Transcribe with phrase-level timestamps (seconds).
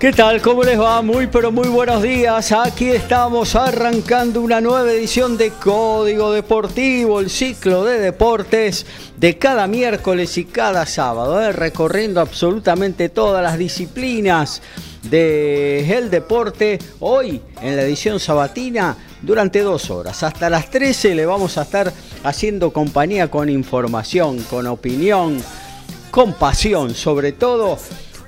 [0.00, 0.40] ¿Qué tal?
[0.40, 1.02] ¿Cómo les va?
[1.02, 2.52] Muy pero muy buenos días.
[2.52, 8.86] Aquí estamos arrancando una nueva edición de Código Deportivo, el ciclo de deportes
[9.18, 11.52] de cada miércoles y cada sábado, ¿eh?
[11.52, 14.62] recorriendo absolutamente todas las disciplinas
[15.02, 16.78] del deporte.
[17.00, 20.22] Hoy en la edición sabatina durante dos horas.
[20.22, 21.92] Hasta las 13 le vamos a estar
[22.24, 25.42] haciendo compañía con información, con opinión,
[26.10, 27.76] con pasión sobre todo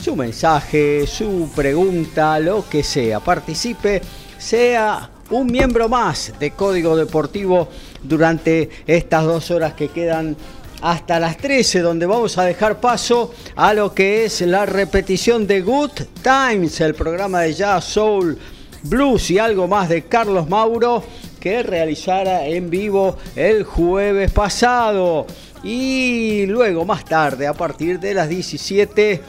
[0.00, 3.20] su mensaje, su pregunta, lo que sea.
[3.20, 4.02] Participe
[4.44, 7.66] sea un miembro más de Código Deportivo
[8.02, 10.36] durante estas dos horas que quedan
[10.82, 15.62] hasta las 13, donde vamos a dejar paso a lo que es la repetición de
[15.62, 15.92] Good
[16.22, 18.38] Times, el programa de jazz, soul,
[18.82, 21.02] blues y algo más de Carlos Mauro
[21.40, 25.26] que realizara en vivo el jueves pasado.
[25.62, 29.22] Y luego, más tarde, a partir de las 17,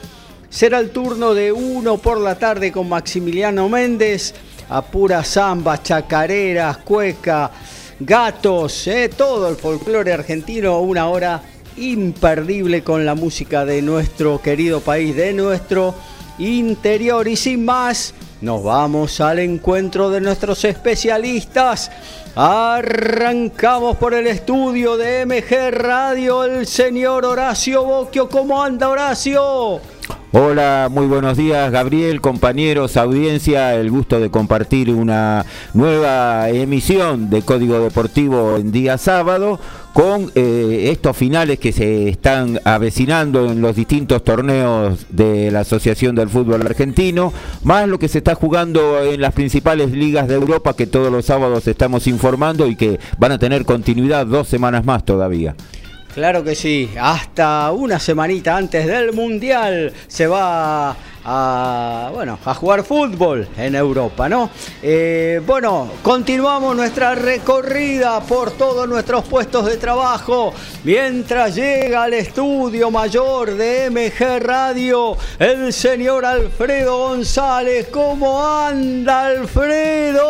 [0.49, 4.33] será el turno de uno por la tarde con Maximiliano Méndez
[4.69, 7.51] a pura samba, chacareras, cueca,
[7.99, 11.41] gatos, eh, todo el folclore argentino, una hora
[11.77, 15.93] imperdible con la música de nuestro querido país, de nuestro
[16.37, 17.27] interior.
[17.27, 21.91] Y sin más, nos vamos al encuentro de nuestros especialistas.
[22.35, 28.29] Arrancamos por el estudio de MG Radio, el señor Horacio Boquio.
[28.29, 29.79] ¿Cómo anda Horacio?
[30.37, 37.41] Hola, muy buenos días Gabriel, compañeros, audiencia, el gusto de compartir una nueva emisión de
[37.41, 39.61] Código Deportivo en día sábado
[39.93, 46.15] con eh, estos finales que se están avecinando en los distintos torneos de la Asociación
[46.15, 47.31] del Fútbol Argentino,
[47.63, 51.23] más lo que se está jugando en las principales ligas de Europa que todos los
[51.23, 55.55] sábados estamos informando y que van a tener continuidad dos semanas más todavía.
[56.15, 62.83] Claro que sí, hasta una semanita antes del Mundial se va a, bueno, a jugar
[62.83, 64.51] fútbol en Europa, ¿no?
[64.81, 70.53] Eh, bueno, continuamos nuestra recorrida por todos nuestros puestos de trabajo
[70.83, 77.87] mientras llega al estudio mayor de MG Radio el señor Alfredo González.
[77.91, 80.23] ¿Cómo anda Alfredo?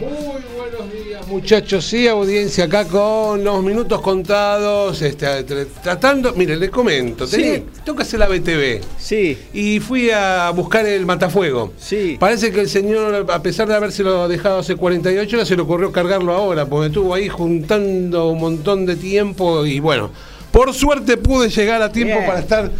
[0.00, 0.10] Muy
[0.56, 5.44] buenos días muchachos, sí, audiencia acá con los minutos contados, este,
[5.82, 8.80] tratando, mire, le comento, tenía, toca hacer la BTV.
[8.98, 11.72] Sí y fui a buscar el matafuego.
[11.78, 12.16] Sí.
[12.20, 15.92] Parece que el señor, a pesar de habérselo dejado hace 48 horas, se le ocurrió
[15.92, 20.10] cargarlo ahora, porque estuvo ahí juntando un montón de tiempo y bueno,
[20.50, 22.70] por suerte pude llegar a tiempo para estar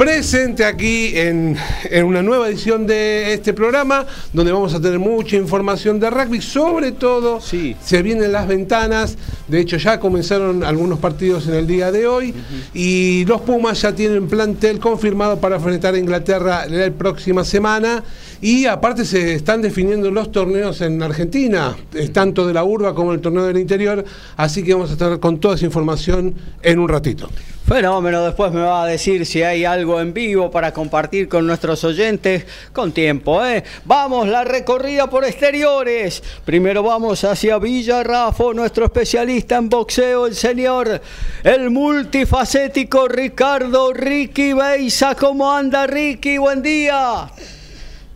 [0.00, 1.58] presente aquí en,
[2.06, 6.92] una nueva edición de este programa, donde vamos a tener mucha información de rugby, sobre
[6.92, 7.76] todo sí.
[7.84, 12.32] se vienen las ventanas, de hecho ya comenzaron algunos partidos en el día de hoy,
[12.72, 18.02] y los Pumas ya tienen plantel confirmado para enfrentar a Inglaterra la próxima semana,
[18.40, 21.76] y aparte se están definiendo los torneos en Argentina,
[22.14, 24.02] tanto de la urba como el torneo del interior,
[24.38, 27.28] así que vamos a estar con toda esa información en un ratito.
[27.66, 31.84] Fenómeno, después me va a decir si hay algo en vivo para compartir con nuestros
[31.84, 33.44] oyentes con tiempo.
[33.44, 33.62] ¿eh?
[33.84, 36.22] Vamos, la recorrida por exteriores.
[36.44, 41.00] Primero vamos hacia Villa Rafo, nuestro especialista en boxeo, el señor,
[41.44, 45.14] el multifacético Ricardo Ricky Beisa.
[45.14, 46.38] ¿Cómo anda Ricky?
[46.38, 47.30] Buen día.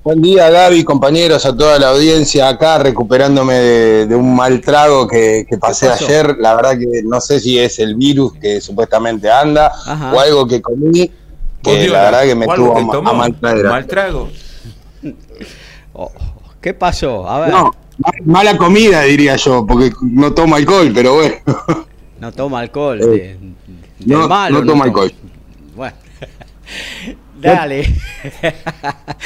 [0.05, 5.47] Buen día, Gaby, compañeros, a toda la audiencia acá, recuperándome de, un mal trago que,
[5.59, 6.37] pasé ayer.
[6.39, 9.73] La verdad que no sé si es el virus que supuestamente anda
[10.13, 11.11] o algo que comí,
[11.63, 14.29] que la verdad que me tuvo a, mal trago.
[15.97, 16.11] Oh,
[16.61, 17.29] ¿Qué pasó?
[17.29, 17.51] A ver.
[17.51, 17.71] No,
[18.25, 21.37] Mala comida, diría yo, porque no toma alcohol, pero bueno.
[22.19, 23.01] No toma alcohol.
[23.01, 23.39] Eh,
[24.05, 25.13] no, no, toma alcohol.
[25.77, 25.97] Bueno.
[27.45, 27.95] Dale.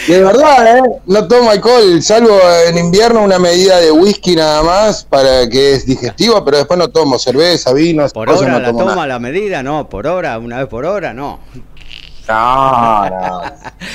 [0.08, 0.82] De verdad, ¿eh?
[1.06, 5.86] No tomo alcohol, salvo en invierno una medida de whisky nada más para que es
[5.86, 8.08] digestiva, pero después no tomo cerveza, vino.
[8.08, 9.62] ¿Por hora la toma la medida?
[9.62, 11.38] No, por hora, una vez por hora, no.
[12.28, 13.42] No, no.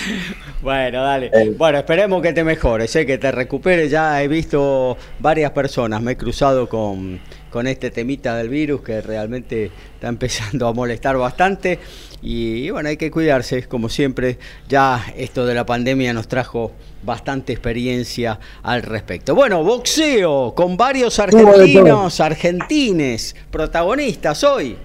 [0.61, 1.29] bueno, dale.
[1.33, 1.53] Eh.
[1.57, 3.91] Bueno, esperemos que te mejores, sé que te recuperes.
[3.91, 7.19] Ya he visto varias personas, me he cruzado con,
[7.53, 11.77] con este temita del virus que realmente está empezando a molestar bastante.
[12.23, 14.39] Y, bueno, hay que cuidarse, como siempre.
[14.67, 16.71] Ya esto de la pandemia nos trajo
[17.03, 19.35] bastante experiencia al respecto.
[19.35, 24.75] Bueno, boxeo con varios argentinos, argentines, protagonistas hoy.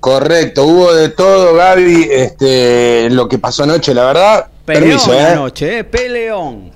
[0.00, 4.46] Correcto, hubo de todo, Gaby, este, lo que pasó anoche, la verdad.
[4.66, 5.20] Peleón permiso, ¿eh?
[5.20, 5.84] anoche, ¿eh?
[5.84, 6.72] Peleón.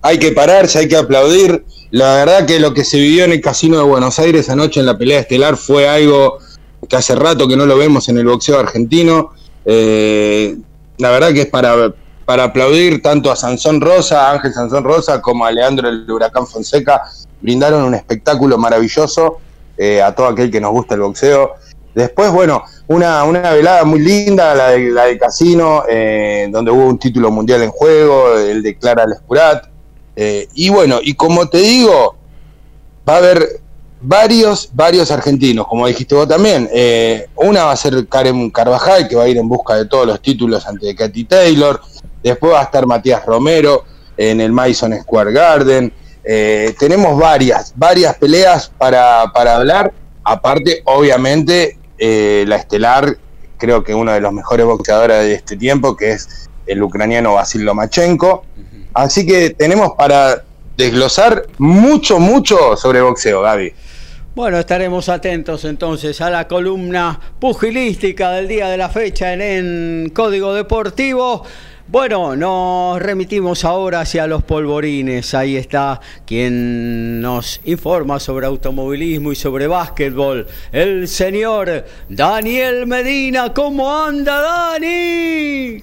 [0.00, 1.66] Hay que pararse, hay que aplaudir.
[1.90, 4.86] La verdad que lo que se vivió en el Casino de Buenos Aires anoche en
[4.86, 6.38] la pelea estelar fue algo
[6.86, 9.30] que hace rato que no lo vemos en el boxeo argentino.
[9.64, 10.56] Eh,
[10.98, 11.94] la verdad que es para,
[12.26, 16.46] para aplaudir tanto a Sansón Rosa, a Ángel Sansón Rosa, como a Leandro el Huracán
[16.46, 17.02] Fonseca.
[17.40, 19.38] Brindaron un espectáculo maravilloso
[19.78, 21.54] eh, a todo aquel que nos gusta el boxeo.
[21.94, 26.86] Después, bueno, una, una velada muy linda, la de, la de Casino, eh, donde hubo
[26.86, 29.77] un título mundial en juego, el de Clara Lescurat.
[30.20, 32.16] Eh, y bueno, y como te digo,
[33.08, 33.60] va a haber
[34.00, 36.68] varios, varios argentinos, como dijiste vos también.
[37.36, 40.20] una va a ser Karen Carvajal, que va a ir en busca de todos los
[40.20, 41.80] títulos ante Katy Taylor.
[42.22, 43.84] Después va a estar Matías Romero
[44.16, 45.92] en el Madison Square Garden.
[46.24, 49.94] Eh, tenemos varias, varias peleas para, hablar.
[50.24, 53.16] Aparte, obviamente, eh, la estelar,
[53.56, 57.62] creo que uno de los mejores boxeadores de este tiempo, que es el ucraniano Vasil
[57.62, 58.44] Lomachenko.
[58.94, 60.42] Así que tenemos para
[60.76, 63.72] desglosar mucho, mucho sobre boxeo, Gaby.
[64.34, 70.54] Bueno, estaremos atentos entonces a la columna pugilística del día de la fecha en Código
[70.54, 71.44] Deportivo.
[71.88, 75.34] Bueno, nos remitimos ahora hacia los polvorines.
[75.34, 80.46] Ahí está quien nos informa sobre automovilismo y sobre básquetbol.
[80.70, 83.52] El señor Daniel Medina.
[83.52, 85.82] ¿Cómo anda, Dani?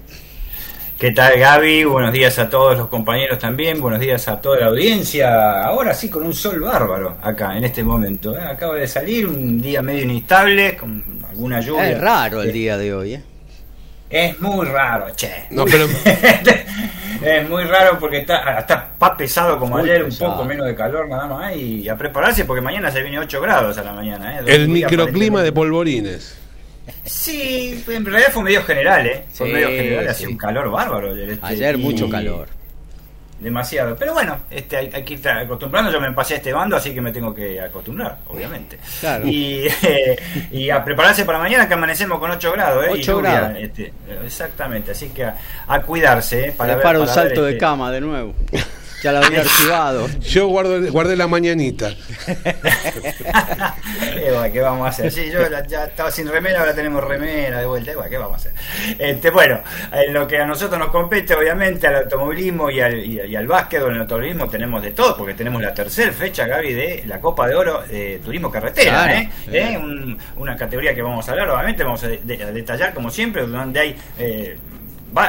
[0.97, 1.83] ¿Qué tal Gaby?
[1.83, 5.62] Buenos días a todos los compañeros también, buenos días a toda la audiencia.
[5.62, 8.33] Ahora sí con un sol bárbaro acá en este momento.
[8.33, 8.42] ¿eh?
[8.42, 11.92] Acaba de salir un día medio inestable, con alguna lluvia.
[11.92, 13.24] Es raro el día de hoy, ¿eh?
[14.09, 15.47] Es muy raro, che.
[15.50, 15.86] No, pero...
[17.21, 21.27] es muy raro porque está, está pesado como ayer, un poco menos de calor nada
[21.27, 21.57] más.
[21.57, 24.39] Y a prepararse porque mañana se viene 8 grados a la mañana.
[24.39, 24.44] ¿eh?
[24.47, 26.44] El microclima de polvorines.
[27.04, 29.24] Sí, en realidad fue medio general, ¿eh?
[29.34, 31.16] Fue medio general, hace un calor bárbaro.
[31.16, 32.48] Este, ayer mucho calor
[33.40, 33.96] demasiado.
[33.96, 35.92] Pero bueno, este, hay, que estar acostumbrando.
[35.92, 38.80] Yo me pasé a este bando, así que me tengo que acostumbrar, obviamente.
[39.24, 39.64] Y,
[40.52, 42.86] y a prepararse para mañana, que amanecemos con 8 grados.
[42.86, 42.90] ¿eh?
[42.92, 43.58] 8 grados.
[43.58, 43.94] Este,
[44.26, 46.50] exactamente, así que a, cuidarse.
[46.50, 46.52] ¿eh?
[46.52, 48.34] Para, para un salto de este cama de nuevo.
[49.01, 50.07] Ya lo había archivado.
[50.21, 51.94] Yo guardo, guardé la mañanita.
[54.51, 55.12] ¿Qué vamos a hacer?
[55.12, 57.92] Sí, yo ya estaba sin remera, ahora tenemos remera de vuelta.
[58.09, 58.53] ¿Qué vamos a hacer?
[58.97, 59.59] Este, bueno,
[59.92, 63.81] en lo que a nosotros nos compete, obviamente, al automovilismo y al, y, al básquet,
[63.81, 67.47] en el automovilismo tenemos de todo, porque tenemos la tercera fecha, Gaby, de la Copa
[67.47, 69.19] de Oro de Turismo Carretera.
[69.19, 69.30] ¿eh?
[69.52, 69.78] ¿Eh?
[70.37, 73.95] una categoría que vamos a hablar, obviamente, vamos a, detallar, como siempre, donde hay.
[74.18, 74.57] Eh,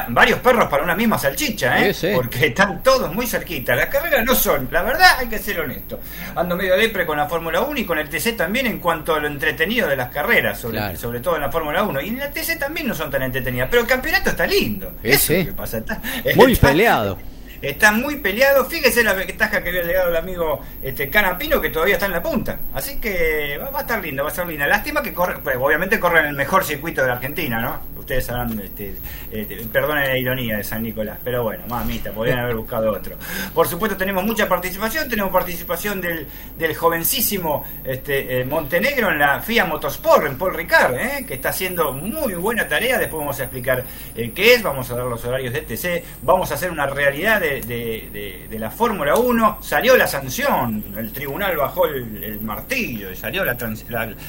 [0.09, 1.95] varios perros para una misma salchicha, ¿eh?
[2.15, 3.75] Porque están todos muy cerquita.
[3.77, 6.01] Las carreras no son, la verdad, hay que ser honesto.
[6.35, 9.21] Ando medio depre con la Fórmula 1 y con el TC también en cuanto a
[9.21, 12.01] lo entretenido de las carreras, sobre, sobre todo en la Fórmula 1.
[12.01, 14.93] Y en la TC también no son tan entretenidas, pero el campeonato está lindo.
[15.03, 15.83] Eso es lo que pasa.
[16.35, 17.19] muy peleado.
[17.67, 18.65] Está muy peleado.
[18.65, 22.23] Fíjese la ventaja que había llegado el amigo este, Canapino, que todavía está en la
[22.23, 22.61] punta.
[22.73, 24.69] Así que va, a estar lindo, va a estar linda.
[24.69, 27.97] Lástima que corre, pues, obviamente corre en el mejor circuito de la Argentina, ¿no?
[28.07, 28.95] ustedes sabrán, este,
[29.33, 33.17] este, perdonen la ironía de San Nicolás, pero bueno, mamita, podrían haber buscado otro.
[33.53, 36.25] Por supuesto tenemos mucha participación, tenemos participación del,
[36.57, 41.49] del jovencísimo este, eh, Montenegro en la FIA Motorsport, en Paul Ricard, eh, que está
[41.49, 43.83] haciendo muy buena tarea, después vamos a explicar
[44.15, 47.41] eh, qué es, vamos a dar los horarios de TC, vamos a hacer una realidad
[47.41, 53.45] de, de, la Fórmula 1, salió la sanción, el tribunal bajó el, martillo y salió
[53.45, 53.57] la,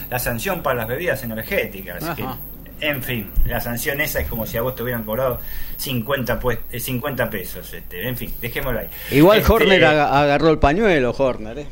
[0.09, 2.25] la, sanción para las bebidas energéticas, que
[2.79, 5.39] en fin, la sanción esa es como si a vos te hubieran cobrado
[5.77, 7.73] 50, pues, 50 pesos.
[7.73, 8.87] Este, en fin, dejémoslo ahí.
[9.11, 11.59] Igual este, Horner agarró el pañuelo, Horner.
[11.59, 11.67] ¿eh?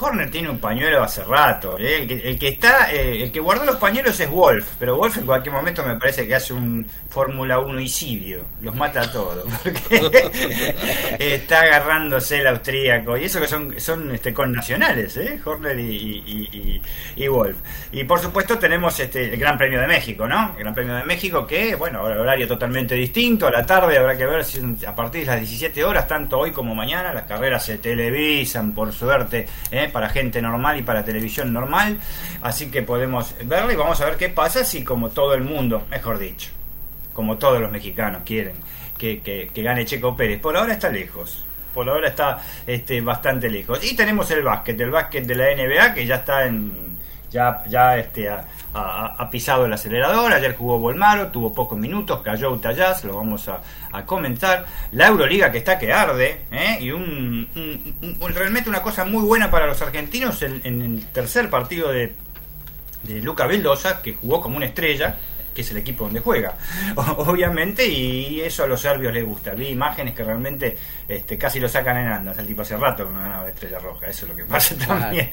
[0.00, 1.76] Horner tiene un pañuelo hace rato.
[1.78, 2.06] ¿eh?
[2.24, 5.54] El, que, está, eh, el que guardó los pañuelos es Wolf, pero Wolf en cualquier
[5.54, 10.74] momento me parece que hace un Fórmula 1 isidio, los mata a todos, porque
[11.18, 15.40] está agarrándose el austríaco, y eso que son, son este, connacionales, ¿eh?
[15.44, 16.80] Horner y,
[17.16, 17.56] y, Wolf.
[17.92, 20.52] Y por supuesto tenemos este, el Gran Premio de México, ¿no?
[20.56, 24.26] El Gran Premio de México que, bueno, horario totalmente distinto, a la tarde habrá que
[24.26, 27.78] ver si a partir de las 17 horas, tanto hoy como mañana, las carreras se
[27.78, 29.89] televisan, por suerte, ¿eh?
[29.90, 31.98] Para gente normal y para televisión normal.
[32.42, 35.86] Así que podemos verlo y vamos a ver qué pasa si como todo el mundo,
[35.90, 36.50] mejor dicho,
[37.12, 38.54] como todos los mexicanos quieren
[39.00, 39.20] que,
[39.52, 40.40] que, gane Checo Pérez.
[40.40, 43.78] Por ahora está lejos por ahora está este, bastante lejos.
[43.84, 46.98] Y tenemos el básquet, el básquet de la NBA que ya está en
[47.30, 48.28] ya ya este
[48.72, 52.72] ha, pisado el acelerador, ayer jugó Bolmaro, tuvo pocos minutos, cayó Utah
[53.04, 53.60] lo vamos a,
[54.06, 54.64] comentar.
[54.92, 56.78] La Euroliga que está que arde, ¿eh?
[56.80, 57.48] y un,
[58.34, 62.14] realmente una cosa muy buena para los argentinos en, en el tercer partido de,
[63.02, 65.16] de Luca Vildosa, que jugó como una estrella,
[65.54, 66.54] que es el equipo donde juega,
[66.96, 69.52] obviamente, y eso a los serbios les gusta.
[69.52, 70.76] Vi imágenes que realmente
[71.08, 73.78] este, casi lo sacan en andas, el tipo hace rato que no ganaba de Estrella
[73.78, 75.30] Roja, eso es lo que pasa también.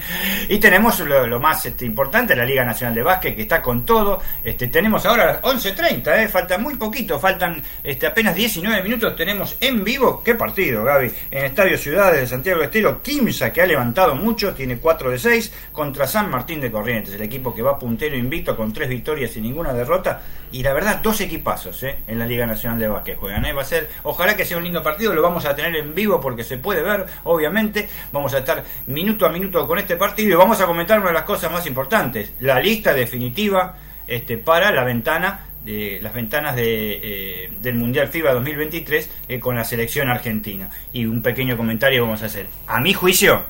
[0.49, 4.21] Y tenemos lo, más este, importante, la Liga Nacional de Básquet, que está con todo.
[4.43, 9.83] Este, tenemos ahora 11.30, eh, falta muy poquito, faltan este, apenas 19 minutos, tenemos en
[9.83, 14.15] vivo, qué partido, Gaby, en Estadio Ciudades de Santiago de Estero, Quimsa, que ha levantado
[14.15, 18.15] mucho, tiene 4 de 6, contra San Martín de Corrientes, el equipo que va puntero
[18.15, 20.06] invicto con 3 victorias y ninguna derrota
[20.51, 21.99] y la verdad, dos equipazos ¿eh?
[22.07, 23.45] en la Liga Nacional de Básquet juegan.
[23.45, 23.53] ¿eh?
[23.53, 26.21] Va a ser, ojalá que sea un lindo partido, lo vamos a tener en vivo
[26.21, 27.89] porque se puede ver, obviamente.
[28.11, 31.15] Vamos a estar minuto a minuto con este partido y vamos a comentar una de
[31.15, 33.75] las cosas más importantes: la lista definitiva
[34.07, 39.55] este, para la ventana de las ventanas de, eh, del Mundial FIBA 2023 eh, con
[39.55, 40.69] la selección argentina.
[40.93, 42.47] Y un pequeño comentario vamos a hacer.
[42.67, 43.43] A mi juicio,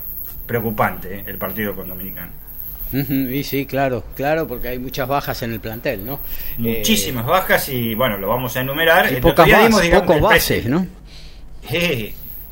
[0.48, 1.90] preocupante el partido con
[2.94, 6.20] Y sí, claro, claro, porque hay muchas bajas en el plantel, ¿no?
[6.58, 9.12] Muchísimas bajas y bueno, lo vamos a enumerar.
[9.12, 10.88] Y pocas bases, pocos bases, ¿no?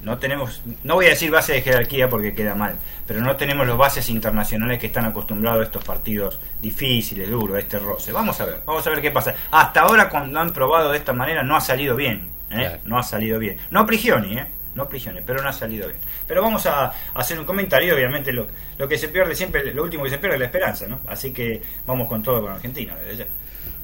[0.06, 2.76] no tenemos, no voy a decir base de jerarquía porque queda mal,
[3.08, 7.60] pero no tenemos los bases internacionales que están acostumbrados a estos partidos difíciles, duros, a
[7.60, 8.12] este roce.
[8.12, 9.34] Vamos a ver, vamos a ver qué pasa.
[9.50, 12.78] Hasta ahora cuando han probado de esta manera no ha salido bien, ¿eh?
[12.86, 13.58] no ha salido bien.
[13.72, 14.46] No Prigioni, ¿eh?
[14.76, 16.00] No prisiones, pero no ha salido bien.
[16.28, 20.04] Pero vamos a, hacer un comentario, obviamente lo, lo, que se pierde siempre, lo último
[20.04, 21.00] que se pierde es la esperanza, ¿no?
[21.08, 23.28] Así que vamos con todo con Argentina desde ya.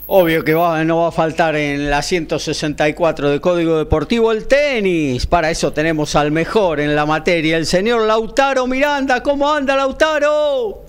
[0.07, 5.25] Obvio que va, no va a faltar en la 164 de Código Deportivo el tenis.
[5.25, 9.23] Para eso tenemos al mejor en la materia, el señor Lautaro Miranda.
[9.23, 10.83] ¿Cómo anda Lautaro?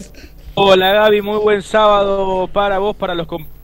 [0.54, 3.61] Hola Gaby, muy buen sábado para vos, para los compañeros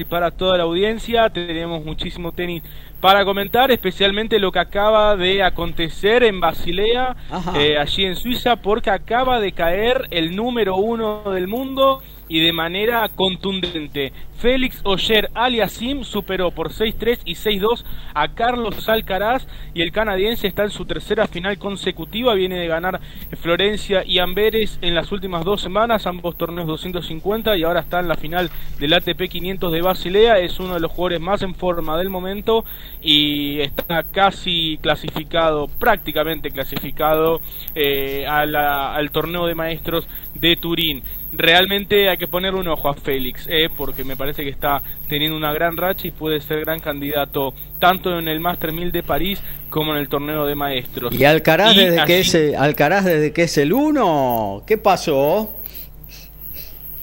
[0.00, 1.28] y para toda la audiencia.
[1.28, 2.62] Tenemos muchísimo tenis
[2.98, 7.14] para comentar especialmente lo que acaba de acontecer en Basilea,
[7.54, 12.54] eh, allí en Suiza, porque acaba de caer el número uno del mundo y de
[12.54, 14.14] manera contundente.
[14.38, 20.64] Félix Oyer Aliasim superó por 6-3 y 6-2 a Carlos Alcaraz y el canadiense está
[20.64, 22.34] en su tercera final consecutiva.
[22.34, 23.00] Viene de ganar
[23.40, 28.08] Florencia y Amberes en las últimas dos semanas, ambos torneos 250 y ahora está en
[28.08, 30.38] la final del ATP 500 de Basilea.
[30.38, 32.64] Es uno de los jugadores más en forma del momento
[33.02, 37.40] y está casi clasificado, prácticamente clasificado
[37.74, 41.02] eh, al torneo de maestros de Turín.
[41.36, 45.36] Realmente hay que poner un ojo a Félix, eh, porque me parece que está teniendo
[45.36, 49.42] una gran racha y puede ser gran candidato tanto en el Master 1000 de París
[49.68, 51.14] como en el torneo de maestros.
[51.14, 54.62] ¿Y Alcaraz, desde, que es, Alcaraz desde que es el uno?
[54.66, 55.58] ¿Qué pasó?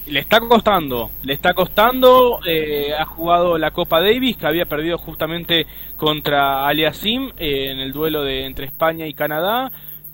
[0.07, 2.39] Le está costando, le está costando.
[2.45, 7.93] Eh, ha jugado la Copa Davis, que había perdido justamente contra Aliasim eh, en el
[7.93, 9.71] duelo de entre España y Canadá.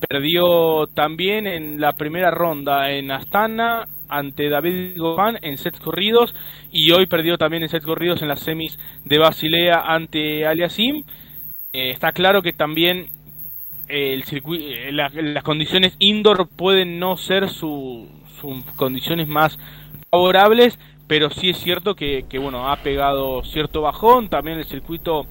[0.08, 6.34] Perdió también en la primera ronda en Astana ante David Govan en sets corridos
[6.72, 11.04] y hoy perdió también en sets corridos en las semis de Basilea ante Aliasim.
[11.74, 13.10] Eh, está claro que también
[13.88, 18.08] el eh, las condiciones indoor pueden no ser sus
[18.76, 19.58] condiciones más
[20.12, 24.30] favorables, pero sí es cierto que, que, bueno ha pegado cierto bajón.
[24.30, 25.26] También el circuito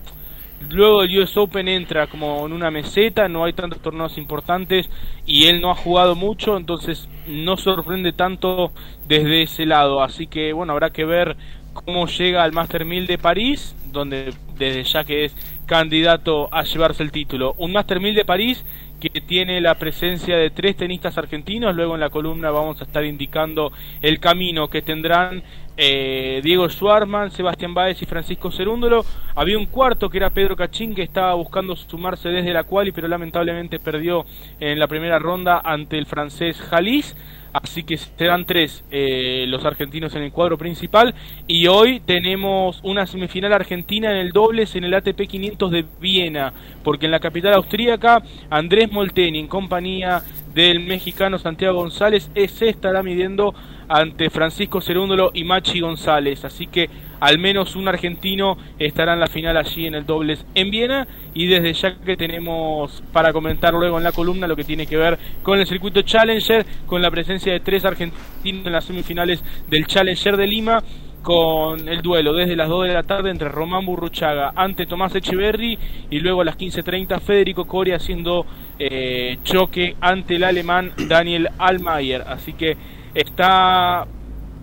[0.71, 4.89] Luego el US Open entra como en una meseta, no hay tantos torneos importantes
[5.27, 8.73] y él no ha jugado mucho, entonces no sorprende tanto
[9.07, 10.03] desde ese lado.
[10.03, 11.37] Así que bueno, habrá que ver
[11.73, 15.37] cómo llega al Master 1000 de París, donde desde ya que es
[15.67, 17.55] candidato a llevarse el título.
[17.59, 18.65] Un Master 1000 de París
[19.01, 21.75] que tiene la presencia de tres tenistas argentinos.
[21.75, 25.43] Luego en la columna vamos a estar indicando el camino que tendrán
[25.77, 29.05] eh, Diego Schwarman, Sebastián Báez y Francisco Cerúndolo.
[29.35, 33.09] Había un cuarto que era Pedro Cachín que estaba buscando sumarse desde la quali, pero
[33.09, 34.25] lamentablemente perdió
[34.59, 37.17] en la primera ronda ante el francés Jalis.
[37.53, 41.15] Así que serán tres eh, los argentinos en el cuadro principal.
[41.47, 46.53] Y hoy tenemos una semifinal argentina en el dobles en el ATP 500 de Viena.
[46.85, 50.23] Porque en la capital austríaca, Andrés Molteni, en compañía
[50.55, 53.55] del mexicano Santiago González, se estará midiendo
[53.89, 56.45] ante Francisco Cerúndolo y Machi González.
[56.45, 56.89] Así que
[57.21, 61.07] al menos un argentino estará en la final allí en el dobles en Viena.
[61.35, 64.97] Y desde ya que tenemos para comentar luego en la columna lo que tiene que
[64.97, 69.87] ver con el circuito Challenger, con la presencia de tres argentinos en las semifinales del
[69.87, 70.83] Challenger de Lima
[71.27, 75.77] con el duelo desde las 2 de la tarde entre Román Burruchaga ante Tomás Echeverry
[76.09, 78.47] y luego a las 15.30 Federico Coria haciendo
[78.79, 82.23] eh, choque ante el alemán Daniel Almayer.
[82.29, 82.77] Así que
[83.17, 84.07] está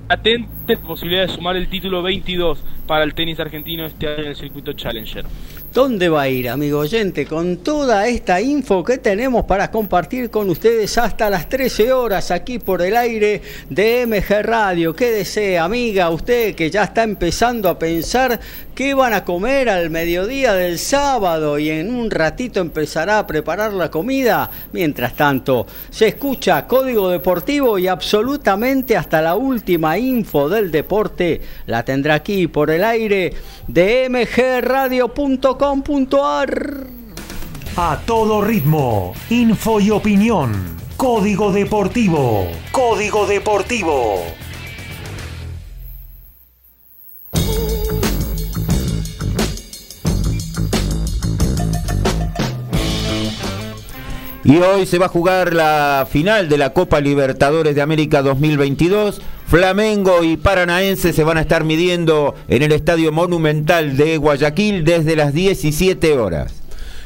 [0.07, 0.47] atente
[0.85, 4.73] posibilidad de sumar el título 22 para el tenis argentino este año en el circuito
[4.73, 5.25] Challenger.
[5.73, 7.25] ¿Dónde va a ir, amigo oyente?
[7.25, 12.59] Con toda esta info que tenemos para compartir con ustedes hasta las 13 horas aquí
[12.59, 13.41] por el aire
[13.71, 14.95] de MG Radio.
[14.95, 18.39] ¿Qué desea, amiga, usted que ya está empezando a pensar
[18.75, 23.73] qué van a comer al mediodía del sábado y en un ratito empezará a preparar
[23.73, 24.51] la comida?
[24.73, 31.83] Mientras tanto, se escucha Código Deportivo y absolutamente hasta la última info del deporte la
[31.83, 33.33] tendrá aquí por el aire
[33.67, 35.83] de mgradio.com
[37.75, 40.77] a todo ritmo, info y opinión.
[40.95, 42.47] Código Deportivo.
[42.71, 44.23] Código Deportivo.
[54.45, 59.21] Y hoy se va a jugar la final de la Copa Libertadores de América 2022.
[59.53, 65.15] Flamengo y Paranaense se van a estar midiendo en el Estadio Monumental de Guayaquil desde
[65.15, 66.62] las 17 horas.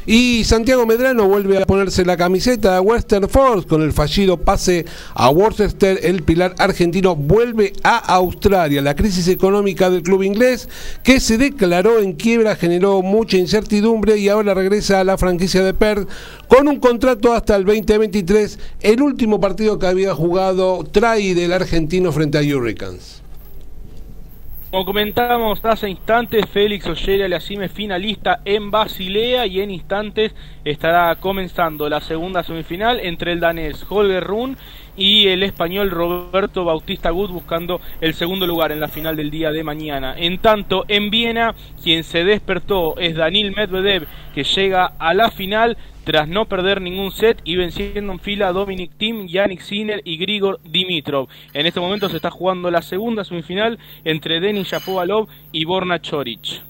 [0.09, 4.85] Y Santiago Medrano vuelve a ponerse la camiseta de Western Force con el fallido pase
[5.13, 5.99] a Worcester.
[6.01, 8.81] El pilar argentino vuelve a Australia.
[8.81, 10.69] La crisis económica del club inglés
[11.03, 15.73] que se declaró en quiebra generó mucha incertidumbre y ahora regresa a la franquicia de
[15.73, 16.07] Perth
[16.47, 18.59] con un contrato hasta el 2023.
[18.79, 23.26] El último partido que había jugado trae del argentino frente a Hurricanes.
[24.69, 31.87] Como comentábamos hace instantes, Félix Ollera Lacime finalista en Basilea y en instantes estará comenzando
[31.87, 34.57] la segunda semifinal entre el danés Holger Run
[34.97, 39.51] y el español Roberto Bautista Gut buscando el segundo lugar en la final del día
[39.51, 40.15] de mañana.
[40.17, 45.77] En tanto, en Viena, quien se despertó es Danil Medvedev, que llega a la final
[46.07, 50.17] tras no perder ningún set y venciendo en fila a Dominic Thiem, Yannick Sinner y
[50.17, 51.27] Grigor Dimitrov.
[51.53, 56.61] En este momento se está jugando la segunda semifinal entre Denis Shapovalov y Borna Choric.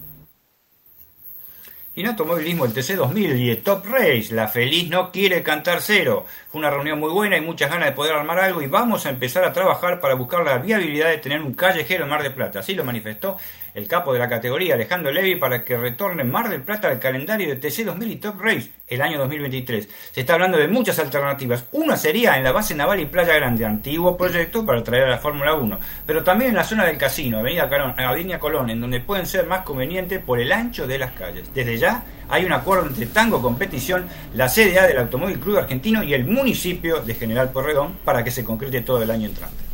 [1.94, 4.28] Y no automovilismo, el TC2000 y el Top Race.
[4.32, 6.26] La feliz no quiere cantar cero.
[6.48, 9.10] Fue una reunión muy buena y muchas ganas de poder armar algo y vamos a
[9.10, 12.60] empezar a trabajar para buscar la viabilidad de tener un callejero en Mar del Plata.
[12.60, 13.38] Así lo manifestó
[13.78, 17.48] el capo de la categoría, Alejandro Levi, para que retorne Mar del Plata al calendario
[17.48, 19.88] de TC 2000 y Top Race el año 2023.
[20.14, 21.66] Se está hablando de muchas alternativas.
[21.74, 25.20] Una sería en la base naval y Playa Grande, antiguo proyecto para traer a la
[25.20, 29.00] Fórmula 1, pero también en la zona del casino, Avenida, Colón, Avenida Colón, en donde
[29.00, 31.54] pueden ser más convenientes por el ancho de las calles.
[31.54, 36.16] Desde ya hay un acuerdo entre Tango Competición, la CDA del Automóvil Club Argentino y
[36.16, 39.67] el municipio de General Porredón para que se concrete todo el año entrante.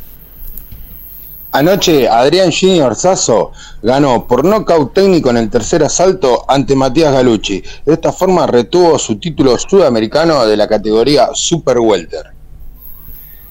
[1.54, 7.62] Anoche Adrián Gini Orzazo ganó por nocaut técnico en el tercer asalto ante Matías Galucci.
[7.86, 12.33] De esta forma retuvo su título sudamericano de la categoría Super Welter.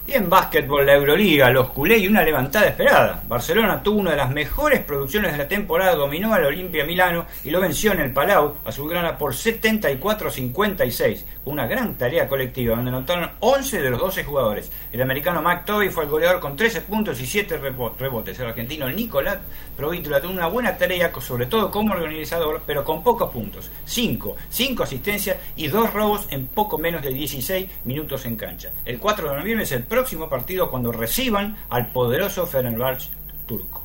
[0.06, 3.24] Y en básquetbol, la Euroliga, los culé y una levantada esperada.
[3.26, 7.52] Barcelona tuvo una de las mejores producciones de la temporada, dominó al Olimpia Milano y
[7.52, 11.24] lo venció en el Palau, azulgrana, por 74-56.
[11.46, 14.70] Una gran tarea colectiva, donde anotaron 11 de los 12 jugadores.
[14.92, 18.38] El americano Mac Toby fue el goleador con 13 puntos y 7 rebotes.
[18.40, 19.38] El argentino Nicolás
[19.78, 23.72] Provítula tuvo una buena tarea, sobre todo como organizador, pero con pocos puntos.
[23.86, 28.70] 5, 5 asistencias y 2 robos en poco menos de 16 minutos en cancha.
[28.86, 33.12] El 4 de noviembre es el próximo partido cuando reciban al poderoso Fenerbahce
[33.46, 33.84] turco.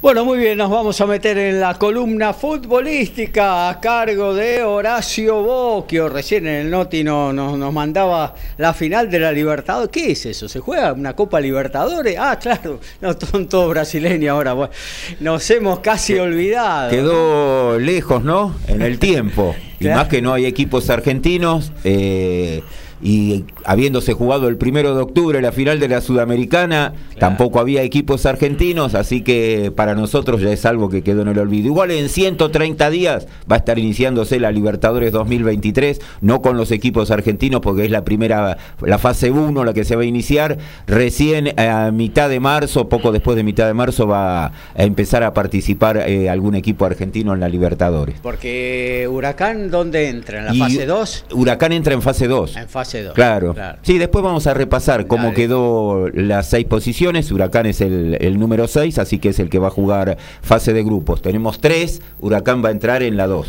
[0.00, 5.42] Bueno, muy bien, nos vamos a meter en la columna futbolística a cargo de Horacio
[5.42, 6.08] Bocchio.
[6.08, 9.90] Recién en el Noti nos, nos mandaba la final de la Libertadores.
[9.90, 10.48] ¿Qué es eso?
[10.48, 12.16] ¿Se juega una Copa Libertadores?
[12.16, 14.52] Ah, claro, no son todos brasileños ahora.
[14.52, 14.72] Bueno,
[15.18, 16.88] nos hemos casi olvidado.
[16.88, 18.54] Quedó lejos, ¿no?
[18.68, 19.56] En el tiempo.
[19.80, 21.72] Y más que no hay equipos argentinos.
[21.84, 22.62] Eh,
[23.02, 28.26] y habiéndose jugado el primero de octubre la final de la Sudamericana, tampoco había equipos
[28.26, 31.68] argentinos, así que para nosotros ya es algo que quedó en el olvido.
[31.68, 37.10] Igual en 130 días va a estar iniciándose la Libertadores 2023, no con los equipos
[37.10, 40.58] argentinos porque es la primera, la fase 1 la que se va a iniciar.
[40.86, 45.32] Recién a mitad de marzo, poco después de mitad de marzo, va a empezar a
[45.32, 48.16] participar eh, algún equipo argentino en la Libertadores.
[48.20, 50.40] Porque Huracán, ¿dónde entra?
[50.40, 51.24] ¿En la fase 2?
[51.32, 52.56] Huracán entra en fase 2.
[52.56, 53.14] En fase 2.
[53.14, 53.54] Claro.
[53.82, 57.30] Sí, después vamos a repasar cómo quedó las seis posiciones.
[57.32, 60.72] Huracán es el, el número 6, así que es el que va a jugar fase
[60.72, 61.22] de grupos.
[61.22, 63.46] Tenemos tres, Huracán va a entrar en la 2.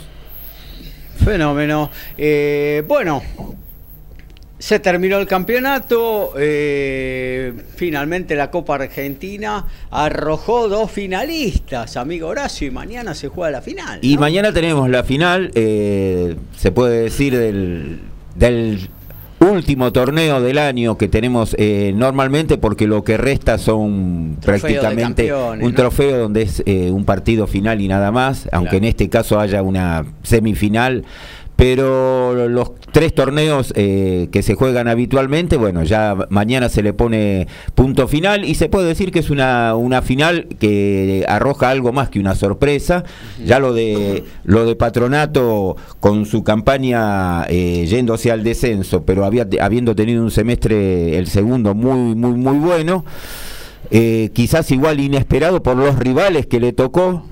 [1.24, 1.90] Fenómeno.
[2.18, 3.22] Eh, bueno,
[4.62, 12.72] se terminó el campeonato, eh, finalmente la Copa Argentina arrojó dos finalistas, amigo Horacio, y
[12.72, 13.98] mañana se juega la final.
[14.04, 18.02] Y mañana tenemos la final, eh, se puede decir, del,
[18.36, 18.88] del
[19.42, 25.74] último torneo del año que tenemos eh, normalmente porque lo que resta son prácticamente un
[25.74, 29.64] trofeo donde es eh, un partido final y nada más, aunque en este caso haya
[29.64, 31.04] una semifinal
[31.56, 37.48] pero los tres torneos eh, que se juegan habitualmente, bueno, ya mañana se le pone
[37.76, 42.10] punto final y se puede decir que es una, una final que arroja algo más
[42.10, 43.04] que una sorpresa.
[43.46, 49.48] Ya lo de lo de Patronato con su campaña eh, yéndose al descenso, pero había,
[49.62, 53.06] habiendo tenido un semestre el segundo muy muy muy bueno.
[53.94, 57.26] Eh, quizás igual inesperado por los rivales que le tocó,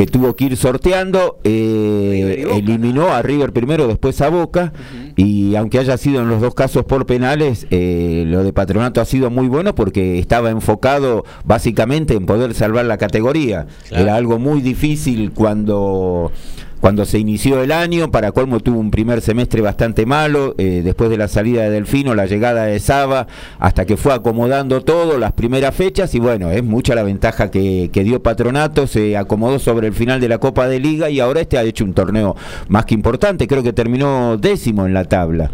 [0.00, 4.72] que tuvo que ir sorteando, eh, eliminó a River primero, después a Boca,
[5.14, 9.04] y aunque haya sido en los dos casos por penales, eh, lo de Patronato ha
[9.04, 13.66] sido muy bueno porque estaba enfocado básicamente en poder salvar la categoría.
[13.90, 16.32] Era algo muy difícil cuando
[16.80, 21.10] cuando se inició el año, para colmo tuvo un primer semestre bastante malo, eh, después
[21.10, 23.26] de la salida de Delfino, la llegada de Saba,
[23.58, 27.90] hasta que fue acomodando todo, las primeras fechas, y bueno, es mucha la ventaja que,
[27.92, 31.58] dio Patronato, se acomodó sobre el final de la Copa de Liga y ahora este
[31.58, 32.34] ha hecho un torneo
[32.68, 35.50] más que importante, creo que terminó décimo en la tabla.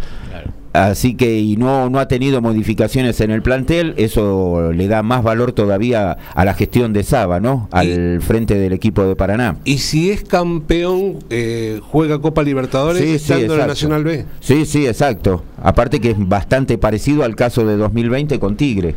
[0.76, 5.22] Así que y no, no ha tenido modificaciones en el plantel, eso le da más
[5.22, 7.68] valor todavía a la gestión de Saba, ¿no?
[7.72, 9.56] Al frente del equipo de Paraná.
[9.64, 14.26] Y si es campeón, eh, juega Copa Libertadores sí, estando en la Nacional B.
[14.40, 15.42] Sí, sí, exacto.
[15.62, 18.94] Aparte que es bastante parecido al caso de 2020 con Tigre,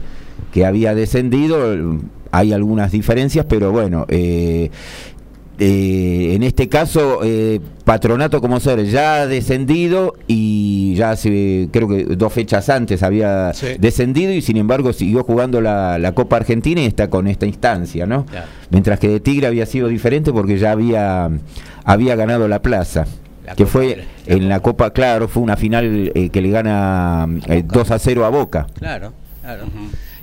[0.51, 1.75] que había descendido,
[2.31, 4.69] hay algunas diferencias, pero bueno, eh,
[5.61, 11.87] eh, en este caso, eh, Patronato como ser ya ha descendido y ya hace, creo
[11.89, 16.85] que dos fechas antes había descendido y sin embargo siguió jugando la, Copa Argentina y
[16.85, 18.25] está con esta instancia, ¿no?
[18.69, 21.29] Mientras que de Tigre había sido diferente porque ya había,
[21.83, 23.05] había ganado la plaza.
[23.57, 27.27] que fue en la Copa, claro, fue una final eh, que le gana
[27.65, 28.67] 2 a 0 a Boca.
[28.79, 29.65] Claro, claro.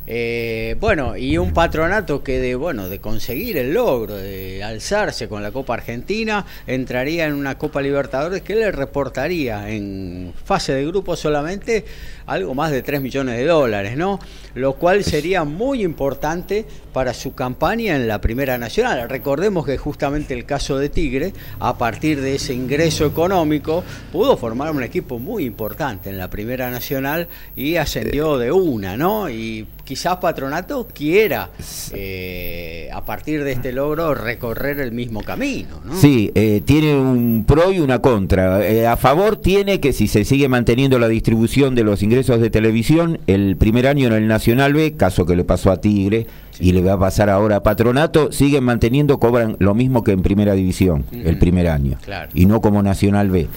[0.08, 5.42] Eh, bueno, y un patronato que de bueno de conseguir el logro de alzarse con
[5.42, 11.16] la Copa Argentina entraría en una Copa Libertadores que le reportaría en fase de grupo
[11.16, 11.84] solamente
[12.26, 14.18] algo más de 3 millones de dólares, ¿no?
[14.54, 19.08] Lo cual sería muy importante para su campaña en la Primera Nacional.
[19.08, 24.72] Recordemos que justamente el caso de Tigre, a partir de ese ingreso económico, pudo formar
[24.72, 29.28] un equipo muy importante en la Primera Nacional y ascendió de una, ¿no?
[29.28, 31.50] Y quizás Patronato quiera,
[31.92, 35.80] eh, a partir de este logro, recorrer el mismo camino.
[35.84, 35.94] ¿no?
[35.96, 38.66] Sí, eh, tiene un pro y una contra.
[38.66, 42.48] Eh, a favor tiene que si se sigue manteniendo la distribución de los ingresos de
[42.48, 46.26] televisión, el primer año en el Nacional B, caso que le pasó a Tigre
[46.58, 50.22] y le va a pasar ahora a Patronato, siguen manteniendo, cobran lo mismo que en
[50.22, 51.98] Primera División, el primer año,
[52.32, 53.48] y no como Nacional B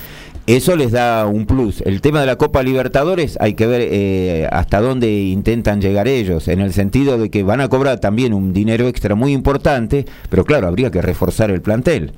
[0.55, 1.81] eso les da un plus.
[1.81, 6.47] El tema de la Copa Libertadores hay que ver eh, hasta dónde intentan llegar ellos,
[6.47, 10.45] en el sentido de que van a cobrar también un dinero extra muy importante, pero
[10.45, 12.13] claro, habría que reforzar el plantel.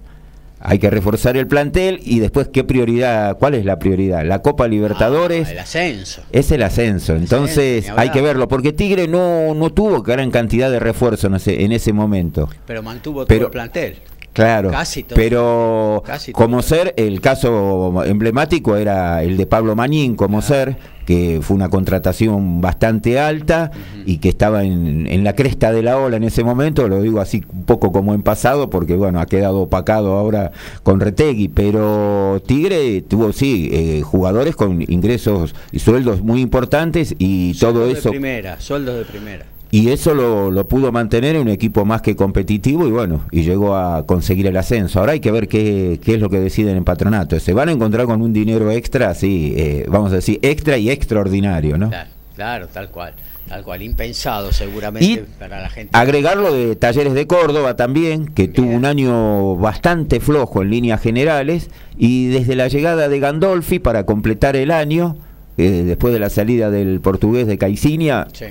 [0.63, 4.67] Hay que reforzar el plantel y después qué prioridad, cuál es la prioridad, la Copa
[4.67, 5.47] Libertadores.
[5.47, 6.21] Ah, el ascenso.
[6.31, 10.79] Es el ascenso, entonces hay que verlo, porque Tigre no, no tuvo gran cantidad de
[10.79, 12.49] refuerzo en ese, en ese momento.
[12.65, 13.97] Pero mantuvo todo el plantel.
[14.33, 14.71] Claro,
[15.13, 21.55] pero como ser, el caso emblemático era el de Pablo Mañín como ser, que fue
[21.55, 23.71] una contratación bastante alta
[24.05, 27.19] y que estaba en, en, la cresta de la ola en ese momento, lo digo
[27.19, 32.41] así un poco como en pasado, porque bueno, ha quedado opacado ahora con Retegui, pero
[32.45, 38.09] Tigre tuvo sí, eh, jugadores con ingresos y sueldos muy importantes y todo eso...
[38.09, 42.01] De primera, sueldos de primera y eso lo, lo, pudo mantener en un equipo más
[42.01, 44.99] que competitivo y bueno, y llegó a conseguir el ascenso.
[44.99, 47.39] Ahora hay que ver qué, qué es lo que deciden en patronato.
[47.39, 50.89] Se van a encontrar con un dinero extra, sí, eh, vamos a decir, extra y
[50.89, 51.87] extraordinario, ¿no?
[51.87, 53.13] Claro, claro tal cual.
[53.47, 55.97] Tal cual, impensado seguramente para la gente.
[55.97, 61.69] Agregarlo de Talleres de Córdoba también, que tuvo un año bastante flojo en líneas generales,
[61.97, 65.17] y desde la llegada de Gandolfi para completar el año,
[65.57, 68.45] eh, después de la salida del portugués de Caicinia, sí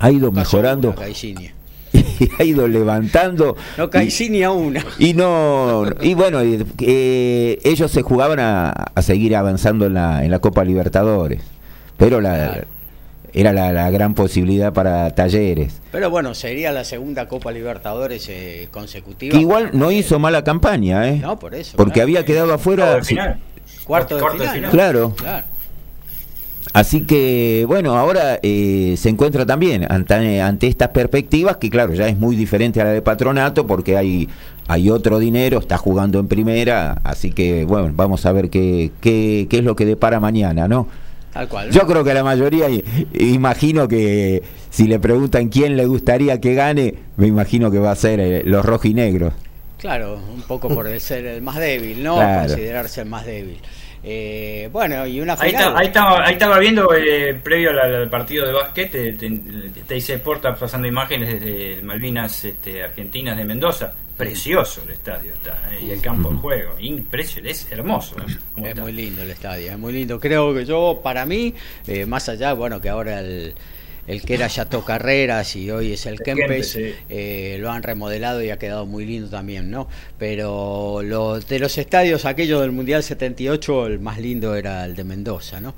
[0.00, 0.94] ha ido mejorando.
[1.92, 3.56] y ha ido levantando.
[3.76, 4.84] No Caicinia una.
[4.98, 5.84] Y no.
[6.00, 11.42] Y bueno, eh, ellos se jugaban a, seguir avanzando en la, en la Copa Libertadores.
[11.96, 12.64] Pero la.
[13.32, 15.80] Era la, gran posibilidad para Talleres.
[15.92, 19.38] Pero bueno, sería la segunda Copa Libertadores eh, consecutiva.
[19.38, 21.18] igual no hizo mala campaña, ¿eh?
[21.18, 21.76] No, por eso.
[21.76, 22.98] Porque había quedado afuera.
[23.84, 24.70] Cuarto de final.
[24.72, 25.14] Claro.
[25.16, 25.44] claro.
[26.72, 32.06] Así que, bueno, ahora eh, se encuentra también ante, ante, estas perspectivas, que claro, ya
[32.06, 34.28] es muy diferente a la de patronato, porque hay,
[34.68, 39.48] hay otro dinero, está jugando en primera, así que, bueno, vamos a ver qué, qué,
[39.50, 40.86] qué es lo que depara mañana, ¿no?
[41.32, 41.70] Tal cual.
[41.70, 42.66] Yo creo que la mayoría,
[43.18, 47.96] imagino que si le preguntan quién le gustaría que gane, me imagino que va a
[47.96, 49.32] ser eh, los rojinegros.
[49.78, 52.16] Claro, un poco por ser el más débil, ¿no?
[52.16, 53.58] Considerarse el más débil.
[54.02, 55.76] Eh, bueno, y una final.
[55.76, 60.54] Ahí, estaba, ahí estaba viendo, eh, previo al, partido de básquet, te, te, dice Porta
[60.54, 63.92] pasando imágenes desde Malvinas este, Argentinas de Mendoza.
[64.16, 66.74] Precioso el estadio está, eh, y el campo de juego.
[66.78, 68.16] Impresionante, es hermoso.
[68.62, 70.20] Es muy lindo el estadio, es muy lindo.
[70.20, 71.54] Creo que yo, para mí,
[72.06, 73.54] más allá, bueno, que ahora el
[74.06, 78.50] el que era Yato Carreras y hoy es el, Kempes, eh, lo han remodelado y
[78.50, 79.88] ha quedado muy lindo también, ¿no?
[80.18, 85.04] Pero lo, de los estadios, aquellos del Mundial 78, el más lindo era el de
[85.04, 85.74] Mendoza, ¿no?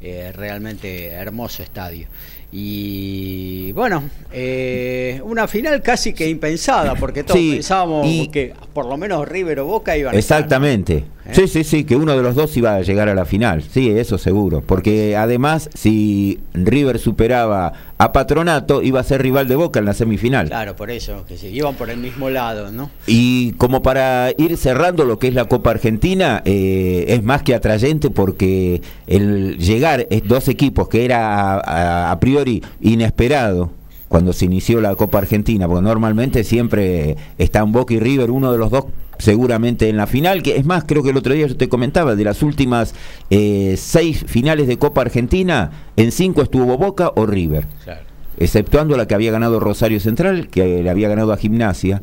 [0.00, 2.06] Eh, realmente hermoso estadio.
[2.52, 9.26] Y bueno, eh, una final casi que impensada, porque todos pensábamos que por lo menos
[9.28, 11.04] River o Boca iban a Exactamente.
[11.26, 11.30] ¿Eh?
[11.32, 13.62] Sí, sí, sí, que uno de los dos iba a llegar a la final.
[13.62, 14.62] Sí, eso seguro.
[14.62, 19.94] Porque además, si River superaba a Patronato, iba a ser rival de Boca en la
[19.94, 20.48] semifinal.
[20.48, 22.90] Claro, por eso, que sí, iban por el mismo lado, ¿no?
[23.06, 27.54] Y como para ir cerrando lo que es la Copa Argentina, eh, es más que
[27.54, 33.70] atrayente porque el llegar dos equipos que era a, priori inesperado
[34.08, 38.58] cuando se inició la Copa Argentina, porque normalmente siempre están Boca y River, uno de
[38.58, 38.84] los dos
[39.18, 42.16] seguramente en la final, que es más, creo que el otro día yo te comentaba,
[42.16, 42.94] de las últimas
[43.30, 47.66] eh, seis finales de Copa Argentina, en cinco estuvo Boca o River.
[48.38, 52.02] Exceptuando la que había ganado Rosario Central, que le había ganado a Gimnasia.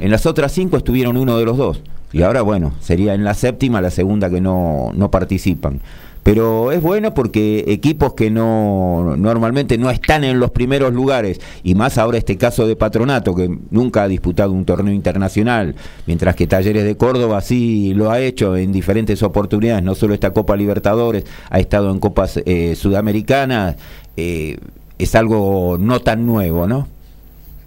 [0.00, 1.82] En las otras cinco estuvieron uno de los dos.
[2.12, 5.80] Y ahora, bueno, sería en la séptima la segunda que no, no participan
[6.24, 11.74] pero es bueno porque equipos que no normalmente no están en los primeros lugares y
[11.74, 16.46] más ahora este caso de Patronato que nunca ha disputado un torneo internacional, mientras que
[16.46, 21.24] Talleres de Córdoba sí lo ha hecho en diferentes oportunidades, no solo esta Copa Libertadores,
[21.50, 23.76] ha estado en copas eh, sudamericanas,
[24.16, 24.56] eh,
[24.98, 26.88] es algo no tan nuevo, ¿no?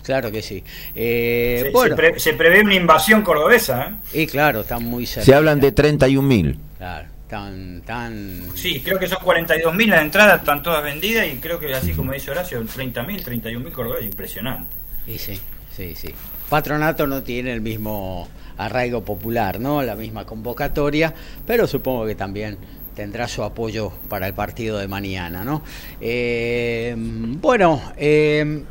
[0.02, 0.64] Claro que sí.
[0.96, 1.96] Eh, se, bueno.
[2.16, 3.98] se, prevé una invasión cordobesa.
[4.14, 5.26] Y claro, están muy cerca.
[5.26, 6.58] Se hablan de 31 mil.
[6.78, 11.60] Claro tan tan sí creo que son 42.000 las entradas están todas vendidas y creo
[11.60, 14.76] que así como dice Horacio 30.000 31.000 corredores impresionante.
[15.06, 15.40] Y sí
[15.72, 16.14] sí sí.
[16.50, 21.14] Patronato no tiene el mismo arraigo popular no la misma convocatoria
[21.46, 22.58] pero supongo que también
[22.96, 25.62] tendrá su apoyo para el partido de mañana no
[26.02, 28.64] eh, bueno eh,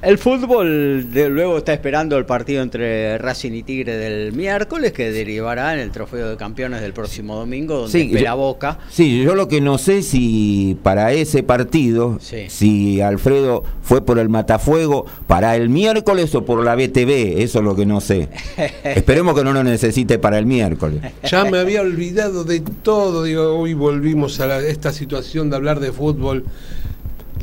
[0.00, 5.10] el fútbol de, luego está esperando el partido entre Racing y Tigre del miércoles que
[5.10, 8.78] derivará en el trofeo de campeones del próximo domingo donde sí, la Boca.
[8.90, 14.28] Sí, yo lo que no sé si para ese partido, si Alfredo fue por el
[14.28, 18.28] Matafuego para el miércoles o por la BTV, eso es lo que no sé.
[18.84, 21.00] Esperemos que no lo necesite para el miércoles.
[21.24, 25.90] Ya me había olvidado de todo, digo, hoy volvimos a esta situación de hablar de
[25.90, 26.44] fútbol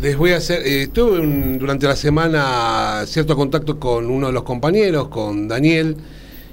[0.02, 1.26] les voy a hacer, eh, tuve
[1.58, 5.96] durante la semana cierto contacto con uno de los compañeros, con Daniel,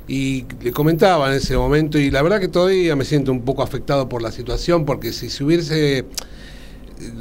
[0.08, 3.62] y le comentaba en ese momento, y la verdad que todavía me siento un poco
[3.62, 6.04] afectado por la situación, porque si se hubiese,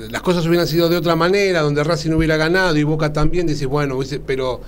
[0.10, 3.68] las cosas hubieran sido de otra manera, donde Racing hubiera ganado y Boca también, dices,
[3.68, 4.62] bueno, pero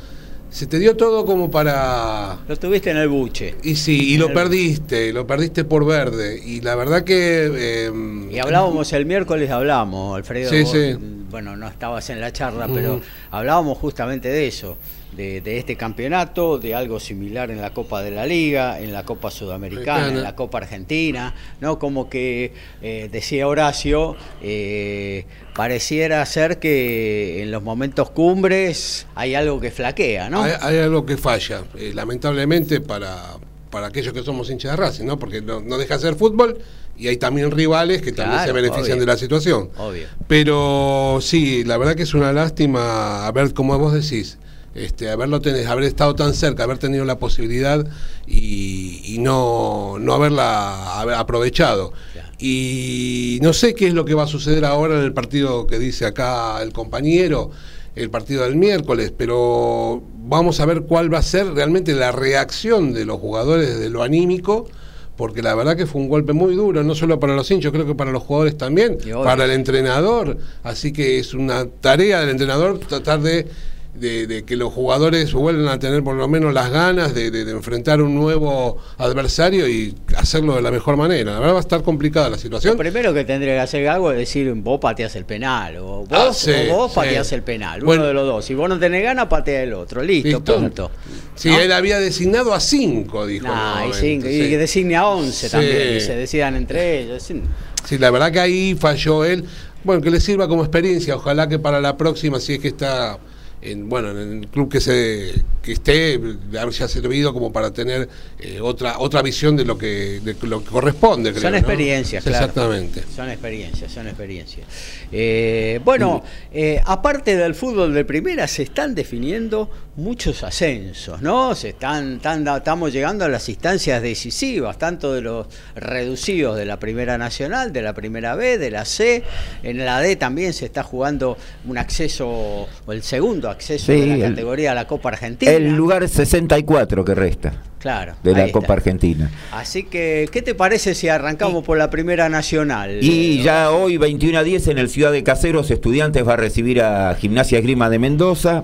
[0.53, 2.37] se te dio todo como para...
[2.47, 3.55] Lo tuviste en el buche.
[3.63, 6.39] Y sí, y lo perdiste, lo perdiste por verde.
[6.45, 7.87] Y la verdad que...
[7.87, 10.51] Em, y hablábamos el miércoles, hablamos, Alfredo.
[10.51, 10.95] Sí, sí
[11.33, 14.77] bueno, no estabas en la charla, pero hablábamos justamente de eso,
[15.15, 19.32] de, este campeonato, de algo similar en la Copa de la Liga, en la Copa
[19.32, 21.80] Sudamericana, en la Copa Argentina, ¿no?
[21.80, 29.60] Como que, eh, decía Horacio, eh, pareciera ser que en los momentos cumbres hay algo
[29.60, 30.43] que flaquea, ¿no?
[30.43, 33.38] Hay, algo que falla, eh, lamentablemente para,
[33.69, 35.19] para aquellos que somos hinchas de Racing, ¿no?
[35.19, 36.60] Porque no, no deja de ser fútbol
[36.97, 39.69] y hay también rivales que también se benefician de la situación.
[39.78, 40.08] Obvio.
[40.28, 44.38] Pero sí, la verdad que es una lástima, a ver, como vos decís,
[44.75, 47.86] este, haberlo haber estado tan cerca, haber tenido la posibilidad
[48.27, 51.93] y, no, no haberla aprovechado.
[52.39, 55.79] Y no sé qué es lo que va a suceder ahora en el partido que
[55.79, 57.51] dice acá el compañero,
[57.95, 62.91] el partido del miércoles, pero vamos a ver cuál va a ser realmente la reacción
[62.93, 64.67] de los jugadores de lo anímico
[65.15, 67.86] porque la verdad que fue un golpe muy duro, no solo para los hinchos, creo
[67.86, 70.38] que para los jugadores también, para el entrenador.
[70.63, 73.47] Así que es una tarea del entrenador tratar de
[73.95, 78.15] de, que los jugadores vuelvan a tener por lo menos las ganas de, enfrentar un
[78.15, 81.34] nuevo adversario y hacerlo de la mejor manera.
[81.34, 82.73] La verdad va a estar complicada la situación.
[82.73, 86.47] Lo primero que tendría que hacer algo es decir, vos pateas el penal, o vos,
[86.47, 88.45] ah, pateas el penal, uno de los dos.
[88.45, 90.01] Si vos no tenés ganas, patea el otro.
[90.01, 90.91] Listo, punto.
[91.36, 93.47] Sí, él había designado a cinco, dijo.
[93.89, 97.23] y, cinco, y que designe a once también, y se decidan entre ellos.
[97.23, 99.45] Sí, la verdad que ahí falló él.
[99.84, 101.15] Bueno, que le sirva como experiencia.
[101.17, 103.19] Ojalá que para la próxima, si es que está
[103.63, 106.19] en, bueno, en el club que se que esté,
[106.60, 110.69] ha servido como para tener eh, otra otra visión de lo que, de lo que
[110.69, 111.34] corresponde.
[111.39, 112.38] son experiencias, claro.
[112.38, 113.04] Exactamente.
[113.15, 114.67] Son experiencias, son experiencias.
[115.10, 116.21] Eh, bueno,
[116.52, 121.56] eh, aparte del fútbol de primera, se están definiendo muchos ascensos, ¿no?
[121.56, 127.17] Se están, estamos llegando a las instancias decisivas, tanto de los reducidos de la Primera
[127.17, 129.23] Nacional, de la Primera B, de la C.
[129.62, 134.29] En la D también se está jugando un acceso, o el segundo acceso de la
[134.29, 135.51] categoría a la Copa Argentina.
[135.51, 137.53] El lugar 64 que resta.
[137.79, 138.13] Claro.
[138.23, 139.29] De la Copa Argentina.
[139.51, 142.99] Así que, ¿qué te parece si arrancamos por la Primera Nacional?
[143.01, 146.81] Y ya hoy, 21 a 10, en el Ciudad de Caseros, Estudiantes va a recibir
[146.81, 148.63] a Gimnasia Esgrima de Mendoza.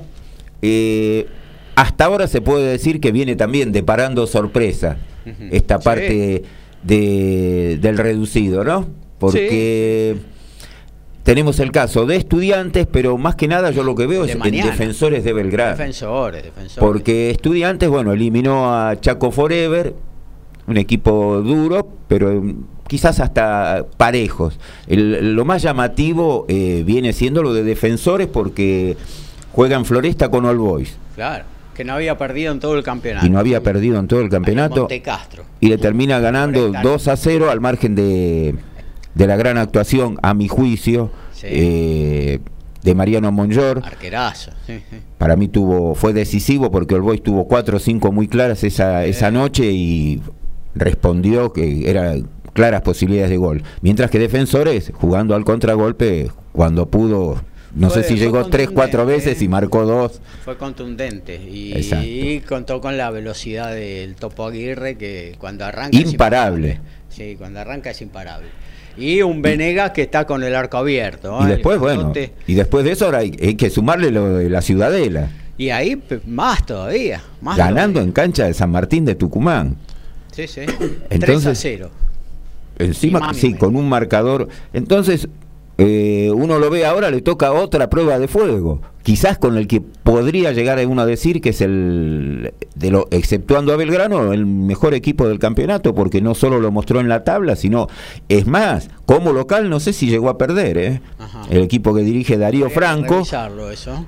[0.61, 1.27] Eh,
[1.75, 4.97] hasta ahora se puede decir que viene también deparando sorpresa
[5.51, 6.43] esta parte
[6.83, 8.87] de, del reducido, ¿no?
[9.19, 10.15] Porque
[11.29, 14.41] tenemos el caso de estudiantes, pero más que nada yo lo que veo es en
[14.41, 15.77] defensores de Belgrado.
[15.77, 16.79] Defensores, defensores.
[16.79, 19.93] Porque estudiantes, bueno, eliminó a Chaco Forever,
[20.65, 22.41] un equipo duro, pero
[22.87, 24.57] quizás hasta parejos.
[24.87, 28.97] lo más llamativo eh, viene siendo lo de defensores porque
[29.51, 30.97] juegan Floresta con All Boys.
[31.13, 33.25] Claro que no había perdido en todo el campeonato.
[33.25, 34.89] Y no había perdido en todo el campeonato.
[35.01, 35.45] Castro.
[35.61, 38.55] Y le termina ganando 2 a 0 al margen de,
[39.19, 41.11] de la gran actuación, a mi juicio,
[41.43, 42.39] eh,
[42.81, 43.81] de Mariano Monjor.
[43.83, 44.51] Arquerazo.
[45.17, 49.03] Para mí tuvo fue decisivo porque el Boys tuvo 4 o 5 muy claras esa,
[49.03, 50.21] esa noche y
[50.73, 53.63] respondió que eran claras posibilidades de gol.
[53.81, 57.41] Mientras que Defensores, jugando al contragolpe, cuando pudo
[57.75, 60.21] no sé si llegó tres, cuatro veces y marcó dos.
[60.45, 65.97] Fue contundente y, contó con la velocidad del Topo Aguirre que cuando arranca...
[65.97, 66.79] Imparable.
[67.09, 68.47] Sí, cuando arranca es imparable.
[68.99, 71.39] Y un Venegas que está con el arco abierto.
[71.41, 71.47] Y ¿eh?
[71.47, 72.13] después, bueno,
[72.47, 75.29] y después de eso ahora hay, que sumarle lo de la Ciudadela.
[75.57, 77.21] Y ahí más todavía.
[77.41, 79.75] Más Ganando en cancha de San Martín de Tucumán.
[80.31, 80.61] Sí, sí.
[81.09, 81.91] Entonces, 3 a 0.
[82.79, 84.47] Encima, sí, con un marcador.
[84.71, 85.27] Entonces,
[85.79, 89.79] eh, uno lo ve ahora, le toca otra prueba de fuego, quizás con el que
[89.79, 94.93] podría llegar uno a decir que es el, de lo, exceptuando a Belgrano, el mejor
[94.93, 97.87] equipo del campeonato, porque no solo lo mostró en la tabla, sino,
[98.27, 101.01] es más, como local no sé si llegó a perder, ¿eh?
[101.49, 103.21] el equipo que dirige Darío Franco.
[103.71, 104.05] Eso.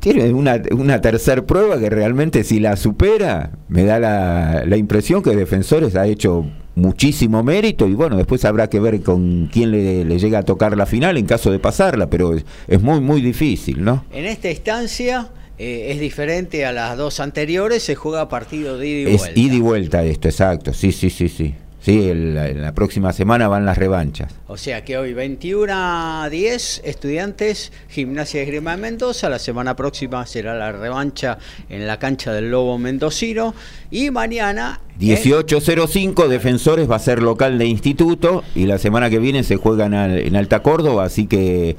[0.00, 5.22] Tiene una, una tercera prueba que realmente si la supera, me da la, la impresión
[5.22, 6.44] que Defensores ha hecho
[6.80, 10.86] muchísimo mérito y bueno, después habrá que ver con quién le, llega a tocar la
[10.86, 14.04] final en caso de pasarla, pero es, muy, muy difícil, ¿no?
[14.12, 19.00] En esta instancia eh, es diferente a las dos anteriores, se juega partido de ida
[19.00, 19.30] y vuelta.
[19.30, 21.54] Es ida y vuelta esto, exacto, sí, sí, sí, sí.
[21.80, 24.34] Sí, en la próxima semana van las revanchas.
[24.48, 29.76] O sea que hoy 21 a 10 estudiantes, gimnasia de Grima de Mendoza, la semana
[29.76, 31.38] próxima será la revancha
[31.70, 33.54] en la cancha del Lobo Mendocino
[33.90, 34.80] y mañana...
[35.00, 39.94] 18.05 Defensores va a ser local de instituto y la semana que viene se juegan
[39.94, 41.76] en Alta Córdoba, así que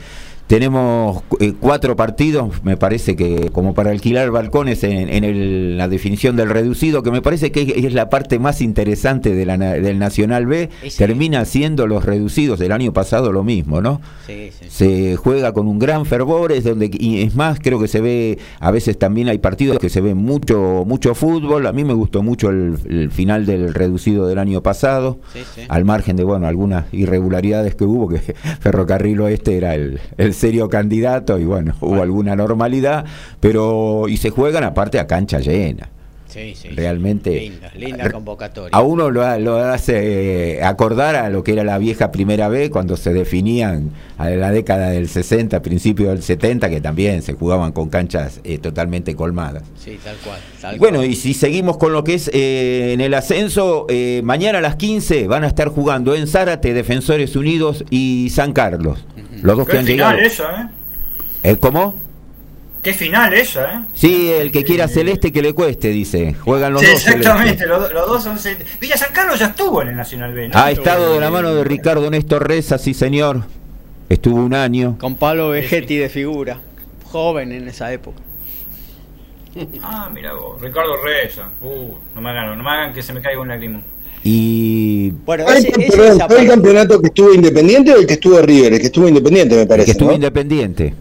[0.52, 6.50] tenemos eh, cuatro partidos, me parece que como para alquilar balcones en, la definición del
[6.50, 10.70] reducido, que me parece que es la parte más interesante de la, del Nacional B,
[10.98, 12.60] termina siendo los reducidos.
[12.60, 14.02] Del año pasado lo mismo, ¿no?
[14.68, 18.38] Se juega con un gran fervor, es donde, y es más, creo que se ve,
[18.60, 22.24] a veces también hay partidos que se ve mucho, mucho fútbol, a mí me gustó
[22.24, 25.17] mucho el, final del reducido del año pasado,
[25.69, 28.19] al margen de, bueno, algunas irregularidades que hubo, que
[28.60, 30.02] Ferrocarril Oeste era el
[30.42, 33.06] serio candidato y bueno, hubo alguna normalidad,
[33.39, 35.89] pero y se juegan aparte a cancha llena.
[36.31, 37.52] Sí, sí, Realmente.
[37.75, 38.69] Linda, convocatoria.
[38.71, 39.21] A uno lo,
[39.58, 44.29] hace eh, acordar a lo que era la vieja primera vez cuando se definían a
[44.29, 49.13] la década del 60, principio del 70, que también se jugaban con canchas eh, totalmente
[49.13, 49.63] colmadas.
[49.77, 50.79] Sí, tal cual.
[50.79, 53.87] bueno, y si seguimos con lo que es eh, en el ascenso,
[54.23, 59.04] mañana a las 15 van a estar jugando en Zárate, Defensores Unidos y San Carlos.
[59.42, 60.17] Los dos que han llegado.
[60.17, 60.46] Eso,
[61.44, 61.58] ¿eh?
[61.58, 62.00] ¿Cómo?
[62.81, 63.85] Qué final eso, ¿eh?
[63.94, 66.33] Sí, el que quiera celeste que le cueste, dice.
[66.33, 66.92] Juegan los dos.
[66.92, 68.39] Exactamente, los, dos son.
[68.79, 70.48] Villa San Carlos ya estuvo en el Nacional B.
[70.48, 70.58] ¿no?
[70.58, 73.44] Ha estado de la mano de Ricardo Néstor Reza, sí, señor.
[74.10, 74.98] Estuvo un año.
[75.00, 76.60] Con Pablo Vegetti de figura.
[77.06, 78.19] Joven en esa época.
[79.83, 80.60] Ah, mira vos.
[80.60, 81.50] Ricardo Reza.
[81.62, 83.83] Uh, no me hagan, no me hagan que se me caiga un lagrimón.
[84.24, 85.12] Y.
[85.26, 88.74] Bueno, ¿Fue el campeonato que estuvo independiente o el que estuvo River?
[88.74, 89.92] El que estuvo independiente, me parece.
[89.92, 90.94] El que estuvo independiente.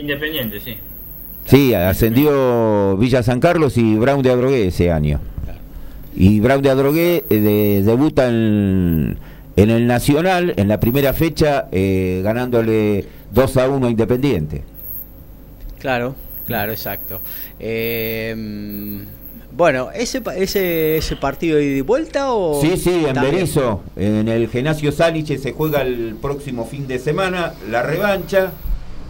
[0.00, 0.76] independiente, sí.
[1.44, 5.18] Sí, ascendió Villa San Carlos y Brown de Adrogué ese año.
[6.14, 9.16] Y Brown de Adrogué eh, debuta en,
[9.56, 14.62] el Nacional en la primera fecha eh, ganándole 2 a 1 a Independiente.
[15.78, 16.14] Claro,
[16.46, 17.20] claro, exacto.
[17.58, 18.34] Eh,
[19.58, 22.60] bueno, ¿ese, ese, ese partido de vuelta o...?
[22.60, 27.54] Sí, sí, en Berizo, en el Genasio Saliche se juega el próximo fin de semana,
[27.68, 28.52] la revancha.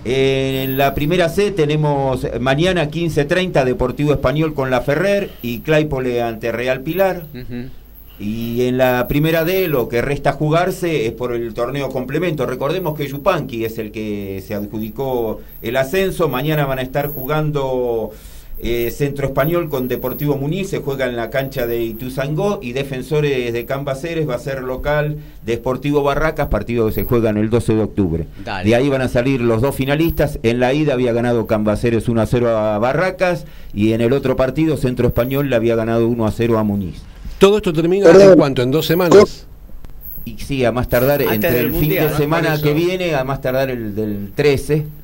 [0.07, 6.51] En la primera C tenemos mañana 15.30 Deportivo Español con la Ferrer y Claypole ante
[6.51, 7.27] Real Pilar.
[8.19, 12.47] Y en la primera D lo que resta jugarse es por el torneo complemento.
[12.47, 16.31] Recordemos que Yupanqui es el que se adjudicó el ascenso.
[16.31, 18.13] Mañana van a estar jugando
[18.61, 23.53] eh, Centro Español con Deportivo Muniz se juega en la cancha de Ituzangó y Defensores
[23.53, 27.75] de Cambaceres va a ser local Deportivo Barracas, partido que se juega en el 12
[27.75, 28.27] de octubre.
[28.65, 30.41] De ahí van a salir los dos finalistas.
[30.43, 34.35] En la ida había ganado Cambaceres 1 a 0 a Barracas y en el otro
[34.35, 36.97] partido Centro Español le había ganado 1 a 0 a Muniz.
[37.39, 38.63] ¿Todo esto termina en cuánto?
[38.63, 39.47] ¿En dos semanas?
[40.25, 43.71] Y sí, a más tardar entre el fin de semana que viene, a más tardar
[43.71, 44.98] el del 13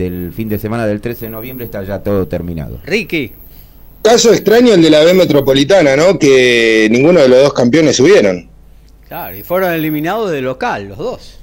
[0.00, 2.80] del fin de semana del 13 de noviembre está ya todo terminado.
[2.84, 3.32] Ricky.
[4.02, 6.18] Caso extraño el de la B Metropolitana, ¿no?
[6.18, 8.48] Que ninguno de los dos campeones subieron.
[9.06, 11.39] Claro, y fueron eliminados de local, los dos.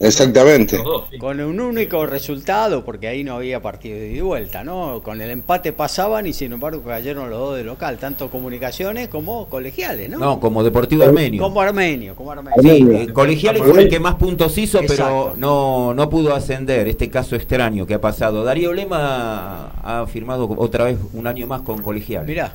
[0.00, 0.78] Exactamente.
[1.18, 5.00] Con un único resultado, porque ahí no había partido de vuelta, ¿no?
[5.02, 9.48] Con el empate pasaban y sin embargo cayeron los dos de local, tanto comunicaciones como
[9.48, 10.18] colegiales, ¿no?
[10.18, 11.42] No, como Deportivo Armenio.
[11.42, 12.60] Como Armenio, como Armenio.
[12.60, 16.88] Sí, eh, colegiales fue el que más puntos hizo, pero no, no pudo ascender.
[16.88, 18.44] Este caso extraño que ha pasado.
[18.44, 22.28] Darío Lema ha firmado otra vez un año más con colegiales.
[22.28, 22.54] Mirá.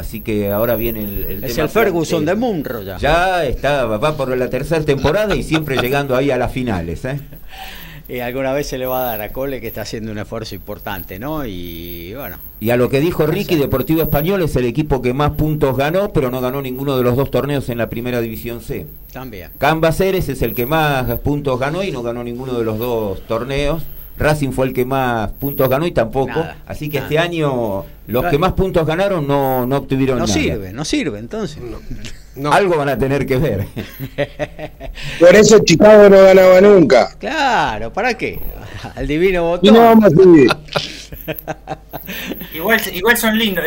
[0.00, 2.98] Así que ahora viene el, es el Ferguson de Munro ya.
[2.98, 7.04] Ya está, va por la tercera temporada y siempre llegando ahí a las finales.
[7.04, 7.20] ¿eh?
[8.10, 10.56] Y alguna vez se le va a dar a Cole que está haciendo un esfuerzo
[10.56, 11.46] importante, ¿no?
[11.46, 12.38] Y bueno.
[12.58, 16.12] Y a lo que dijo Ricky, Deportivo Español es el equipo que más puntos ganó,
[16.12, 18.86] pero no ganó ninguno de los dos torneos en la primera división C.
[19.12, 19.52] También.
[19.58, 23.84] Cambaceres es el que más puntos ganó y no ganó ninguno de los dos torneos.
[24.20, 26.44] Racing fue el que más puntos ganó y tampoco.
[26.66, 30.36] Así que este año los que más puntos ganaron no, no obtuvieron no nada.
[30.36, 31.58] No sirve, no sirve entonces.
[32.52, 33.66] Algo van a tener que ver.
[35.18, 37.16] Por eso Chicago no ganaba nunca.
[37.18, 38.38] Claro, ¿para qué?
[38.94, 39.74] Al divino botón.
[39.74, 39.94] No,
[42.54, 43.64] igual, igual son lindos.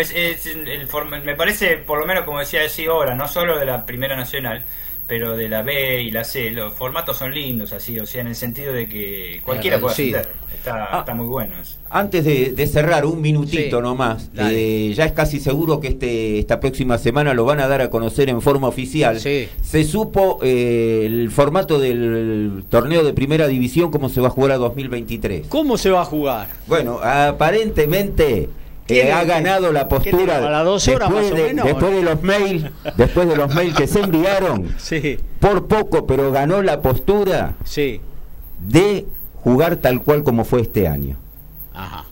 [1.23, 4.63] me parece, por lo menos como decía decir ahora, no solo de la Primera Nacional,
[5.07, 8.27] pero de la B y la C, los formatos son lindos así, o sea, en
[8.27, 10.29] el sentido de que cualquiera puede ascender.
[10.53, 11.55] Está, ah, está muy bueno.
[11.89, 16.97] Antes de, cerrar, un minutito nomás, eh, ya es casi seguro que este esta próxima
[16.97, 19.19] semana lo van a dar a conocer en forma oficial.
[19.19, 24.51] Se supo eh, el formato del torneo de primera división, cómo se va a jugar
[24.51, 25.47] a 2023.
[25.47, 26.47] ¿Cómo se va a jugar?
[26.67, 28.49] Bueno, aparentemente
[28.87, 32.65] que ha ganado la postura después, de, después de los mails
[32.97, 35.19] después de los mails que se enviaron sí.
[35.39, 38.01] por poco pero ganó la postura sí.
[38.59, 39.05] de
[39.43, 41.15] jugar tal cual como fue este año
[41.73, 42.05] Ajá.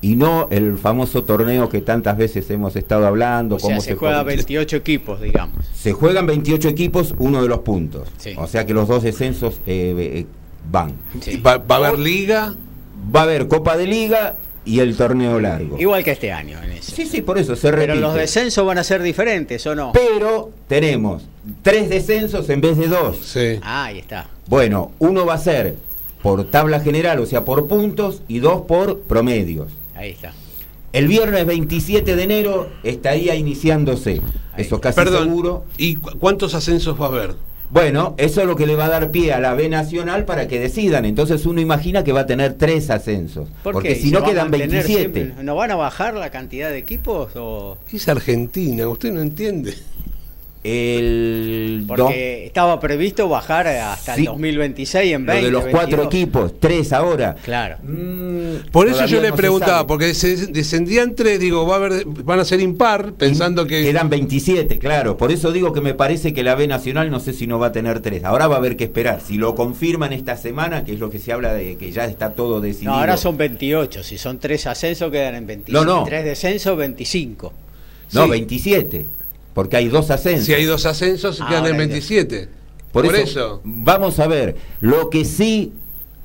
[0.00, 4.76] y no el famoso torneo que tantas veces hemos estado hablando o se, juega 28
[4.76, 9.02] equipos digamos se juegan 28 equipos uno de los puntos o sea que los dos
[9.02, 10.26] descensos eh, eh,
[10.70, 10.94] van.
[11.46, 12.54] ¿Va, ¿Va, a haber liga?
[13.14, 15.78] Va a haber Copa de Liga y el torneo largo.
[15.78, 16.94] Igual que este año en eso.
[16.94, 17.88] Sí, sí, por eso se repite.
[17.88, 19.92] Pero los descensos van a ser diferentes, ¿o no?
[19.92, 21.22] Pero tenemos
[21.62, 23.18] tres descensos en vez de dos.
[23.18, 23.58] Sí.
[23.62, 24.28] Ah, ahí está.
[24.46, 25.74] Bueno, uno va a ser
[26.22, 29.68] por tabla general, o sea, por puntos, y dos por promedios.
[29.94, 30.32] Ahí está.
[30.92, 34.20] El viernes 27 de enero estaría iniciándose.
[34.52, 34.62] Ahí.
[34.62, 35.64] Eso casi Perdón, seguro.
[35.76, 37.34] ¿y cu- cuántos ascensos va a haber?
[37.74, 40.46] Bueno, eso es lo que le va a dar pie a la B Nacional para
[40.46, 41.04] que decidan.
[41.04, 43.48] Entonces uno imagina que va a tener tres ascensos.
[43.64, 43.94] ¿Por porque qué?
[43.96, 45.12] si ¿Se no quedan mantener 27.
[45.12, 45.42] siempre?
[45.42, 47.32] ¿No van a bajar la cantidad de equipos?
[47.34, 47.76] O...
[47.92, 49.74] Es Argentina, usted no entiende.
[50.64, 54.20] El Porque estaba previsto bajar hasta Sí.
[54.22, 55.50] el 2026 en do- 20.
[55.50, 56.06] lo de los cuatro 22.
[56.06, 57.34] equipos, tres ahora.
[57.44, 57.76] Claro.
[57.82, 62.04] Mm, Por eso yo le no preguntaba, porque se descendían tres, digo, va a haber,
[62.06, 63.82] van a ser impar, pensando que.
[63.84, 65.16] Quedan 27, claro.
[65.16, 67.66] Por eso digo que me parece que la B Nacional no sé si no va
[67.68, 68.24] a tener tres.
[68.24, 69.20] Ahora va a haber que esperar.
[69.20, 72.30] Si lo confirman esta semana, que es lo que se habla de que ya está
[72.30, 72.92] todo decidido.
[72.92, 74.02] No, ahora son 28.
[74.02, 75.84] Si son tres ascensos, quedan en 25.
[75.84, 76.04] No, no.
[76.04, 77.52] Tres descensos, 25.
[78.12, 78.30] No, Sí.
[78.30, 79.06] 27.
[79.54, 80.46] Porque hay dos ascensos.
[80.46, 81.78] Si hay dos ascensos, quedan en ahora ya.
[81.78, 82.48] 27.
[82.92, 83.60] Por, Por, eso, eso.
[83.64, 84.56] vamos a ver.
[84.80, 85.72] Lo que sí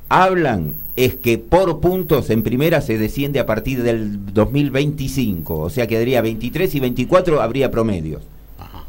[0.10, 5.58] hablan es que por puntos en primera se desciende a partir del 2025.
[5.58, 8.22] O sea, quedaría 23 y 24 habría promedios.
[8.58, 8.84] Ajá.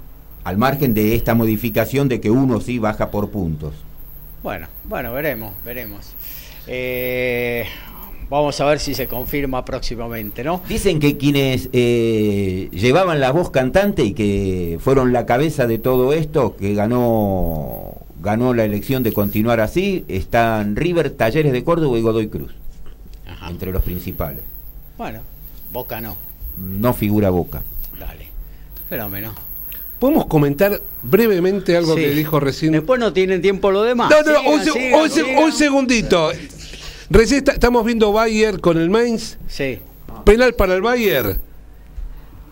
[0.44, 3.74] Al margen de esta modificación de que uno sí baja por puntos.
[4.42, 6.14] Bueno, bueno, veremos, veremos.
[6.66, 7.64] Eh,
[8.30, 10.62] vamos a ver si se confirma próximamente, ¿no?
[10.68, 16.12] Dicen que quienes eh, llevaban la voz cantante y que fueron la cabeza de todo
[16.12, 22.02] esto, que ganó ganó la elección de continuar así, están River, Talleres de Córdoba y
[22.02, 22.52] Godoy Cruz,
[23.26, 23.48] Ajá.
[23.50, 24.42] entre los principales.
[24.98, 25.20] Bueno,
[25.72, 26.16] Boca no.
[26.58, 27.62] No figura Boca.
[27.98, 28.28] Dale.
[28.90, 29.32] Fenómeno.
[29.98, 32.00] ¿Podemos comentar brevemente algo Sí.
[32.02, 32.72] que dijo recién?
[32.72, 34.10] Después no tienen tiempo lo demás.
[34.10, 35.44] No, no, Sigan, un, se- sigan, un se- sigan.
[35.44, 36.30] un segundito.
[37.10, 39.36] Recién está- estamos viendo Bayer con el Mainz.
[39.48, 39.78] Sí.
[40.24, 41.36] Penal para el Bayer.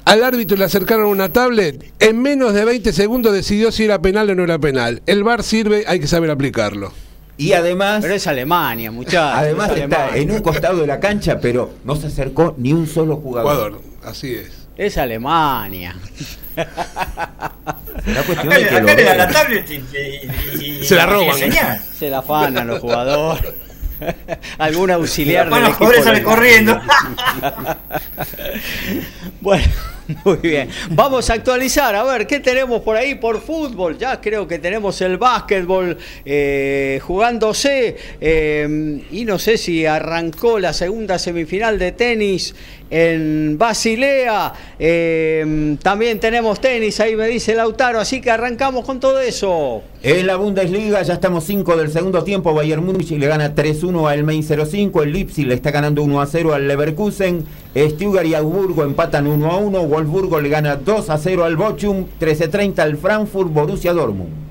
[0.05, 1.93] Al árbitro le acercaron una tablet.
[2.01, 5.03] En menos de 20 segundos decidió si era penal o no era penal.
[5.07, 6.93] El VAR sirve, hay que saber aplicarlo.
[7.37, 9.31] Y además, Pero es Alemania, muchachos.
[9.37, 10.23] además es está Alemania.
[10.23, 13.53] en un costado de la cancha, pero no se acercó ni un solo jugador.
[13.53, 14.67] Jugador, así es.
[14.77, 15.95] Es Alemania.
[16.57, 20.95] La cuestión Acá, es que acá lo le dan la tablet y, y- y- Se
[20.97, 21.37] la roban.
[21.97, 23.45] Se la afanan los jugadores.
[24.59, 26.37] Algún auxiliar Bueno, equipo salen local.
[26.37, 26.81] corriendo.
[29.41, 29.65] Bueno,
[30.25, 30.69] muy bien.
[30.91, 31.95] Vamos a actualizar.
[31.95, 33.97] A ver, ¿qué tenemos por ahí por fútbol?
[33.99, 37.97] Ya creo que tenemos el básquetbol eh, jugándose.
[38.21, 42.55] eh, y no sé si arrancó la segunda semifinal de tenis
[42.91, 44.53] en Basilea.
[44.79, 48.01] Eh, también tenemos tenis, ahí me dice Lautaro.
[48.01, 49.83] Así que arrancamos con todo eso.
[50.03, 52.55] En la Bundesliga ya estamos 5 del segundo tiempo.
[52.55, 55.03] Bayern Múnich le gana 3-1 al Main 05.
[55.03, 57.45] El Leipzig le está ganando 1-0 al Leverkusen.
[57.75, 59.87] Stuttgart y Augsburgo empatan 1-1.
[59.87, 62.07] Wolfsburgo le gana 2-0 al Bochum.
[62.21, 63.53] 13-30 al Frankfurt.
[63.53, 64.48] Borussia Dortmund.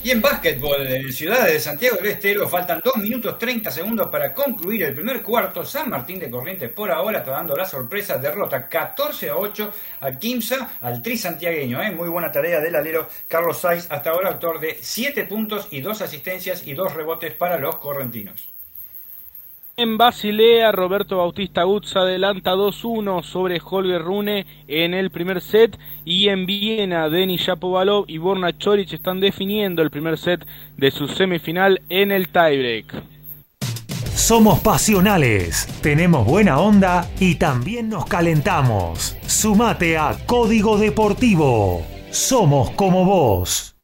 [0.00, 4.32] Y en básquetbol, en Ciudad de Santiago del Estero, faltan 2 minutos 30 segundos para
[4.32, 5.64] concluir el primer cuarto.
[5.64, 10.18] San Martín de Corrientes por ahora está dando la sorpresa, derrota 14 a 8 al
[10.18, 11.82] Quimsa, al tri santiagueño.
[11.82, 11.90] ¿eh?
[11.90, 16.00] Muy buena tarea del alero Carlos Saiz, hasta ahora autor de 7 puntos y 2
[16.00, 18.57] asistencias y 2 rebotes para los correntinos.
[19.78, 25.78] En Basilea, Roberto Bautista Utz adelanta 2-1 sobre Holger Rune en el primer set.
[26.04, 30.44] Y en Viena, Denis Shapovalov y Borna Choric están definiendo el primer set
[30.76, 33.04] de su semifinal en el tiebreak.
[34.16, 39.16] Somos pasionales, tenemos buena onda y también nos calentamos.
[39.28, 41.86] Sumate a Código Deportivo.
[42.10, 43.76] Somos como vos.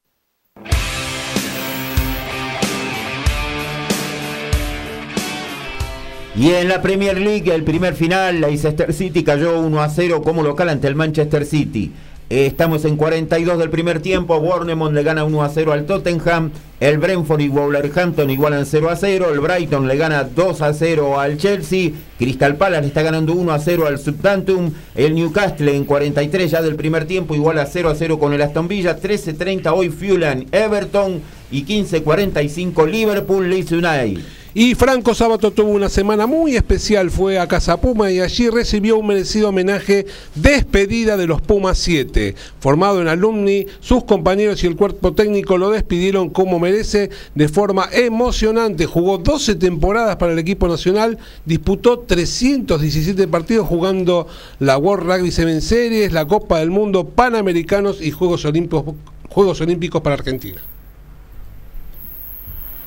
[6.37, 10.43] Y en la Premier League, el primer final, Leicester City cayó 1 a 0 como
[10.43, 11.93] local ante el Manchester City.
[12.29, 14.41] Estamos en 42 del primer tiempo.
[14.41, 16.51] Bournemouth le gana 1 a 0 al Tottenham.
[16.81, 19.27] El Brentford y Wolverhampton igualan 0 a 0.
[19.33, 21.93] El Brighton le gana 2 a 0 al Chelsea.
[22.19, 24.75] Crystal Palace le está ganando 1 a 0 al Southampton.
[24.97, 28.67] El Newcastle en 43 ya del primer tiempo iguala 0 a 0 con el Aston
[28.67, 28.99] Villa.
[28.99, 31.23] 13.30 hoy Fulham Everton.
[31.53, 34.44] Y 15.45 Liverpool Leeds United.
[34.57, 38.97] Y Franco Sábato tuvo una semana muy especial, fue a Casa Puma y allí recibió
[38.97, 42.37] un merecido homenaje despedida de los Pumas 7.
[42.61, 47.89] Formado en alumni, sus compañeros y el cuerpo técnico lo despidieron como merece de forma
[47.93, 48.87] emocionante.
[48.87, 54.29] Jugó 12 temporadas para el equipo nacional, disputó 317 partidos jugando
[54.61, 58.95] la World Rugby Seven Series, la Copa del Mundo, Panamericanos y Juegos Olímpicos,
[59.29, 60.61] Juegos Olímpicos para Argentina.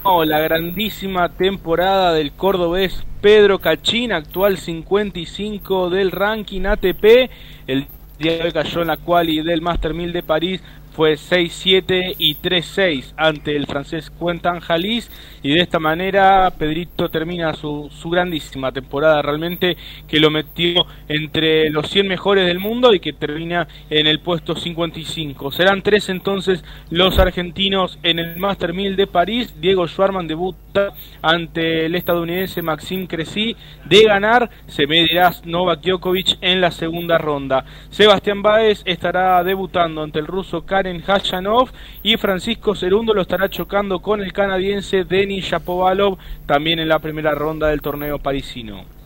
[0.07, 7.29] La grandísima temporada del cordobés Pedro Cachín, actual 55 del ranking ATP.
[7.67, 7.87] El
[8.17, 10.63] día de hoy cayó en la quali del Master 1000 de París
[10.97, 15.11] fue 6-7 y 3-6 ante el francés Quentin Jalis
[15.43, 19.77] y de esta manera Pedrito termina su, su, grandísima temporada realmente
[20.07, 24.55] que lo metió entre los 100 mejores del mundo y que termina en el puesto
[24.55, 25.51] 55.
[25.51, 29.53] Serán tres entonces los argentinos en el Master 1000 de París.
[29.61, 33.55] Diego Schwarman debuta ante el estadounidense Maxime Cressy.
[33.85, 37.65] De ganar se medirá Novak Djokovic en la segunda ronda.
[37.91, 41.69] Sebastián Baez estará debutando ante el ruso Karen en Hachanov
[42.03, 47.35] y Francisco Cerundo lo estará chocando con el canadiense Denis Shapovalov también en la primera
[47.35, 48.96] ronda del torneo parisino.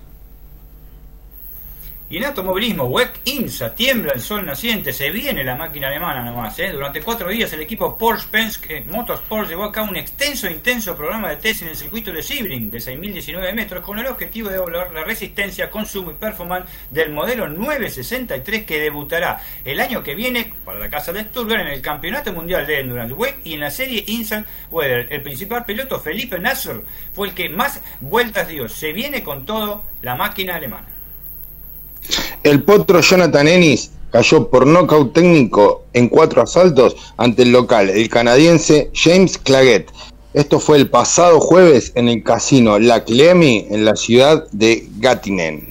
[2.12, 6.60] Y en automovilismo, WEC INSA, tiembla el sol naciente, se viene la máquina alemana nomás.
[6.60, 6.70] ¿eh?
[6.74, 10.94] Durante cuatro días el equipo Porsche Penske Motorsport llevó a cabo un extenso e intenso
[10.94, 14.58] programa de test en el circuito de Sebring de 6.019 metros con el objetivo de
[14.58, 20.54] evaluar la resistencia, consumo y performance del modelo 963 que debutará el año que viene
[20.66, 23.72] para la casa de Stuttgart en el Campeonato Mundial de Endurance WEC y en la
[23.72, 25.08] serie INSA Weather.
[25.10, 26.82] El principal piloto Felipe Nasser
[27.14, 28.68] fue el que más vueltas dio.
[28.68, 30.88] Se viene con todo la máquina alemana.
[32.44, 38.10] El potro Jonathan Ennis cayó por nocaut técnico en cuatro asaltos ante el local, el
[38.10, 39.90] canadiense James Claggett.
[40.34, 45.71] Esto fue el pasado jueves en el casino La Clemi en la ciudad de Gatinen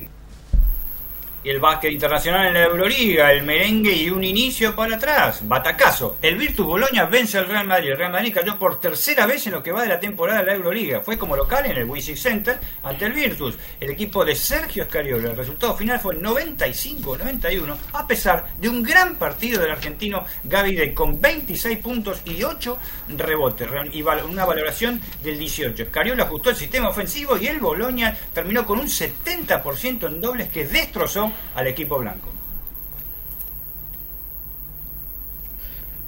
[1.42, 5.40] y el básquet internacional en la Euroliga, el merengue y un inicio para atrás.
[5.46, 6.18] Batacazo.
[6.20, 7.90] El Virtus Boloña vence al Real Madrid.
[7.90, 10.46] El Real Madrid cayó por tercera vez en lo que va de la temporada de
[10.46, 11.00] la Euroliga.
[11.00, 13.56] Fue como local en el Wizzing Center ante el Virtus.
[13.80, 15.30] El equipo de Sergio Escariola.
[15.30, 21.20] El resultado final fue 95-91, a pesar de un gran partido del argentino Gaby con
[21.20, 22.78] 26 puntos y 8
[23.16, 23.68] rebotes.
[23.92, 25.84] Y una valoración del 18.
[25.84, 30.66] Escariola ajustó el sistema ofensivo y el Boloña terminó con un 70% en dobles que
[30.66, 32.39] destrozó al equipo blanco.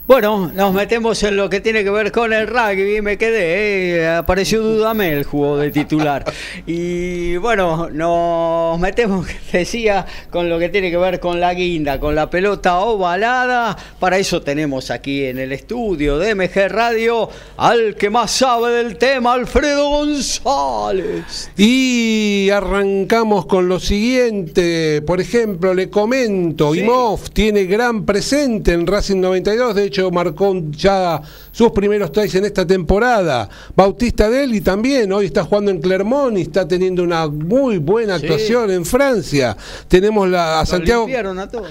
[0.04, 3.00] Bueno, nos metemos en lo que tiene que ver con el rugby.
[3.00, 4.08] Me quedé, ¿eh?
[4.08, 6.24] apareció Dudamel, jugó de titular.
[6.66, 12.16] Y bueno, nos metemos, decía, con lo que tiene que ver con la guinda, con
[12.16, 13.76] la pelota ovalada.
[14.00, 18.96] Para eso tenemos aquí en el estudio de MG Radio al que más sabe del
[18.96, 21.52] tema, Alfredo González.
[21.56, 25.00] Y arrancamos con lo siguiente.
[25.02, 29.76] Por ejemplo, le comento, Imov tiene gran presente en Racing 92.
[29.76, 31.20] De hecho, marcó ya
[31.50, 33.48] sus primeros tries en esta temporada.
[33.76, 38.70] Bautista Deli también, hoy está jugando en Clermont y está teniendo una muy buena actuación
[38.70, 39.56] en Francia.
[39.88, 41.06] Tenemos la, a Santiago,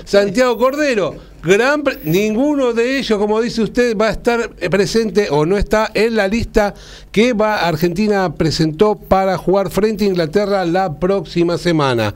[0.05, 1.30] Santiago Cordero.
[1.43, 6.15] Gran, ninguno de ellos, como dice usted, va a estar presente o no está en
[6.15, 6.75] la lista
[7.11, 12.13] que va Argentina presentó para jugar frente a Inglaterra la próxima semana.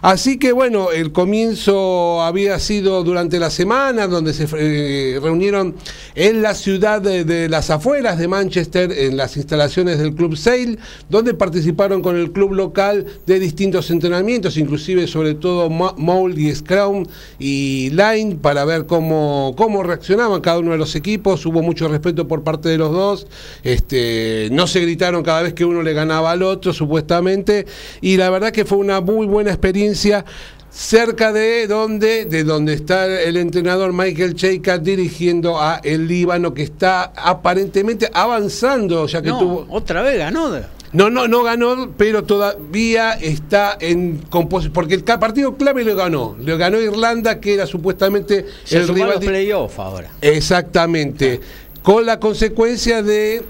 [0.00, 5.74] Así que bueno, el comienzo había sido durante la semana, donde se eh, reunieron
[6.14, 11.34] en la ciudad de, las afueras de Manchester, en las instalaciones del Club Sale, donde
[11.34, 17.04] participaron con el club local de distintos entrenamientos, inclusive sobre todo Mould y Scrum
[17.40, 21.44] y Line, para ver cómo, cómo reaccionaban cada uno de los equipos.
[21.44, 23.26] Hubo mucho respeto por parte de los dos.
[23.64, 27.66] Este, no se gritaron cada vez que uno le ganaba al otro, supuestamente.
[28.00, 30.24] Y la verdad que fue una muy buena experiencia
[30.70, 36.62] cerca de donde, de donde está el entrenador Michael Cheika dirigiendo a el Líbano que
[36.62, 40.77] está aparentemente avanzando, ya que tuvo otra vez ganó.
[40.92, 44.72] No, no, no ganó, pero todavía está en composición.
[44.72, 46.36] Porque el partido clave lo ganó.
[46.40, 49.18] Lo ganó Irlanda, que era supuestamente el rival.
[49.20, 50.10] playoff ahora.
[50.20, 51.40] Exactamente.
[51.82, 53.42] Con la consecuencia de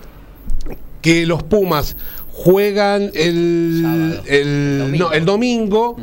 [1.00, 1.96] que los Pumas
[2.32, 5.96] juegan el, el, domingo.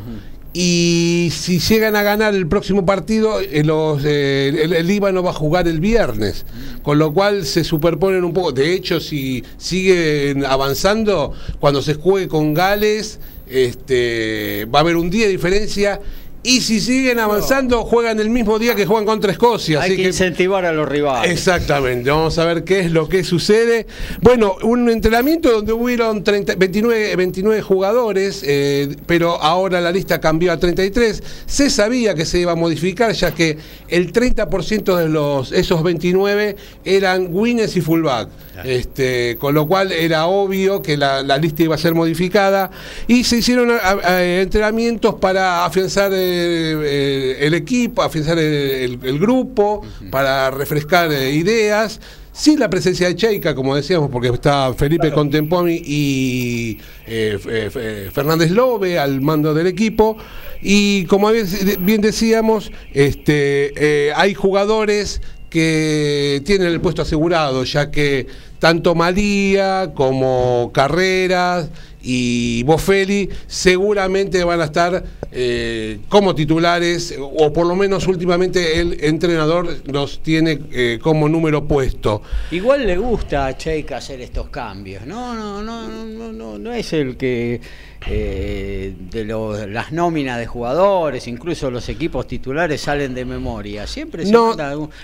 [0.57, 5.33] Y si llegan a ganar el próximo partido, eh, eh, el, el, Líbano va a
[5.33, 6.45] jugar el viernes.
[6.81, 8.53] Con lo cual se superponen un poco.
[8.53, 15.09] De hecho, si siguen avanzando, cuando se juegue con Gales, este, va a haber un
[15.09, 15.99] día de diferencia
[16.45, 19.81] y si siguen avanzando, juegan el mismo día que juegan contra Escocia.
[19.81, 21.31] Hay que, incentivar a los rivales.
[21.31, 22.11] Exactamente.
[22.11, 23.87] Vamos a ver qué es lo que sucede.
[24.21, 30.57] Bueno, un entrenamiento donde hubieron 29, 29 jugadores, eh, pero ahora la lista cambió a
[30.57, 31.23] 33.
[31.47, 36.57] Se sabía que se iba a modificar, ya que el 30% de los, esos 29
[36.83, 38.29] eran winners y fullback.
[38.63, 42.69] Este, con lo cual era obvio que la, lista iba a ser modificada.
[43.07, 43.71] Y se hicieron
[44.07, 46.11] entrenamientos para afianzar.
[46.13, 49.81] Eh, el equipo, afianzar el, el, grupo,
[50.11, 51.99] para refrescar eh, ideas.
[52.31, 58.51] sin la presencia de Cheika, como decíamos, porque está Felipe Contempomi y eh, eh, Fernández
[58.51, 60.17] Lobe al mando del equipo.
[60.61, 68.27] Y como bien decíamos, este, hay jugadores que tienen el puesto asegurado, ya que
[68.59, 71.69] tanto María como Carreras
[72.01, 75.03] y Bofeli seguramente van a estar
[75.37, 81.67] eh, como titulares, o por lo menos últimamente el entrenador los tiene eh, como número
[81.67, 82.21] puesto.
[82.51, 86.93] Igual le gusta a Cheika hacer estos cambios, no, no, no, no, no, no es
[86.93, 87.59] el que
[88.07, 89.25] eh, de
[89.67, 93.87] las nóminas de jugadores, incluso los equipos titulares salen de memoria.
[93.87, 94.35] Siempre se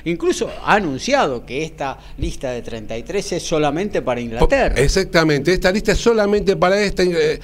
[0.06, 4.76] incluso ha anunciado que esta lista de 33 es solamente para Inglaterra.
[4.76, 7.40] Exactamente, esta lista es solamente para esta, eh,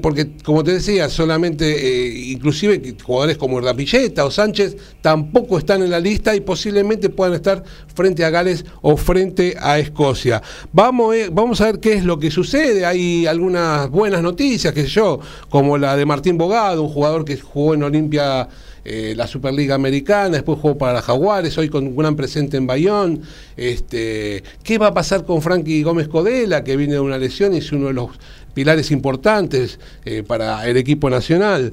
[0.00, 5.90] porque como te decía, solamente, eh, inclusive jugadores como Rapilleta o Sánchez tampoco están en
[5.90, 7.62] la lista y posiblemente puedan estar
[7.94, 10.40] frente a Gales o frente a Escocia.
[10.72, 12.86] Vamos, vamos a ver qué es lo que sucede.
[12.86, 15.01] Hay algunas buenas noticias, que yo
[15.48, 18.48] como la de Martín Bogado, un jugador que jugó en Olimpia
[18.84, 23.22] eh, la Superliga Americana, después jugó para Jaguares, hoy con un gran presente en Bayón.
[23.56, 27.58] Este, ¿Qué va a pasar con Frankie Gómez Codela, que viene de una lesión y
[27.58, 28.10] es uno de los
[28.54, 31.72] pilares importantes eh, para el equipo nacional?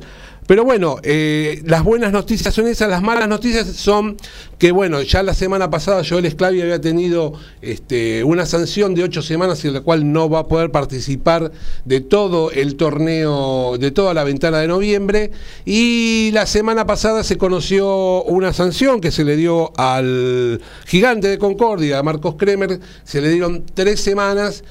[0.50, 4.18] Pero bueno, eh, las buenas noticias son esas, las malas noticias son
[4.58, 9.22] que bueno, ya la semana pasada Joel Esclavi había tenido este, una sanción de ocho
[9.22, 11.52] semanas en la cual no va a poder participar
[11.86, 15.32] de todo el torneo, de toda la ventana de noviembre.
[15.66, 21.38] Y la semana pasada se conoció una sanción que se le dio al gigante de
[21.38, 24.64] Concordia, Marcos Kremer, se le dieron tres semanas,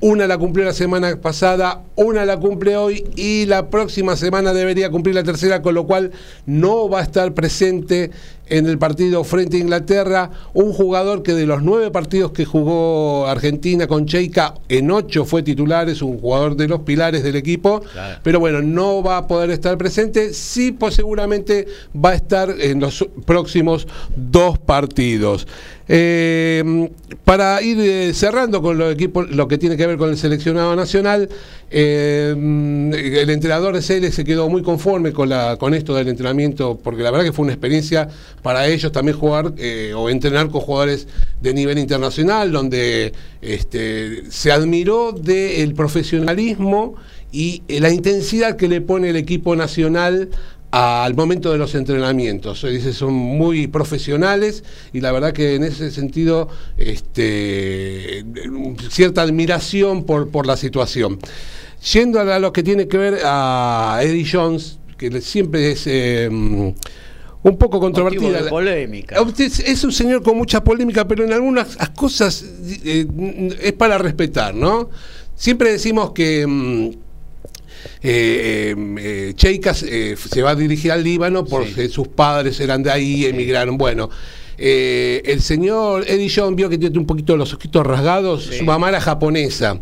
[0.00, 4.88] una la cumplió la semana pasada, una la cumple hoy y la próxima semana debería
[4.88, 6.12] cumplir la tercera, con lo cual
[6.46, 8.10] no va a estar presente
[8.48, 13.26] en el partido frente a Inglaterra, un jugador que de los nueve partidos que jugó
[13.26, 17.82] Argentina con Cheika, en ocho fue titular, es un jugador de los pilares del equipo,
[18.22, 22.80] pero bueno, no va a poder estar presente, sí pues seguramente va a estar en
[22.80, 25.46] los próximos dos partidos.
[25.88, 26.90] Eh,
[27.24, 30.74] para ir eh, cerrando con lo, equipo, lo que tiene que ver con el seleccionado
[30.74, 31.28] nacional,
[31.70, 36.78] eh, el entrenador de CL se quedó muy conforme con, la, con esto del entrenamiento,
[36.82, 38.08] porque la verdad que fue una experiencia
[38.42, 39.54] para ellos también jugar
[39.96, 41.08] o entrenar con jugadores
[41.40, 43.12] de nivel internacional, donde
[43.42, 46.94] este, se admiró del profesionalismo
[47.32, 50.30] y la intensidad que le pone el equipo nacional
[50.70, 52.62] al momento de los entrenamientos.
[52.62, 58.24] Dice, son muy profesionales y la verdad que en ese sentido este,
[58.90, 61.18] cierta admiración por, por la situación.
[61.92, 65.86] Yendo a lo que tiene que ver a Eddie Jones, que siempre es...
[65.86, 66.74] Eh,
[67.48, 68.48] un poco controvertida.
[68.48, 69.16] polémica.
[69.38, 72.44] Es un señor con mucha polémica, pero en algunas cosas
[72.84, 73.06] eh,
[73.60, 74.90] es para respetar, ¿no?
[75.36, 76.90] Siempre decimos que mm,
[78.02, 82.90] eh, eh, Cheikas eh, se va a dirigir al Líbano porque sus padres eran de
[82.90, 83.78] ahí, emigraron.
[83.78, 84.10] Bueno,
[84.58, 88.88] eh, el señor Eddie John vio que tiene un poquito los ojitos rasgados, su mamá
[88.88, 89.80] era japonesa.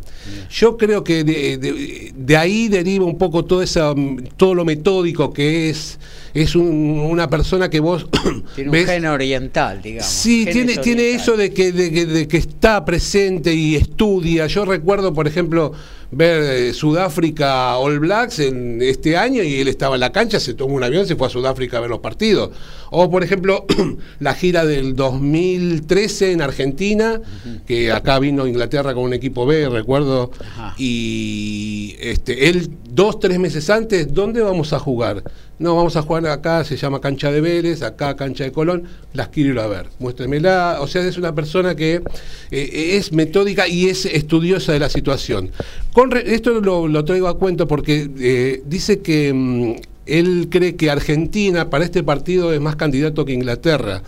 [0.50, 3.94] Yo creo que de, ahí deriva un poco todo, esa,
[4.36, 5.98] todo lo metódico que es.
[6.34, 8.08] Es una persona que vos.
[8.56, 10.10] Tiene un gen oriental, digamos.
[10.10, 14.48] Sí, tiene, tiene eso de que, de que está presente y estudia.
[14.48, 15.72] Yo recuerdo, por ejemplo,
[16.14, 20.54] ver eh, Sudáfrica All Blacks en este año y él estaba en la cancha, se
[20.54, 22.50] tomó un avión, se fue a Sudáfrica a ver los partidos.
[22.90, 23.66] O por ejemplo,
[24.20, 27.20] la gira del 2013 en Argentina,
[27.66, 30.30] que acá vino Inglaterra con un equipo B, recuerdo,
[30.78, 35.24] y este, él dos, tres meses antes, ¿dónde vamos a jugar?
[35.56, 39.28] No, vamos a jugar acá, se llama cancha de Vélez, acá cancha de Colón, las
[39.28, 40.78] quiero ir a ver, muéstremela.
[40.80, 42.02] O sea, es una persona que
[42.50, 45.52] eh, es metódica y es estudiosa de la situación.
[45.92, 49.74] Con esto lo, traigo a cuento porque eh, dice que mm,
[50.06, 54.02] él cree que Argentina para este partido es más candidato que Inglaterra.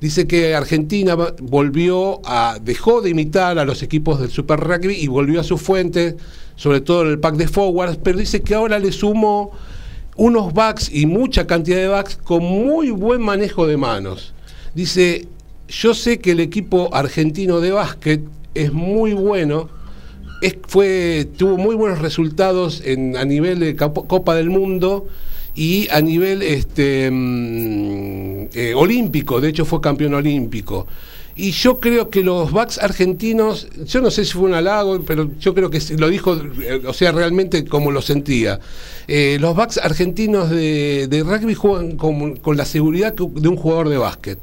[0.00, 5.08] Dice que Argentina volvió a, dejó de imitar a los equipos del Super Rugby y
[5.08, 6.16] volvió a su fuente,
[6.54, 9.52] sobre todo en el pack de forwards, pero dice que ahora le sumó
[10.16, 14.32] unos backs y mucha cantidad de backs con muy buen manejo de manos.
[14.74, 15.26] Dice,
[15.68, 18.22] yo sé que el equipo argentino de básquet
[18.54, 19.68] es muy bueno,
[20.66, 25.06] fue, tuvo muy buenos resultados a nivel de Copa del Mundo
[25.54, 30.86] y a nivel este, mm, eh, olímpico, de hecho fue campeón olímpico.
[31.38, 35.30] Y yo creo que los backs argentinos, yo no sé si fue un halago, pero
[35.38, 38.58] yo creo que lo dijo, eh, o sea, realmente como lo sentía.
[39.06, 44.38] Eh, los backs argentinos de, rugby juegan con, la seguridad de un jugador de básquet.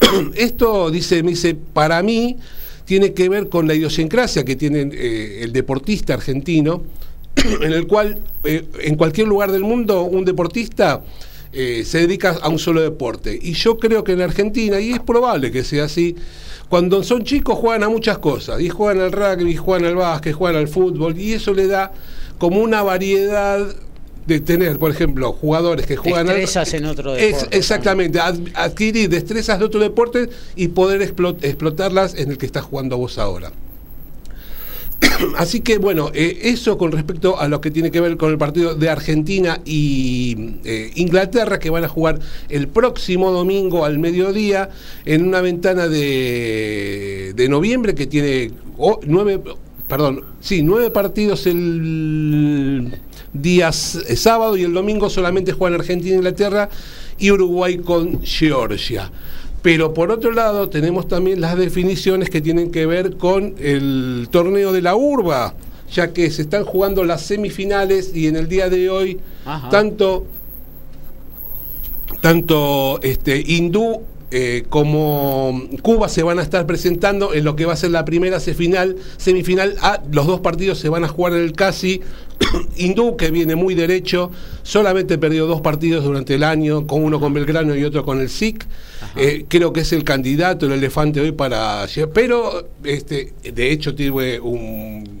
[0.34, 2.36] Esto, dice, me dice, para mí
[2.84, 6.82] tiene que ver con la idiosincrasia que tiene eh, el deportista argentino,
[7.62, 11.02] en el cual en cualquier lugar del mundo un deportista
[11.52, 13.38] eh, se dedica a un solo deporte.
[13.40, 16.16] Y yo creo que en Argentina, y es probable que sea así,
[16.68, 20.60] cuando son chicos juegan a muchas cosas, y juegan al rugby, juegan al básquet, juegan
[20.60, 21.92] al fútbol, y eso le da
[22.38, 23.66] como una variedad
[24.26, 27.56] de tener, por ejemplo, jugadores que juegan destrezas en otro deporte.
[27.56, 33.16] exactamente, adquirir destrezas de otro deporte y poder explotarlas en el que estás jugando vos
[33.16, 33.50] ahora.
[35.36, 38.38] Así que bueno, eh, eso con respecto a lo que tiene que ver con el
[38.38, 42.18] partido de Argentina y eh, Inglaterra, que van a jugar
[42.48, 44.70] el próximo domingo al mediodía
[45.04, 48.50] en una ventana de, de noviembre que tiene
[49.06, 49.40] nueve,
[49.86, 52.92] perdón, sí, nueve partidos el
[53.32, 56.68] día sábado y el domingo solamente juegan Argentina e Inglaterra
[57.18, 59.10] y Uruguay con Georgia.
[59.62, 64.72] Pero por otro lado tenemos también las definiciones que tienen que ver con el torneo
[64.72, 65.54] de la urba,
[65.90, 69.20] ya que se están jugando las semifinales y en el día de hoy
[69.70, 70.26] tanto
[72.20, 77.72] tanto este hindú eh, como Cuba se van a estar presentando en lo que va
[77.72, 81.40] a ser la primera semifinal, semifinal A, los dos partidos se van a jugar en
[81.40, 82.02] el CASI.
[82.76, 84.30] Hindú, que viene muy derecho,
[84.62, 88.28] solamente perdió dos partidos durante el año, con uno con Belgrano y otro con el
[88.28, 88.66] SIC.
[89.16, 91.86] Eh, creo que es el candidato, el elefante hoy para...
[92.12, 95.18] Pero, este, de hecho, tiene un,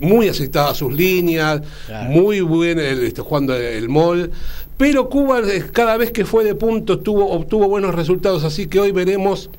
[0.00, 1.62] muy aceptadas sus líneas,
[2.08, 4.30] muy buen este, jugando el mall,
[4.76, 8.80] pero Cuba eh, cada vez que fue de punto tuvo, obtuvo buenos resultados, así que
[8.80, 9.50] hoy veremos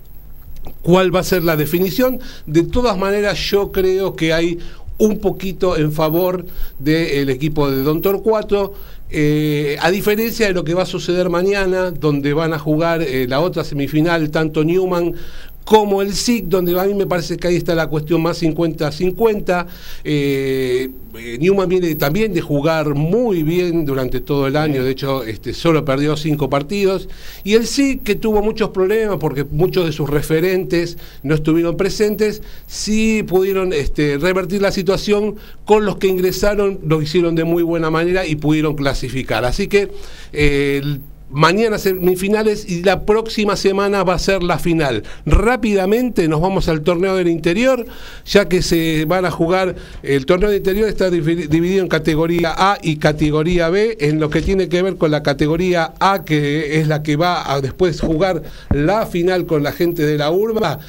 [0.82, 2.20] cuál va a ser la definición.
[2.46, 4.60] De todas maneras, yo creo que hay
[4.98, 6.46] un poquito en favor
[6.80, 8.74] del equipo de Don Torcuato.
[9.10, 13.26] Eh, a diferencia de lo que va a suceder mañana, donde van a jugar eh,
[13.28, 15.14] la otra semifinal, tanto Newman
[15.68, 19.66] como el SIC, donde a mí me parece que ahí está la cuestión más 50-50.
[20.06, 25.26] Eh, eh, Newman viene también de jugar muy bien durante todo el año, de hecho
[25.26, 27.10] este, solo perdió cinco partidos.
[27.44, 32.42] Y el SIC, que tuvo muchos problemas porque muchos de sus referentes no estuvieron presentes,
[32.66, 37.90] sí pudieron este, revertir la situación con los que ingresaron, lo hicieron de muy buena
[37.90, 39.44] manera y pudieron clasificar.
[39.44, 39.92] Así que...
[40.32, 40.82] Eh,
[41.30, 45.04] mañana semifinales y la próxima semana va a ser la final.
[45.26, 47.86] Rápidamente nos vamos al torneo del interior,
[48.26, 52.78] ya que se van a jugar, el torneo del interior está dividido en categoría A
[52.82, 56.88] y categoría B, en lo que tiene que ver con la categoría A, que es
[56.88, 60.80] la que va a después jugar la final con la gente de la urba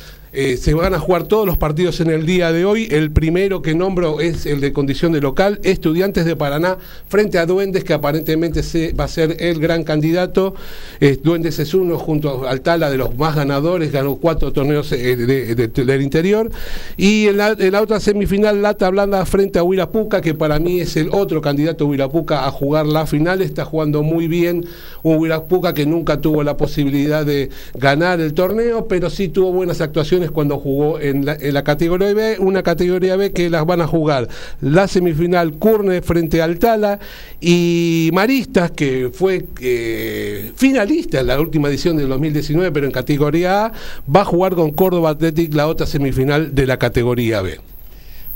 [0.40, 2.86] eh, se van a jugar todos los partidos en el día de hoy.
[2.92, 6.78] El primero que nombro es el de condición de local, Estudiantes de Paraná
[7.08, 10.54] frente a Duendes, que aparentemente se, va a ser el gran candidato.
[11.00, 15.16] Eh, Duendes es uno junto al Tala de los más ganadores, ganó cuatro torneos eh,
[15.16, 16.52] del interior.
[16.96, 21.08] Y en la, otra semifinal, Lata Blanda frente a Huirapuca, que para mí es el
[21.10, 23.42] otro candidato Huirapuca a jugar la final.
[23.42, 24.64] Está jugando muy bien
[25.02, 29.80] un Huirapuca que nunca tuvo la posibilidad de ganar el torneo, pero sí tuvo buenas
[29.80, 34.28] actuaciones cuando jugó en la, categoría B, una categoría B que las van a jugar
[34.60, 36.98] la semifinal Curne frente al Tala
[37.40, 43.66] y Maristas, que fue eh, finalista en la última edición del 2019, pero en categoría
[43.66, 43.72] A,
[44.14, 47.58] va a jugar con Córdoba Athletic la otra semifinal de la categoría B.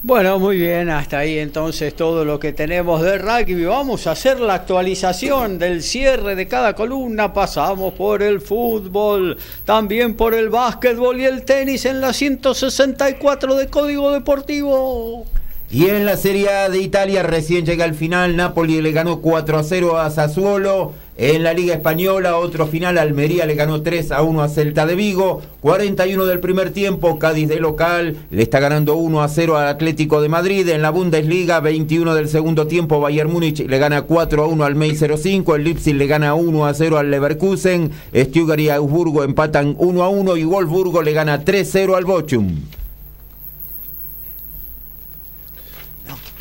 [0.05, 3.65] Bueno, muy bien, hasta ahí entonces todo lo que tenemos de rugby.
[3.67, 7.33] Vamos a hacer la actualización del cierre de cada columna.
[7.33, 13.69] Pasamos por el fútbol, también por el básquetbol y el tenis en la 164 de
[13.69, 15.25] Código Deportivo.
[15.71, 19.57] Y en la Serie A de Italia recién llega al final, Napoli le ganó 4
[19.57, 20.95] a 0 a Sassuolo.
[21.19, 24.95] En la Liga Española, otro final, Almería le ganó 3 a 1 a Celta de
[24.95, 25.43] Vigo.
[25.61, 30.23] 41 del primer tiempo, Cádiz de local le está ganando 1 a 0 al Atlético
[30.23, 30.67] de Madrid.
[30.71, 34.75] En la Bundesliga, 21 del segundo tiempo, Bayern Múnich le gana 4 a 1 al
[34.75, 35.55] May 05.
[35.55, 37.91] El Leipzig le gana 1 a 0 al Leverkusen.
[38.15, 42.07] Stuttgart y Augsburgo empatan 1 a 1 y Wolfsburgo le gana 3 a 0 al
[42.07, 42.57] Bochum.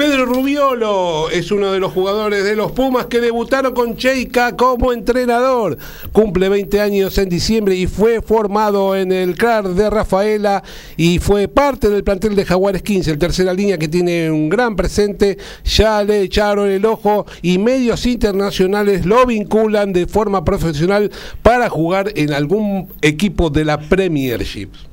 [0.01, 4.93] Pedro Rubiolo es uno de los jugadores de los Pumas que debutaron con Cheika como
[4.93, 5.77] entrenador.
[6.11, 10.63] Cumple 20 años en diciembre y fue formado en el CRAR de Rafaela
[10.97, 14.75] y fue parte del plantel de Jaguares 15, el tercera línea que tiene un gran
[14.75, 15.37] presente.
[15.65, 21.11] Ya le echaron el ojo y medios internacionales lo vinculan de forma profesional
[21.43, 24.90] para jugar en algún equipo de la Premiership.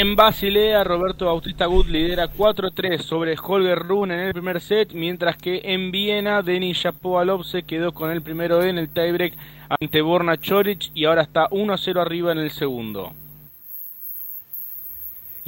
[0.00, 5.36] En Basilea, Roberto Bautista Gut lidera 4-3 sobre Holger Rune en el primer set, mientras
[5.36, 9.34] que en Viena, Denis Shapovalov se quedó con el primero en el tiebreak
[9.78, 13.12] ante Borna Choric y ahora está 1-0 arriba en el segundo.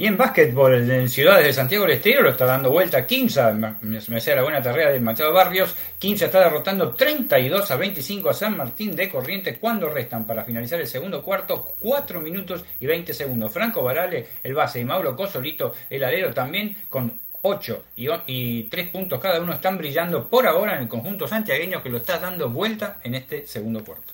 [0.03, 4.19] Y en básquetbol, en Ciudades de Santiago del Estero lo está dando vuelta Quimsa, me
[4.19, 5.73] sea la buena tarea de Machado Barrios.
[5.97, 10.81] Quimsa está derrotando 32 a 25 a San Martín de Corrientes cuando restan para finalizar
[10.81, 13.53] el segundo cuarto 4 minutos y 20 segundos.
[13.53, 18.89] Franco Barale, el base, y Mauro Cosolito, el alero también, con 8 y, y 3
[18.89, 22.49] puntos cada uno, están brillando por ahora en el conjunto santiagueño que lo está dando
[22.49, 24.13] vuelta en este segundo cuarto.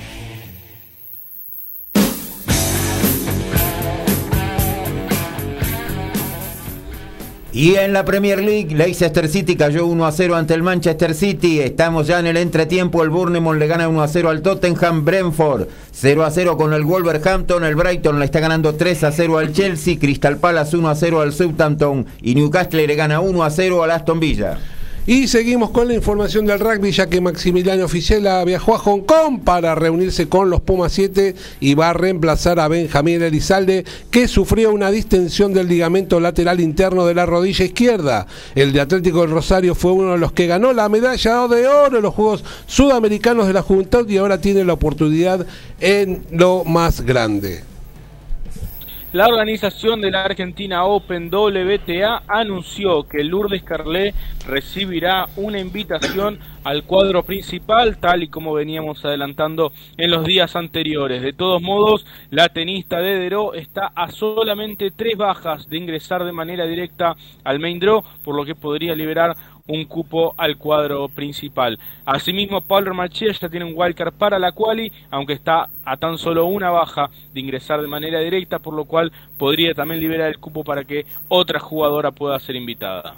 [7.53, 11.59] Y en la Premier League, Leicester City cayó 1 a 0 ante el Manchester City.
[11.59, 13.03] Estamos ya en el entretiempo.
[13.03, 15.03] El Bournemouth le gana 1 a 0 al Tottenham.
[15.03, 17.65] Brentford 0 a 0 con el Wolverhampton.
[17.65, 19.99] El Brighton le está ganando 3 a 0 al Chelsea.
[19.99, 22.05] Crystal Palace 1 a 0 al Southampton.
[22.21, 24.57] Y Newcastle le gana 1 a 0 al Aston Villa.
[25.07, 29.39] Y seguimos con la información del rugby, ya que Maximiliano Oficiela viajó a Hong Kong
[29.43, 34.71] para reunirse con los Pumas 7 y va a reemplazar a Benjamín Elizalde, que sufrió
[34.71, 38.27] una distensión del ligamento lateral interno de la rodilla izquierda.
[38.53, 41.97] El de Atlético del Rosario fue uno de los que ganó la medalla de oro
[41.97, 45.47] en los Juegos Sudamericanos de la Juventud y ahora tiene la oportunidad
[45.79, 47.63] en lo más grande.
[49.13, 54.15] La organización de la Argentina Open WTA anunció que Lourdes Carlet
[54.47, 61.21] recibirá una invitación al cuadro principal, tal y como veníamos adelantando en los días anteriores.
[61.21, 66.31] De todos modos, la tenista de Deró está a solamente tres bajas de ingresar de
[66.31, 69.35] manera directa al main draw, por lo que podría liberar
[69.67, 71.79] un cupo al cuadro principal.
[72.05, 76.45] Asimismo, Pablo Machia ya tiene un wildcard para la quali, aunque está a tan solo
[76.45, 80.63] una baja de ingresar de manera directa, por lo cual podría también liberar el cupo
[80.63, 83.15] para que otra jugadora pueda ser invitada.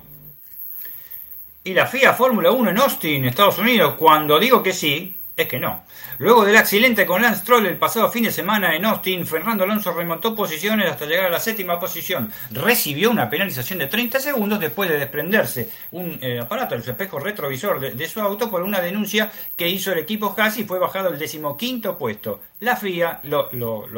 [1.65, 5.59] Y la FIA Fórmula 1 en Austin, Estados Unidos, cuando digo que sí, es que
[5.59, 5.83] no.
[6.19, 9.91] Luego del accidente con Lance Troll el pasado fin de semana en Austin, Fernando Alonso
[9.91, 12.31] remontó posiciones hasta llegar a la séptima posición.
[12.51, 17.79] Recibió una penalización de 30 segundos después de desprenderse un eh, aparato, el espejo retrovisor
[17.79, 21.17] de, su auto, por una denuncia que hizo el equipo Haas y fue bajado al
[21.17, 22.41] decimoquinto puesto.
[22.63, 23.49] La FIA lo,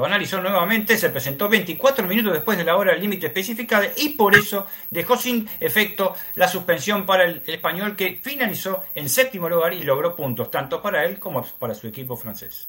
[0.04, 4.66] analizó nuevamente, se presentó 24 minutos después de la hora límite especificada y por eso
[4.90, 10.16] dejó sin efecto la suspensión para el, español que finalizó en séptimo lugar y logró
[10.16, 12.68] puntos tanto para él como para su equipo francés.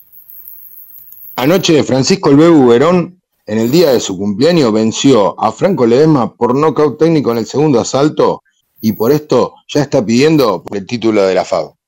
[1.36, 6.54] Anoche Francisco El Verón, en el día de su cumpleaños, venció a Franco Ledesma por
[6.54, 8.42] nocaut técnico en el segundo asalto
[8.82, 11.78] y por esto ya está pidiendo el título de la FAO.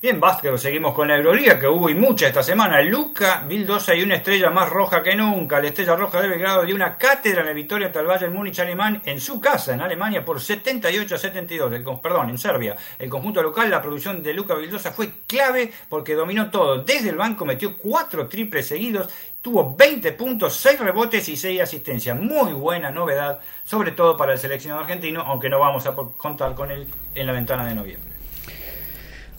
[0.00, 2.80] Y en básquet seguimos con la Euroliga, que hubo y mucha esta semana.
[2.82, 5.58] Luca Vildosa y una estrella más roja que nunca.
[5.58, 8.60] La estrella roja de Belgrado dio una cátedra en la victoria ante el Bayern Múnich
[8.60, 11.72] alemán en su casa, en Alemania, por 78 a 72.
[11.72, 12.76] El, perdón, en Serbia.
[12.96, 16.84] El conjunto local, la producción de Luca Vildosa fue clave porque dominó todo.
[16.84, 19.08] Desde el banco metió cuatro triples seguidos,
[19.42, 22.16] tuvo 20 puntos, 6 rebotes y 6 asistencias.
[22.16, 26.70] Muy buena novedad, sobre todo para el seleccionado argentino, aunque no vamos a contar con
[26.70, 26.86] él
[27.16, 28.17] en la ventana de noviembre.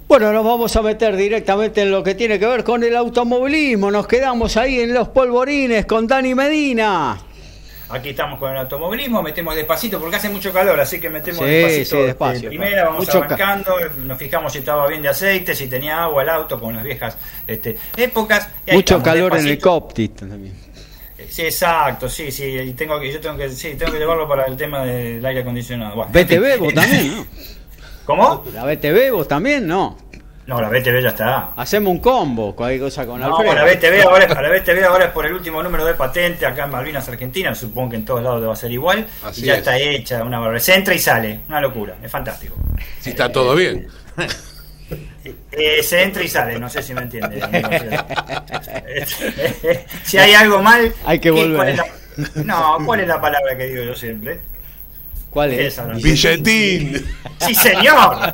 [0.09, 3.91] Bueno, nos vamos a meter directamente en lo que tiene que ver con el automovilismo.
[3.91, 7.15] Nos quedamos ahí en los polvorines con Dani Medina.
[7.89, 11.97] Aquí estamos con el automovilismo, metemos despacito porque hace mucho calor, así que metemos despacito.
[11.97, 12.49] Sí, despacio.
[12.49, 16.59] primera, vamos arrancando, nos fijamos si estaba bien de aceite, si tenía agua el auto,
[16.59, 18.49] con las viejas este, épocas.
[18.71, 20.55] Mucho calor en el cockpit también.
[21.29, 24.45] Sí, exacto, sí, sí, y tengo que, yo tengo que, sí, tengo que llevarlo para
[24.47, 25.97] el tema del aire acondicionado.
[25.97, 27.27] Bueno, BTV vos también, ¿no?
[28.09, 28.43] ¿Cómo?
[28.55, 29.95] La BTV vos también, ¿no?
[30.47, 31.53] No, la BTV ya está.
[31.55, 35.27] Hacemos un combo, cualquier cosa con no, La BTV, ahora, la BTV ahora es por
[35.27, 37.53] el último número de patente acá en Malvinas, Argentina.
[37.53, 39.05] Supongo que en todos lados va a ser igual.
[39.35, 40.59] y ya está hecha una barra.
[40.59, 41.41] Se entra y sale.
[41.49, 41.97] Una locura.
[42.01, 42.55] Es fantástico.
[42.99, 43.87] Si está todo bien.
[45.51, 47.39] Eh, se entra y sale, no sé si me entiende.
[50.03, 51.79] si hay algo mal, hay que volver.
[52.43, 54.39] no, ¿cuál es la palabra que digo yo siempre?
[55.29, 55.79] ¿Cuál es?
[56.01, 57.05] Billetín.
[57.37, 58.33] Sí, señor.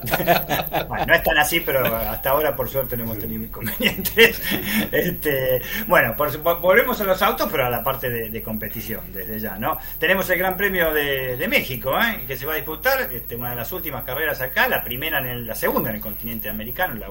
[0.87, 4.41] Bueno, no es tan así, pero hasta ahora por suerte no hemos tenido inconvenientes.
[4.91, 6.15] Este, bueno,
[6.61, 9.77] volvemos a los autos, pero a la parte de, competición, desde ya, ¿no?
[9.99, 12.23] Tenemos el Gran Premio de, México, ¿eh?
[12.25, 15.45] que se va a disputar, este, una de las últimas carreras acá, la primera en
[15.45, 17.07] la segunda en el continente americano, la,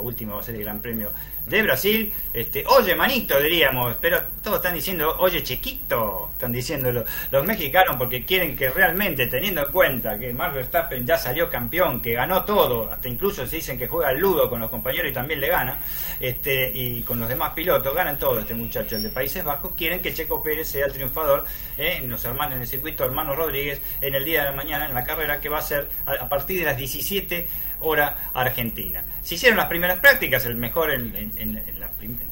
[0.00, 1.10] última va a ser el Gran Premio
[1.46, 2.12] de Brasil.
[2.32, 8.24] Este, oye, manito, diríamos, pero todos están diciendo, oye, chiquito, están diciendo los, mexicanos porque
[8.24, 12.90] quieren que realmente, teniendo en cuenta que Max Verstappen ya salió campeón, que ganó todo,
[12.90, 15.78] hasta incluso se dicen que juega al ludo con los compañeros y también le gana,
[16.18, 20.00] este, y con los demás pilotos, ganan todo este muchacho, el de Países Bajos, quieren
[20.00, 21.44] que Checo Pérez sea el triunfador
[21.76, 24.86] eh, en los hermanos en el circuito hermano Rodríguez en el día de la mañana
[24.86, 27.46] en la carrera que va a ser a, partir de las 17
[27.84, 29.02] hora argentina.
[29.22, 30.90] Se hicieron las primeras prácticas, el mejor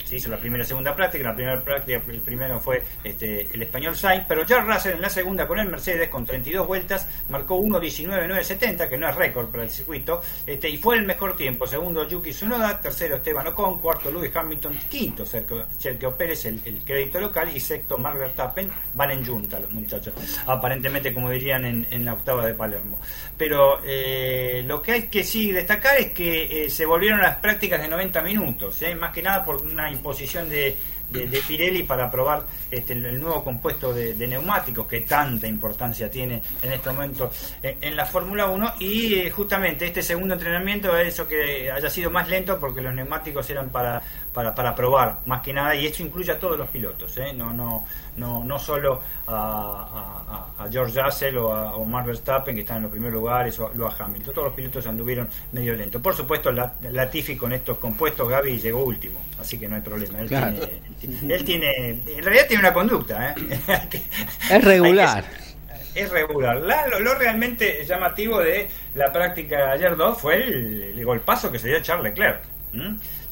[0.05, 3.63] se hizo la primera y segunda práctica, la primera práctica, el primero fue este, el
[3.63, 7.59] español Sainz, pero George Russell en la segunda con el Mercedes con 32 vueltas marcó
[7.59, 11.67] 1.19.970, que no es récord para el circuito, este, y fue el mejor tiempo.
[11.67, 17.51] Segundo Yuki Tsunoda, tercero Esteban Ocon, cuarto Lewis Hamilton, quinto Sergio, Pérez, el, crédito local,
[17.55, 20.15] y sexto Mark Verstappen, van en junta los muchachos,
[20.47, 23.01] aparentemente como dirían en, la octava de Palermo.
[23.37, 27.81] Pero eh, lo que hay que sí destacar es que eh, se volvieron las prácticas
[27.81, 30.77] de 90 minutos, eh, más que nada por una imposición de,
[31.13, 36.73] de, Pirelli para probar este, el, nuevo compuesto de, neumáticos que tanta importancia tiene en
[36.73, 37.31] este momento
[37.63, 42.11] en, la Fórmula 1 y eh, justamente este segundo entrenamiento es eso que haya sido
[42.11, 44.03] más lento porque los neumáticos eran para,
[44.33, 47.33] para, para probar más que nada y esto incluye a todos los pilotos, ¿eh?
[47.35, 47.85] no, no,
[48.17, 52.93] no, no solo a, a, George Russell o a Omar Verstappen que están en los
[52.93, 56.01] primeros lugares o a, Hamilton, todos los pilotos anduvieron medio lento.
[56.01, 60.21] Por supuesto la, Latifi con estos compuestos Gaby llegó último, así que no hay problema.
[60.21, 63.31] Él tiene, él tiene, en realidad tiene una conducta.
[63.31, 63.35] ¿eh?
[64.51, 65.25] es regular.
[65.95, 66.63] es regular.
[67.01, 71.79] lo, realmente llamativo de la práctica de ayer 2 fue el, golpazo que se dio
[71.79, 72.43] a Charles Leclerc.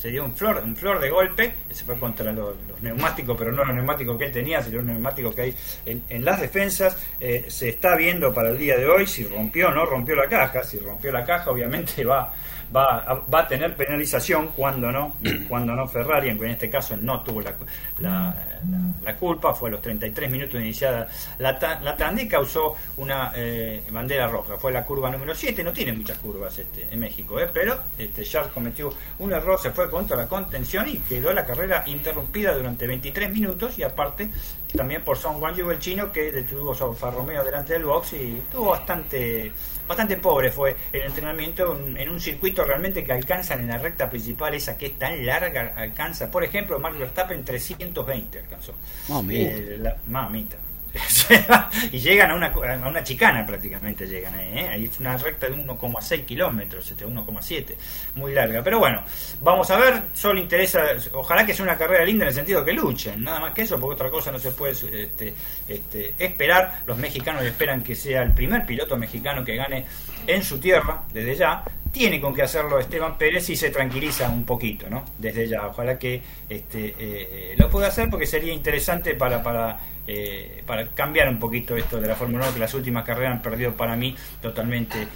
[0.00, 3.62] Se dio un flor, un flor de golpe, se fue contra los, neumáticos, pero no
[3.66, 6.96] los neumáticos que él tenía, sino los neumáticos que hay en, las defensas.
[7.20, 10.26] Eh, se está viendo para el día de hoy si rompió o no rompió la
[10.26, 10.64] caja.
[10.64, 12.32] Si rompió la caja, obviamente va
[12.74, 15.16] va a, va a tener penalización cuando no,
[15.48, 17.54] cuando no Ferrari, en este caso no tuvo la,
[17.98, 21.08] la, culpa, fue a los 33 minutos iniciada
[21.38, 24.56] la, la tanda y causó una eh, bandera roja.
[24.56, 28.24] Fue la curva número 7, no tiene muchas curvas este, en México, eh, pero este,
[28.24, 32.86] Charles cometió un error, se fue contra la contención y quedó la carrera interrumpida durante
[32.86, 34.30] 23 minutos y aparte
[34.76, 38.38] también por Son Juan el chino que detuvo a Alfa Romeo delante del box y
[38.38, 39.52] estuvo bastante
[39.90, 44.54] bastante pobre fue el entrenamiento en un circuito realmente que alcanzan en la recta principal,
[44.54, 48.72] esa que es tan larga, alcanza, por ejemplo, Max Verstappen 320 alcanzó.
[49.08, 49.50] Mamita.
[49.50, 50.56] Eh, mamita.
[51.92, 54.88] y llegan a una, a una chicana prácticamente llegan ahí, ¿eh?
[54.90, 57.76] es una recta de 1,6 kilómetros 1,7 este,
[58.14, 59.02] muy larga pero bueno
[59.40, 62.72] vamos a ver solo interesa ojalá que sea una carrera linda en el sentido que
[62.72, 65.34] luchen nada más que eso porque otra cosa no se puede este,
[65.68, 69.86] este, esperar los mexicanos esperan que sea el primer piloto mexicano que gane
[70.26, 74.44] en su tierra desde ya tiene con qué hacerlo Esteban Pérez y se tranquiliza un
[74.44, 75.04] poquito, ¿no?
[75.18, 79.78] Desde ya, ojalá que eh, eh, lo pueda hacer porque sería interesante para, para
[80.12, 83.42] eh, para cambiar un poquito esto de la Fórmula 1, que las últimas carreras han
[83.42, 85.06] perdido para mí totalmente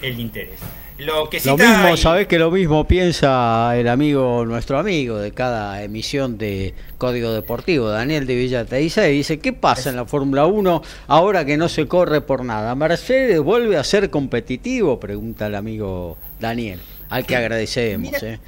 [0.00, 0.60] el, interés.
[0.98, 5.82] Lo, que lo mismo, sabes que lo mismo piensa el amigo, nuestro amigo de cada
[5.82, 11.44] emisión de Código Deportivo, Daniel de Villa dice, ¿qué pasa en la Fórmula 1 ahora
[11.44, 12.76] que no se corre por nada?
[12.76, 15.00] ¿Mercedes vuelve a ser competitivo?
[15.00, 16.80] Pregunta el amigo Daniel,
[17.10, 18.22] al que agradecemos.
[18.22, 18.38] ¿eh?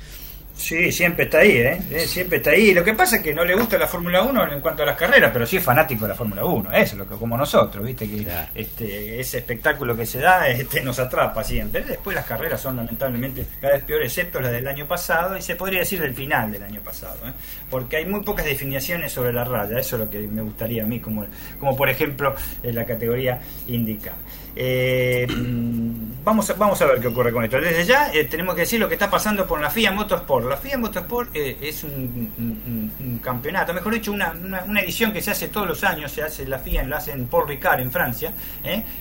[0.56, 1.82] Sí, siempre está ahí, ¿eh?
[1.90, 2.06] ¿eh?
[2.06, 2.72] Siempre está ahí.
[2.72, 4.96] Lo que pasa es que no le gusta la Fórmula 1 en cuanto a las
[4.96, 6.72] carreras, pero sí es fanático de la Fórmula 1.
[6.72, 8.08] Eso es lo que, como nosotros, ¿viste?
[8.08, 11.82] Que este, ese espectáculo que se da este, nos atrapa siempre.
[11.82, 15.56] Después las carreras son lamentablemente cada vez peores, excepto las del año pasado, y se
[15.56, 17.32] podría decir del final del año pasado, ¿eh?
[17.70, 19.78] Porque hay muy pocas definiciones sobre la raya.
[19.78, 21.26] Eso es lo que me gustaría a mí, como,
[21.60, 24.14] como por ejemplo en la categoría indica.
[24.58, 27.60] Eh, mm, vamos, a, vamos a ver qué ocurre con esto.
[27.60, 30.46] Desde ya eh, tenemos que decir lo que está pasando por la FIA Motorsport.
[30.46, 35.48] La FIA Motorsport eh, es un, campeonato, mejor dicho, una, una, edición que se hace
[35.48, 38.32] todos los años, se hace la FIA, la hace en Port Ricard, en Francia,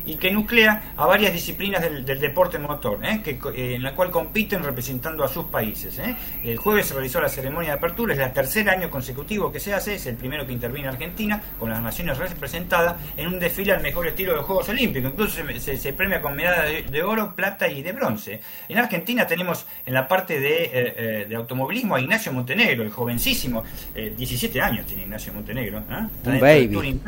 [0.05, 5.27] y que nuclea a varias disciplinas del, deporte motor, en la cual compiten representando a
[5.27, 5.99] sus países.
[6.43, 9.73] El jueves se realizó la ceremonia de apertura, es el tercer año consecutivo que se
[9.73, 13.81] hace, es el primero que interviene Argentina, con las naciones representadas, en un desfile al
[13.81, 15.11] mejor estilo de los Juegos Olímpicos.
[15.11, 15.44] Incluso
[15.93, 18.41] premia con medalla de, oro, plata y de bronce.
[18.67, 22.91] En Argentina tenemos en la parte de, eh, eh, de automovilismo a Ignacio Montenegro, el
[22.91, 23.63] jovencísimo,
[23.95, 25.83] 17 eh, años tiene Ignacio Montenegro.
[26.25, 26.99] Un baby.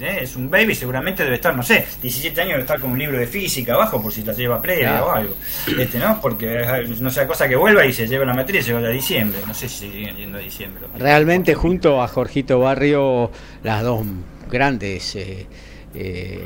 [0.00, 3.18] es un baby, seguramente debe estar, no sé, 17 años debe estar con un libro
[3.18, 5.34] de física abajo por si la lleva previa o algo.
[5.78, 6.20] Este, ¿no?
[6.20, 8.90] Porque no sea cosa que vuelva y se lleve la materia y se vaya a
[8.90, 9.38] diciembre.
[9.46, 10.84] No sé si siguen yendo a diciembre.
[10.96, 13.30] Realmente junto a Jorgito Barrio,
[13.62, 14.04] las dos
[14.50, 15.46] grandes eh,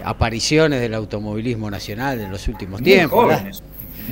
[0.05, 3.34] apariciones del automovilismo nacional en los últimos tiempos.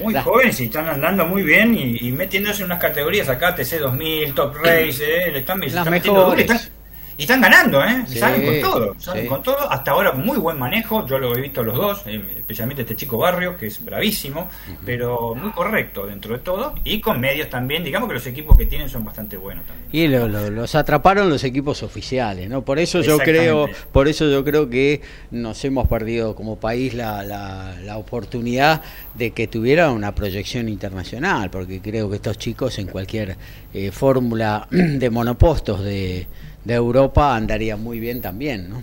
[0.03, 4.55] Muy jóvenes y están andando muy bien y, metiéndose en unas categorías acá, TC2000, Top
[4.57, 6.71] Race, eh, le están, Las mejores.
[7.19, 8.05] Y están ganando, ¿eh?
[8.07, 9.71] salen con todo, salen con todo.
[9.71, 13.17] Hasta ahora muy buen manejo, yo lo he visto los dos, eh, especialmente este chico
[13.17, 14.49] Barrio, que es bravísimo,
[14.85, 16.75] pero muy correcto dentro de todo.
[16.85, 19.89] Y con medios también, digamos que los equipos que tienen son bastante buenos también.
[19.93, 22.63] Y los atraparon los equipos oficiales, ¿no?
[22.63, 27.23] Por eso yo creo, por eso yo creo que nos hemos perdido como país la,
[27.23, 28.83] la, oportunidad
[29.15, 33.39] de que tuviera una proyección internacional, porque creo que estos chicos en cualquier
[33.73, 36.27] eh, fórmula de monopostos de
[36.67, 38.83] de Europa andaría muy bien también, ¿no?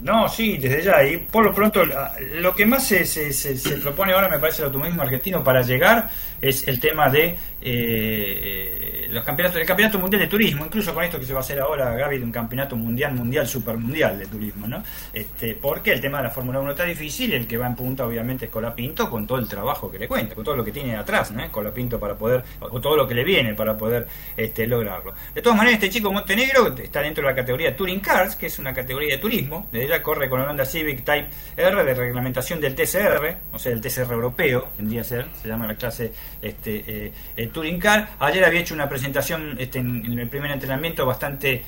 [0.00, 1.06] No, sí, desde ya.
[1.06, 4.66] Y por lo pronto, lo que más se, se, se, propone ahora, me parece, el
[4.66, 6.10] automovilismo argentino para llegar
[6.40, 11.18] es el tema de eh, los campeonatos, el campeonato mundial de turismo, incluso con esto
[11.18, 14.26] que se va a hacer ahora, Gaby, de un campeonato mundial, mundial, super mundial de
[14.26, 14.82] turismo, ¿no?
[15.12, 18.06] Este, porque el tema de la Fórmula 1 está difícil, el que va en punta,
[18.06, 20.96] obviamente, es Colapinto, con todo el trabajo que le cuenta, con todo lo que tiene
[20.96, 21.50] atrás, ¿no?
[21.50, 24.06] Colapinto para poder, o todo lo que le viene para poder
[24.36, 25.14] este, lograrlo.
[25.34, 28.58] De todas maneras, este chico Montenegro está dentro de la categoría Touring Cars, que es
[28.58, 32.60] una categoría de turismo, de ella corre con la Honda Civic Type R de reglamentación
[32.60, 37.12] del TCR, o sea, el TCR europeo, tendría que ser, se llama la clase este,
[37.36, 38.10] eh, Car.
[38.18, 41.62] Ayer había hecho una presentación este, en, el primer entrenamiento bastante...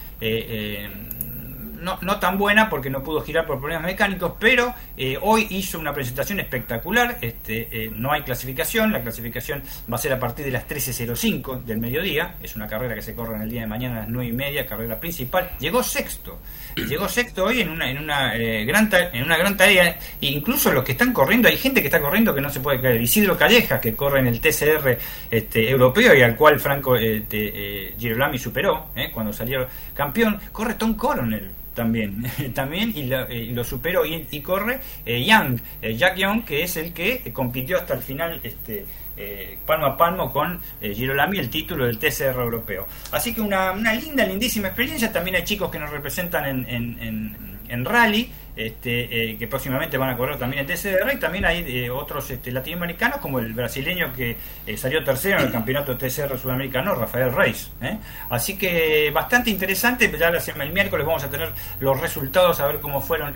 [1.79, 5.47] Eh, eh, no, tan buena porque no pudo girar por problemas mecánicos, pero eh, hoy
[5.51, 7.19] hizo una presentación espectacular.
[7.21, 11.63] Este, eh, no hay clasificación, la clasificación va a ser a partir de las 13.05
[11.63, 12.35] del mediodía.
[12.43, 14.33] Es una carrera que se corre en el día de mañana a las 9 y
[14.33, 15.51] media, carrera principal.
[15.59, 16.39] Llegó sexto,
[16.77, 19.99] llegó sexto hoy en una, en una, eh, gran, en una gran tarea.
[20.21, 22.81] E incluso los que están corriendo, hay gente que está corriendo que no se puede
[22.81, 23.01] creer.
[23.01, 24.99] Isidro Calleja, que corre en el TCR
[25.31, 31.51] este, europeo y al cual Franco este, Girolami superó cuando salió campeón, corre Tom Coronel
[31.79, 32.25] también,
[32.55, 33.05] también y
[33.53, 37.95] lo, superó y, corre eh, Young, eh, Jack Young, que es el que compitió hasta
[37.95, 38.85] el final este,
[39.17, 42.89] eh, palmo a palmo con Girolami el título del TCR europeo.
[43.13, 45.13] Así que una, una linda, lindísima experiencia.
[45.13, 49.97] También hay chicos que nos representan en, en, en, en rally este, eh, que próximamente
[49.97, 53.53] van a correr también en TCR, y también hay eh, otros este, latinoamericanos, como el
[53.53, 54.37] brasileño que
[54.67, 57.71] eh, salió tercero en el campeonato TCR sudamericano, Rafael Reis.
[58.29, 63.01] Así que bastante interesante, ya el miércoles vamos a tener los resultados, a ver cómo
[63.01, 63.33] fueron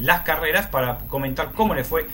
[0.00, 2.06] las carreras, para comentar cómo le fue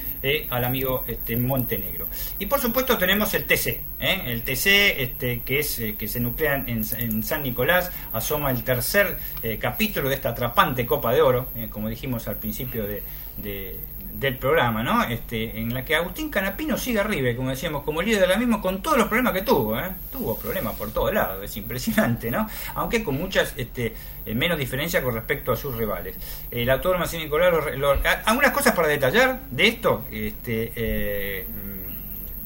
[0.51, 2.09] al amigo este, Montenegro.
[2.39, 4.67] Y por supuesto tenemos el TC, el TC
[5.01, 9.17] este, que, es, que se nuclea en, en, San Nicolás, asoma el tercer
[9.59, 11.49] capítulo de esta atrapante Copa de Oro,
[11.79, 13.03] como dijimos al principio de,
[14.13, 15.05] del programa, ¿no?
[15.05, 18.61] Este, en la que Agustín Canapino sigue arriba, como decíamos, como líder de la misma,
[18.61, 19.93] con todos los problemas que tuvo, ¿eh?
[20.11, 22.49] Tuvo problemas por todos lados, es impresionante, ¿no?
[22.75, 23.95] Aunque con muchas este,
[24.27, 26.17] eh, menos diferencias con respecto a sus rivales.
[26.51, 27.55] El autor Massimo Nicolás,
[28.25, 31.47] algunas cosas para detallar de esto, este, eh,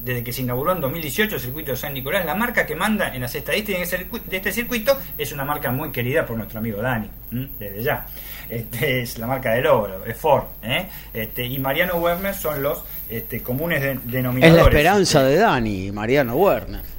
[0.03, 3.15] desde que se inauguró en 2018 el circuito de San Nicolás, la marca que manda
[3.15, 7.09] en las estadísticas de este circuito es una marca muy querida por nuestro amigo Dani,
[7.57, 8.05] desde ya.
[8.53, 10.43] Este, es la marca del oro, es Ford.
[10.61, 10.87] ¿eh?
[11.13, 14.43] Este, y Mariano Werner son los este, comunes denominadores.
[14.43, 16.93] Es la esperanza de Dani, Mariano Werner.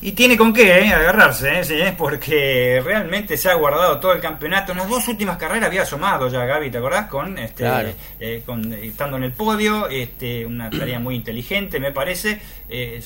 [0.00, 1.94] Y tiene con qué eh, agarrarse, ¿eh?
[1.96, 4.72] porque realmente se ha guardado todo el campeonato.
[4.72, 7.06] En las dos últimas carreras había asomado ya Gaby, ¿te acordás?
[7.06, 12.38] Con, este, eh, con, estando en el podio, este, una tarea muy inteligente, me parece.
[12.68, 13.00] Eh,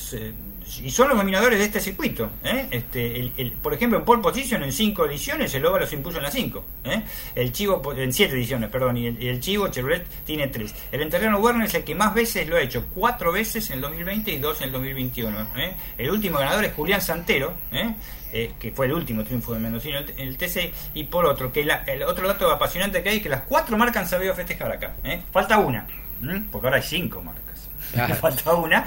[0.78, 2.30] y son los dominadores de este circuito.
[2.44, 2.68] ¿eh?
[2.70, 6.24] Este, el, por ejemplo, en pole position en cinco ediciones, el Loba los impuso en
[6.24, 6.64] las cinco.
[6.84, 7.02] ¿eh?
[7.34, 10.74] El Chivo, en siete ediciones, perdón, y el, Chivo Chevrolet tiene tres.
[10.92, 13.80] El Enterreno Werner es el que más veces lo ha hecho, cuatro veces en el
[13.82, 15.40] 2020 y dos en el 2021.
[15.56, 15.74] ¿eh?
[15.98, 17.54] El último ganador es Julián Santero,
[18.30, 20.72] que fue el último triunfo de Mendocino en el TC.
[20.94, 24.04] Y por otro, que el otro dato apasionante que hay es que las cuatro marcas
[24.04, 24.94] han sabido festejar acá.
[25.32, 25.86] Falta una,
[26.52, 27.40] porque ahora hay cinco marcas.
[28.20, 28.84] Falta una,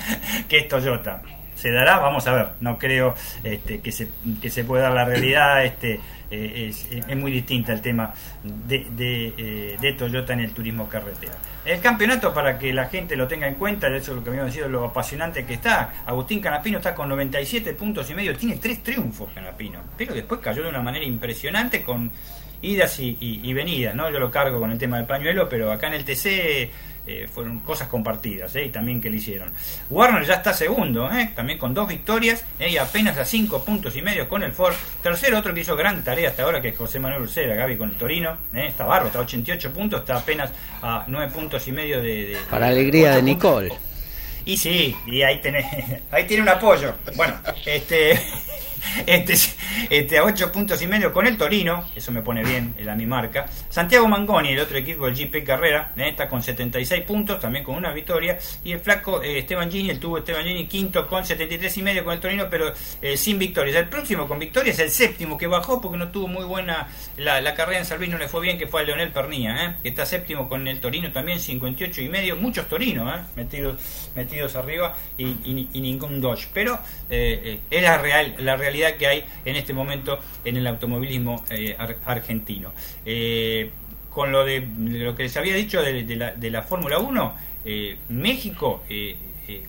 [0.48, 1.22] que es Toyota
[1.64, 4.10] se dará, vamos a ver, no creo este, que, se,
[4.42, 5.98] que se pueda dar la realidad, este,
[6.30, 6.74] eh,
[7.08, 8.14] es, muy distinta el tema
[8.44, 11.32] de, de, eh, Toyota en el turismo carretera.
[11.64, 14.54] El campeonato, para que la gente lo tenga en cuenta, eso es lo que habíamos
[14.54, 18.84] dicho, lo apasionante que está, Agustín Canapino está con 97 puntos y medio, tiene tres
[18.84, 22.12] triunfos Canapino, pero después cayó de una manera impresionante con
[22.62, 24.10] idas y, y venidas, ¿no?
[24.12, 27.60] Yo lo cargo con el tema del pañuelo, pero acá en el TC eh, fueron
[27.60, 29.52] cosas compartidas eh, y también que le hicieron.
[29.90, 34.02] Warner ya está segundo, eh, también con dos victorias y apenas a cinco puntos y
[34.02, 34.74] medio con el Ford.
[35.02, 37.90] Tercero, otro que hizo gran tarea hasta ahora, que es José Manuel Ursera, Gaby con
[37.90, 38.38] el Torino.
[38.54, 40.52] está barro, está a 88 puntos, está apenas
[40.82, 42.38] a 9 puntos y medio de.
[42.50, 43.74] Para alegría de Nicole.
[44.46, 45.66] Y sí, y ahí, tenés,
[46.12, 46.94] ahí tiene un apoyo.
[47.16, 47.36] Bueno,
[47.66, 48.20] este.
[49.06, 49.36] Este,
[49.90, 52.96] este, a 8 puntos y medio con el Torino, eso me pone bien en la
[52.96, 53.46] mi marca.
[53.70, 57.76] Santiago Mangoni, el otro equipo del GP Carrera, eh, está con 76 puntos, también con
[57.76, 58.38] una victoria.
[58.64, 62.04] Y el flaco eh, Esteban Gini, el tubo Esteban Gini, quinto con 73 y medio
[62.04, 63.76] con el Torino, pero eh, sin victorias.
[63.76, 66.88] El próximo con victorias el séptimo que bajó porque no tuvo muy buena
[67.18, 70.06] la, carrera en Salvini, no le fue bien, que fue a Leonel Pernía, que está
[70.06, 72.36] séptimo con el Torino también, 58 y medio.
[72.36, 73.82] Muchos Torinos metidos,
[74.16, 75.26] metidos arriba y,
[75.74, 76.48] ningún Dodge.
[76.54, 76.80] Pero
[77.10, 81.44] es la, real, la realidad que hay en este momento en el automovilismo
[82.06, 82.72] argentino.
[84.10, 87.36] con lo de lo que les había dicho de, la, de la Fórmula 1,
[87.66, 89.16] eh, México eh,
[89.48, 89.64] eh,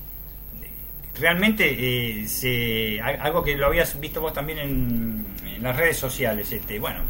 [1.17, 5.27] realmente se, algo que lo habías visto vos también en,
[5.63, 7.01] las redes sociales este bueno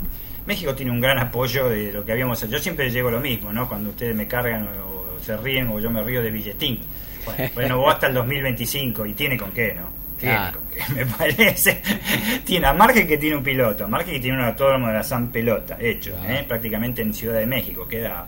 [0.46, 2.52] México tiene un gran apoyo de lo que habíamos hecho.
[2.52, 5.90] Yo siempre llego lo mismo no cuando ustedes me cargan o, se ríen o yo
[5.90, 6.80] me río de billetín.
[7.54, 10.38] Bueno, vos hasta el 2025 y tiene con qué no tiene
[10.94, 11.80] me parece.
[12.44, 15.28] Tiene a Marque que tiene un piloto a que tiene un autódromo de la San
[15.28, 16.16] Pelota hecho
[16.48, 18.26] prácticamente en Ciudad de México queda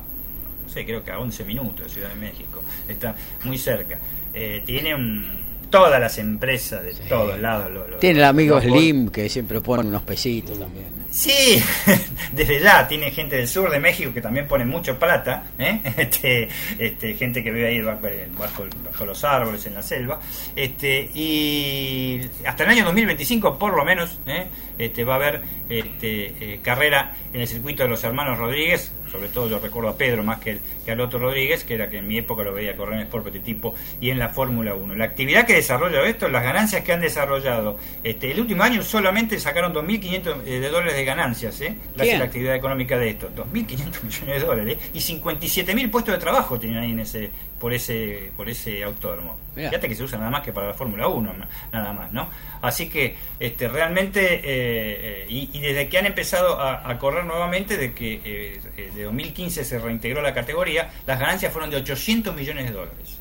[0.84, 3.14] creo que a 11 minutos de Ciudad de México, está
[3.44, 3.98] muy cerca.
[4.34, 7.70] Eh, tiene un, todas las empresas de todos lados.
[8.00, 10.86] tiene el amigo Slim que siempre pone unos pesitos también.
[11.10, 11.62] Sí,
[12.32, 15.80] desde ya tiene gente del sur de México que también pone mucho plata, ¿eh?
[15.96, 16.48] este,
[16.78, 18.06] este, gente que vive ahí bajo,
[18.38, 20.20] bajo, los árboles en la selva,
[20.54, 24.46] este, y hasta el año 2025 por lo menos ¿eh?
[24.78, 29.28] este, va a haber este, eh, carrera en el circuito de los hermanos Rodríguez, sobre
[29.28, 32.06] todo yo recuerdo a Pedro más que, que al otro Rodríguez, que era que en
[32.06, 34.94] mi época lo veía correr en Sport Prototipo y en la Fórmula 1.
[34.94, 39.40] La actividad que desarrolla esto, las ganancias que han desarrollado, este, el último año solamente
[39.40, 41.74] sacaron 2.500 de dólares de ganancias, ¿eh?
[41.94, 43.30] Gracias la actividad económica de esto.
[43.34, 48.30] 2.500 millones de dólares y 57.000 puestos de trabajo tienen ahí en ese por ese
[48.36, 49.38] por ese autódromo.
[49.54, 51.34] Fíjate que se usa nada más que para la Fórmula 1,
[51.72, 52.28] nada más, ¿no?
[52.60, 57.94] Así que este realmente, eh, eh, y, desde que han empezado a, correr nuevamente, de
[57.94, 62.72] que eh, de 2015 se reintegró la categoría, las ganancias fueron de 800 millones de
[62.72, 63.20] dólares.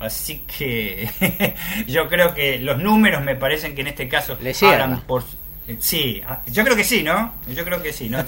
[0.00, 1.08] Así que
[1.86, 4.52] yo creo que los números me parecen que en este caso Le
[5.06, 5.22] por
[5.78, 7.34] Sí, ah, yo creo que sí, ¿no?
[7.48, 8.22] Yo creo que sí, ¿no?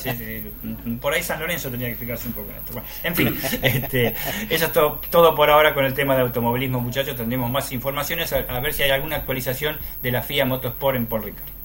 [1.00, 2.82] por ahí San Lorenzo tenía que explicarse un poco en esto.
[3.02, 4.14] en fin, este,
[4.48, 7.14] eso es todo, todo, por ahora con el tema de automovilismo, muchachos.
[7.16, 11.06] Tendremos más informaciones a, a ver si hay alguna actualización de la FIA Motorsport en
[11.06, 11.56] Paul Ricard.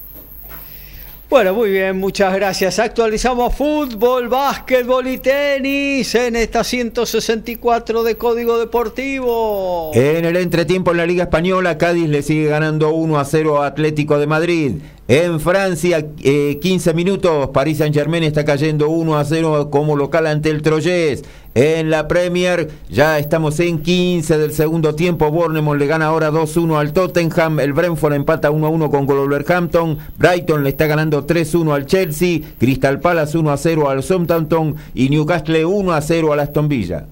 [1.32, 2.78] Bueno, muy bien, muchas gracias.
[2.78, 9.92] Actualizamos fútbol, básquetbol y tenis en esta 164 de Código Deportivo.
[9.94, 13.68] En el entretiempo en la Liga Española, Cádiz le sigue ganando 1 a 0 a
[13.68, 14.74] Atlético de Madrid.
[15.08, 20.28] En Francia, 15 eh, minutos, París Saint Germain está cayendo 1 a 0 como local
[20.28, 21.24] ante el Troyes.
[21.54, 25.30] En la Premier, ya estamos en 15 del segundo tiempo.
[25.30, 27.60] Bournemouth le gana ahora 2-1 al Tottenham.
[27.60, 29.98] El Brentford empata 1-1 con Wolverhampton.
[30.18, 32.40] Brighton le está ganando 3-1 al Chelsea.
[32.60, 34.76] Crystal Palace 1-0 al Southampton.
[34.94, 37.06] Y Newcastle 1-0 al Aston Villa.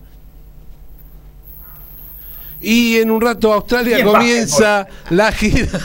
[2.61, 5.79] Y en un rato Australia comienza la gira.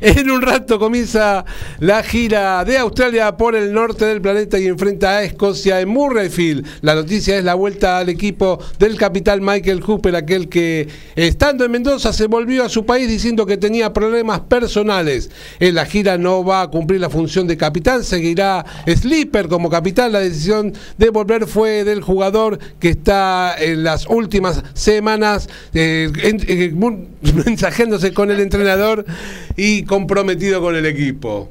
[0.00, 1.44] En un rato comienza
[1.78, 6.66] la gira de Australia por el norte del planeta y enfrenta a Escocia en Murrayfield.
[6.82, 11.72] La noticia es la vuelta al equipo del capitán Michael Hooper, aquel que estando en
[11.72, 15.30] Mendoza se volvió a su país diciendo que tenía problemas personales.
[15.60, 20.12] En la gira no va a cumplir la función de capitán, seguirá Slipper como capitán.
[20.12, 26.10] La decisión de volver fue del jugador que está en las últimas semanas eh,
[28.14, 29.04] con el entrenador
[29.56, 31.50] y comprometido con el equipo.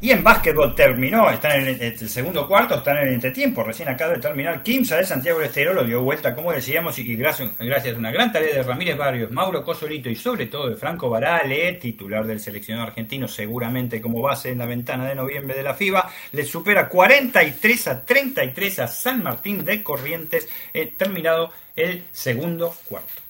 [0.00, 4.12] Y en básquetbol terminó, están en el, segundo cuarto, están en el entretiempo, recién acaba
[4.12, 4.62] de terminar.
[4.62, 8.12] Kimsa de Santiago del Estero lo dio vuelta, como decíamos, y gracias, gracias a una
[8.12, 12.38] gran tarea de Ramírez Barrios, Mauro Cosolito y sobre todo de Franco Barale, titular del
[12.38, 16.88] seleccionado argentino, seguramente como base en la ventana de noviembre de la FIBA, le supera
[16.88, 23.27] 43 a 33 a San Martín de Corrientes, eh, terminado el segundo cuarto.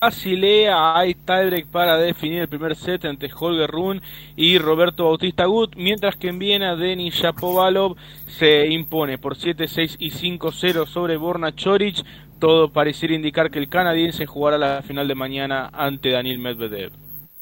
[0.00, 4.00] Basilea hay tiebreak para definir el primer set entre Holger Run
[4.34, 7.96] y Roberto Bautista Gut, mientras que en Viena Denis Shapovalov
[8.38, 12.02] se impone por 7-6 y 5-0 sobre Borna Choric.
[12.38, 16.92] Todo pareciera indicar que el canadiense jugará la final de mañana ante Daniel Medvedev.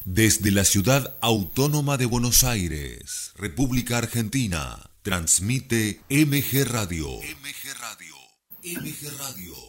[0.03, 7.07] Desde la ciudad autónoma de Buenos Aires, República Argentina, transmite MG Radio.
[7.07, 8.15] MG Radio.
[8.63, 9.68] MG Radio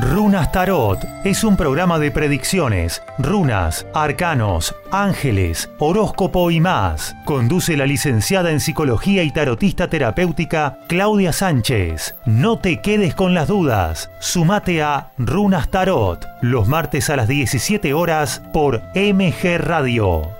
[0.00, 7.14] Runas Tarot es un programa de predicciones, runas, arcanos, ángeles, horóscopo y más.
[7.26, 12.16] Conduce la licenciada en psicología y tarotista terapéutica Claudia Sánchez.
[12.24, 14.10] No te quedes con las dudas.
[14.20, 20.39] Sumate a Runas Tarot los martes a las 17 horas por MG Radio.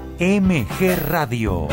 [0.23, 1.67] MG Radio.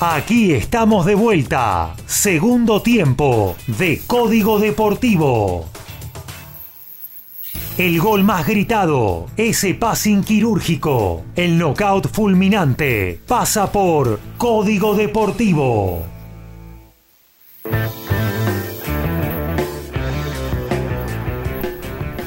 [0.00, 1.94] Aquí estamos de vuelta.
[2.04, 5.66] Segundo tiempo de Código Deportivo.
[7.78, 16.11] El gol más gritado, ese passing quirúrgico, el knockout fulminante, pasa por Código Deportivo.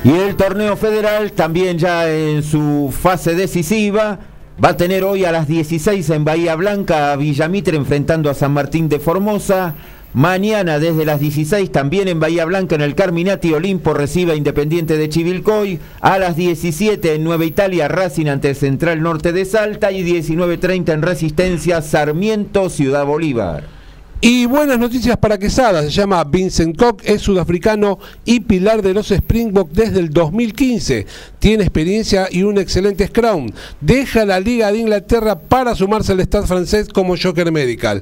[0.05, 4.19] Y el torneo federal también ya en su fase decisiva
[4.63, 8.53] va a tener hoy a las 16 en Bahía Blanca a Villamitre enfrentando a San
[8.53, 9.73] Martín de Formosa.
[10.13, 14.95] Mañana desde las 16 también en Bahía Blanca en el Carminati Olimpo recibe a Independiente
[14.95, 15.79] de Chivilcoy.
[16.01, 21.01] A las 17 en Nueva Italia Racing ante Central Norte de Salta y 19.30 en
[21.01, 23.74] Resistencia Sarmiento Ciudad Bolívar.
[24.21, 29.11] Y buenas noticias para Quesada, se llama Vincent Koch, es sudafricano y pilar de los
[29.11, 31.05] Springboks desde el 2015.
[31.37, 33.51] Tiene experiencia y un excelente scrum.
[33.81, 38.01] Deja la Liga de Inglaterra para sumarse al Stade francés como Joker Medical.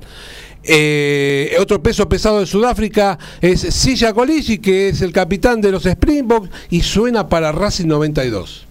[0.63, 5.85] Eh, otro peso pesado de Sudáfrica es Silla Colisi, que es el capitán de los
[5.85, 8.65] Springboks y suena para Racing 92.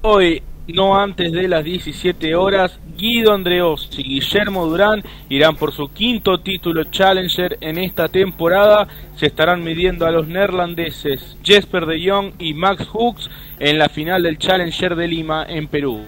[0.00, 5.92] Hoy no antes de las 17 horas, Guido Andreos y Guillermo Durán irán por su
[5.92, 8.88] quinto título Challenger en esta temporada.
[9.16, 14.22] Se estarán midiendo a los neerlandeses Jesper de Jong y Max Hooks en la final
[14.22, 16.02] del Challenger de Lima en Perú.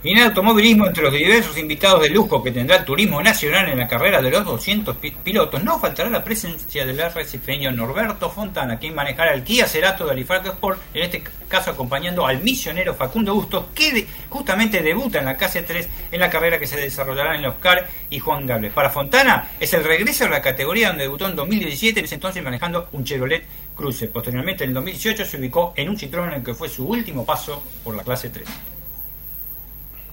[0.00, 3.68] Y en el automovilismo, entre los diversos invitados de lujo que tendrá el turismo nacional
[3.68, 8.78] en la carrera de los 200 pilotos, no faltará la presencia del arrecifeño Norberto Fontana,
[8.78, 13.34] quien manejará el Kia Cerato de Alifarco Sport, en este caso acompañando al misionero Facundo
[13.34, 17.88] Bustos, que justamente debuta en la KC3 en la carrera que se desarrollará en Oscar
[18.08, 18.72] y Juan Gables.
[18.72, 22.44] Para Fontana es el regreso a la categoría donde debutó en 2017, en ese entonces
[22.44, 23.44] manejando un Chevrolet
[23.74, 24.06] Cruze.
[24.06, 27.64] Posteriormente, en 2018, se ubicó en un Citroën en el que fue su último paso
[27.82, 28.46] por la clase 3.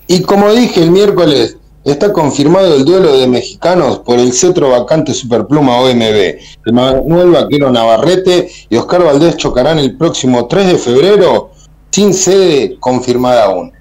[0.07, 5.13] Y como dije el miércoles, está confirmado el duelo de mexicanos por el cetro vacante
[5.13, 6.37] Superpluma OMB.
[6.65, 11.51] El Manuel Vaquero Navarrete y Oscar Valdés chocarán el próximo 3 de febrero
[11.89, 13.71] sin sede confirmada aún.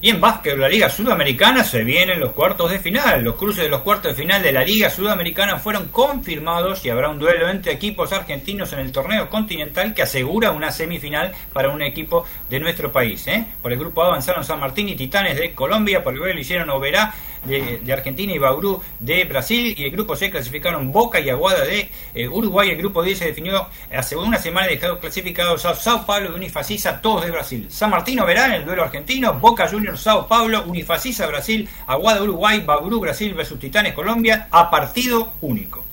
[0.00, 3.24] Y en básquet, la Liga Sudamericana se vienen los cuartos de final.
[3.24, 7.08] Los cruces de los cuartos de final de la Liga Sudamericana fueron confirmados y habrá
[7.08, 11.82] un duelo entre equipos argentinos en el torneo continental que asegura una semifinal para un
[11.82, 13.26] equipo de nuestro país.
[13.26, 13.44] ¿eh?
[13.60, 16.40] Por el grupo A avanzaron San Martín y Titanes de Colombia, por el B lo
[16.40, 17.12] hicieron Oberá
[17.44, 19.74] de, Argentina y Bauru de Brasil.
[19.76, 22.70] Y el grupo C clasificaron Boca y Aguada de eh, Uruguay.
[22.70, 27.00] El grupo D se definió hace una semana dejado clasificados a Sao Paulo y Unifacisa,
[27.00, 27.66] todos de Brasil.
[27.70, 32.60] San Martín Oberá en el duelo argentino, Boca Juniors Sao Paulo, Unifacisa Brasil, Aguada Uruguay,
[32.60, 35.84] Bauru Brasil versus Titanes Colombia a partido único.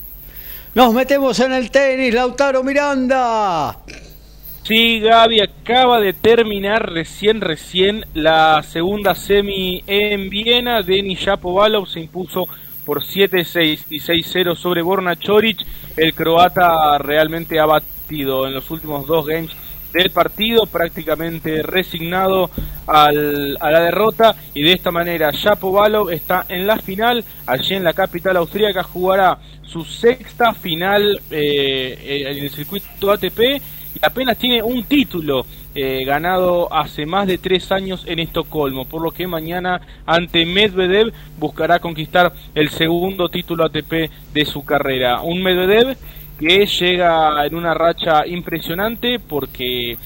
[0.73, 3.77] Nos metemos en el tenis, Lautaro Miranda.
[4.65, 10.81] Sí, Gaby, acaba de terminar recién, recién la segunda semi en Viena.
[10.81, 12.47] Denis Shapovalov se impuso
[12.83, 15.59] por 7-6 y 6-0 sobre Borna Choric.
[15.95, 19.51] El croata realmente ha batido en los últimos dos games
[19.93, 22.49] del partido, prácticamente resignado
[22.87, 27.83] al, a la derrota y de esta manera Shapovalov está en la final, allí en
[27.83, 33.61] la capital austríaca jugará su sexta final eh, en el circuito ATP
[33.95, 39.01] y apenas tiene un título eh, ganado hace más de tres años en Estocolmo, por
[39.01, 45.21] lo que mañana ante Medvedev buscará conquistar el segundo título ATP de su carrera.
[45.21, 45.97] Un Medvedev
[46.39, 49.97] que llega en una racha impresionante porque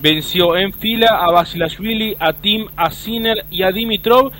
[0.00, 4.32] venció en fila a Basilashvili, a Tim, a Sinner y a Dimitrov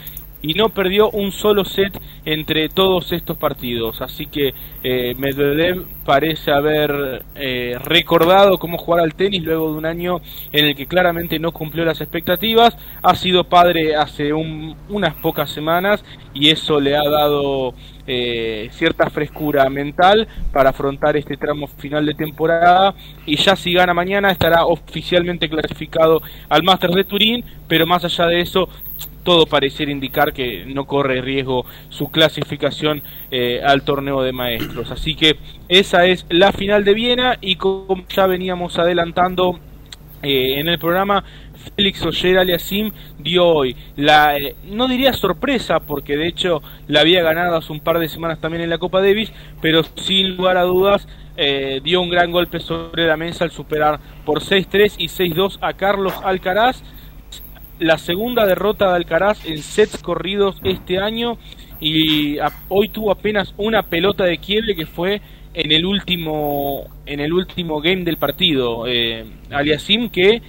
[0.42, 4.02] y no perdió un solo set entre todos estos partidos.
[4.02, 4.52] Así que
[4.82, 10.20] eh, Medvedev parece haber eh, recordado cómo jugar al tenis luego de un año
[10.52, 12.76] en el que claramente no cumplió las expectativas.
[13.02, 16.04] Ha sido padre hace unas pocas semanas
[16.34, 17.74] y eso le ha dado
[18.06, 22.94] eh, cierta frescura mental para afrontar este tramo final de temporada
[23.26, 28.26] y ya si gana mañana estará oficialmente clasificado al Master de Turín, pero más allá
[28.26, 28.68] de eso
[29.22, 34.90] todo pareciera indicar que no corre riesgo su clasificación eh, al torneo de maestros.
[34.90, 35.36] Así que
[35.68, 39.58] esa es la final de Viena y como ya veníamos adelantando
[40.22, 41.24] eh, en el programa,
[41.76, 47.22] Félix Oyer Aliasim dio hoy la, eh, no diría sorpresa, porque de hecho la había
[47.22, 50.62] ganado hace un par de semanas también en la Copa Davis, pero sin lugar a
[50.62, 51.06] dudas
[51.82, 56.12] dio un gran golpe sobre la mesa al superar por 6-3 y 6-2 a Carlos
[56.22, 56.82] Alcaraz
[57.82, 61.36] la segunda derrota de Alcaraz en sets corridos este año
[61.80, 62.36] y
[62.68, 65.20] hoy tuvo apenas una pelota de quiebre que fue
[65.52, 70.40] en el último en el último game del partido eh, Aliasim que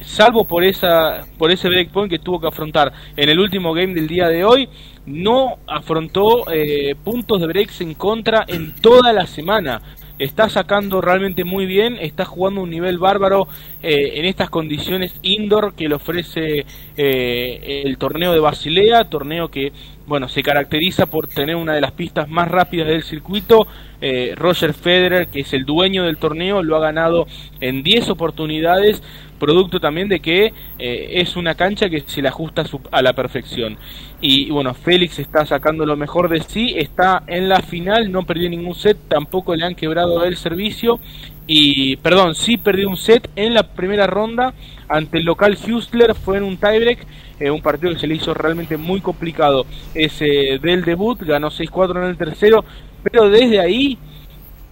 [0.00, 4.08] salvo por esa por ese breakpoint que tuvo que afrontar en el último game del
[4.08, 4.68] día de hoy
[5.04, 9.82] no afrontó eh, puntos de breaks en contra en toda la semana
[10.20, 13.48] está sacando realmente muy bien, está jugando un nivel bárbaro
[13.82, 16.66] eh, en estas condiciones indoor que le ofrece
[16.96, 19.72] eh, el torneo de Basilea, torneo que
[20.10, 23.64] bueno se caracteriza por tener una de las pistas más rápidas del circuito.
[24.00, 27.26] Eh, Roger Federer, que es el dueño del torneo, lo ha ganado
[27.60, 29.02] en 10 oportunidades
[29.40, 33.76] producto también de que eh, es una cancha que se le ajusta a, la perfección.
[34.20, 38.50] Y, bueno, Félix está sacando lo mejor de sí, está en la final, no perdió
[38.50, 41.00] ningún set, tampoco le han quebrado el servicio.
[41.52, 44.54] Y, perdón, sí perdió un set en la primera ronda
[44.88, 47.04] ante el local Hustler, fue en un tiebreak,
[47.40, 52.04] eh, un partido que se le hizo realmente muy complicado ese del debut, ganó 6-4
[52.04, 52.64] en el tercero,
[53.02, 53.98] pero desde ahí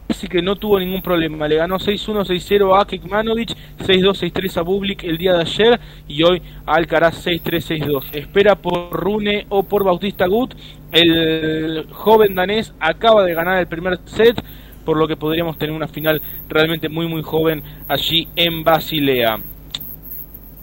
[0.09, 1.47] Así que no tuvo ningún problema.
[1.47, 3.51] Le ganó 6-1, 6-0 a Kekmanovic,
[3.81, 8.05] 6-2, 6-3 a Bublik el día de ayer y hoy Alcaraz 6-3, 6-2.
[8.13, 10.55] Espera por Rune o por Bautista Gut.
[10.93, 14.43] El joven danés acaba de ganar el primer set,
[14.89, 19.39] por lo que podríamos tener una final realmente muy muy joven allí en Basilea.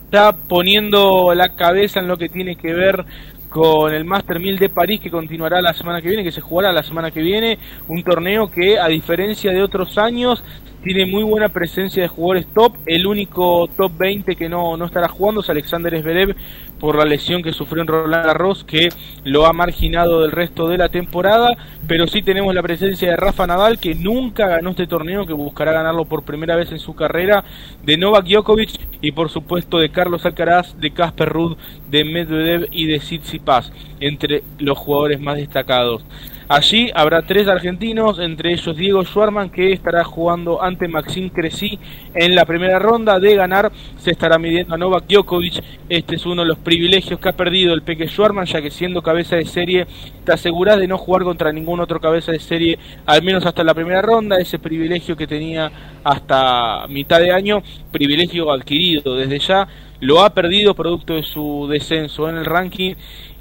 [0.06, 3.06] Está poniendo la cabeza en lo que tiene que ver
[3.52, 6.72] con el Master 1000 de París que continuará la semana que viene, que se jugará
[6.72, 10.44] la semana que viene, un torneo que a diferencia de otros años
[10.86, 12.76] tiene muy buena presencia de jugadores top.
[12.86, 16.36] El único top 20 que no, no estará jugando es Alexander Zverev
[16.80, 18.90] por la lesión que sufrió en Roland Garros, que
[19.24, 21.58] lo ha marginado del resto de la temporada.
[21.88, 25.72] Pero sí tenemos la presencia de Rafa Nadal, que nunca ganó este torneo, que buscará
[25.72, 27.44] ganarlo por primera vez en su carrera,
[27.84, 31.58] de Novak Djokovic y por supuesto de Carlos Alcaraz, de Casper Ruud,
[31.90, 36.06] de Medvedev y de Tsitsipas, entre los jugadores más destacados.
[36.48, 41.80] Allí habrá tres argentinos, entre ellos Diego Schwarman, que estará jugando ante Maxim Cressy
[42.14, 43.20] en la primera ronda.
[43.20, 45.64] De ganar, se estará midiendo a Novak Djokovic.
[45.90, 49.02] Este es uno de los privilegios que ha perdido el Peque Schwarman, ya que siendo
[49.02, 49.88] cabeza de serie,
[50.24, 52.78] te aseguras de no jugar contra ningún otro cabeza de serie,
[53.08, 54.38] al menos hasta la primera ronda.
[54.38, 55.72] Ese privilegio que tenía
[56.04, 59.68] hasta mitad de año, privilegio adquirido desde ya,
[60.00, 62.94] lo ha perdido producto de su descenso en el ranking.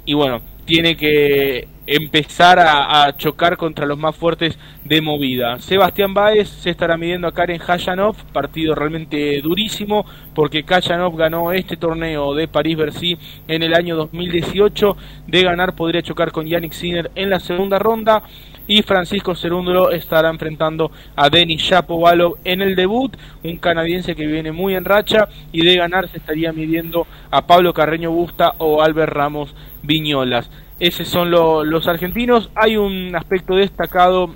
[0.05, 5.59] Y bueno, tiene que empezar a, chocar contra los más fuertes de movida.
[5.59, 11.77] Sebastián Báez se estará midiendo a Karen Hayanov, partido realmente durísimo, porque Kayanov ganó este
[11.77, 13.17] torneo de París-Bercy
[13.47, 14.97] en el año 2018.
[15.27, 18.23] De ganar podría chocar con Yannick Sinner en la segunda ronda.
[18.67, 24.51] Y Francisco Cerúndolo estará enfrentando a Denis Shapovalov en el debut, un canadiense que viene
[24.51, 25.27] muy en racha.
[25.51, 29.53] Y de ganar se estaría midiendo a Pablo Carreño Busta o Albert Ramos
[29.83, 30.49] Viñolas.
[30.79, 32.49] Esos son los argentinos.
[32.55, 34.35] Hay un aspecto destacado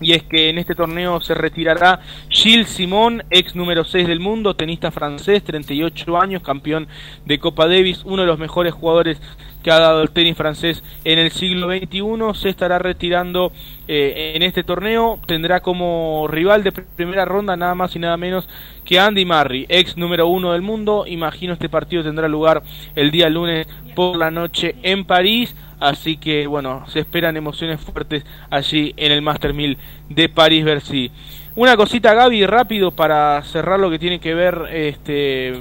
[0.00, 4.54] y es que en este torneo se retirará Gilles Simon, ex número 6 del mundo,
[4.54, 6.88] tenista francés, 38 años, campeón
[7.24, 9.20] de Copa Davis, uno de los mejores jugadores
[9.62, 13.52] que ha dado el tenis francés en el siglo XXI, se estará retirando
[13.88, 18.48] eh, en este torneo, tendrá como rival de primera ronda nada más y nada menos
[18.84, 22.62] que Andy Murray, ex número 1 del mundo, imagino este partido tendrá lugar
[22.94, 28.24] el día lunes por la noche en París, Así que bueno, se esperan emociones fuertes
[28.50, 29.78] allí en el Master 1000
[30.08, 31.10] de París-Bercy.
[31.54, 35.60] Una cosita, Gaby, rápido para cerrar lo que tiene que ver este,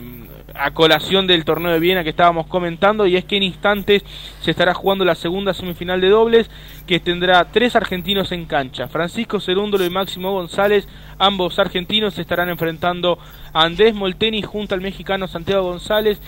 [0.53, 4.03] a colación del torneo de Viena que estábamos comentando, y es que en instantes
[4.41, 6.49] se estará jugando la segunda semifinal de dobles,
[6.85, 8.87] que tendrá tres argentinos en cancha.
[8.87, 10.87] Francisco Cerúndolo y Máximo González,
[11.17, 13.17] ambos argentinos, se estarán enfrentando
[13.53, 16.21] a Andrés Molteni junto al mexicano Santiago González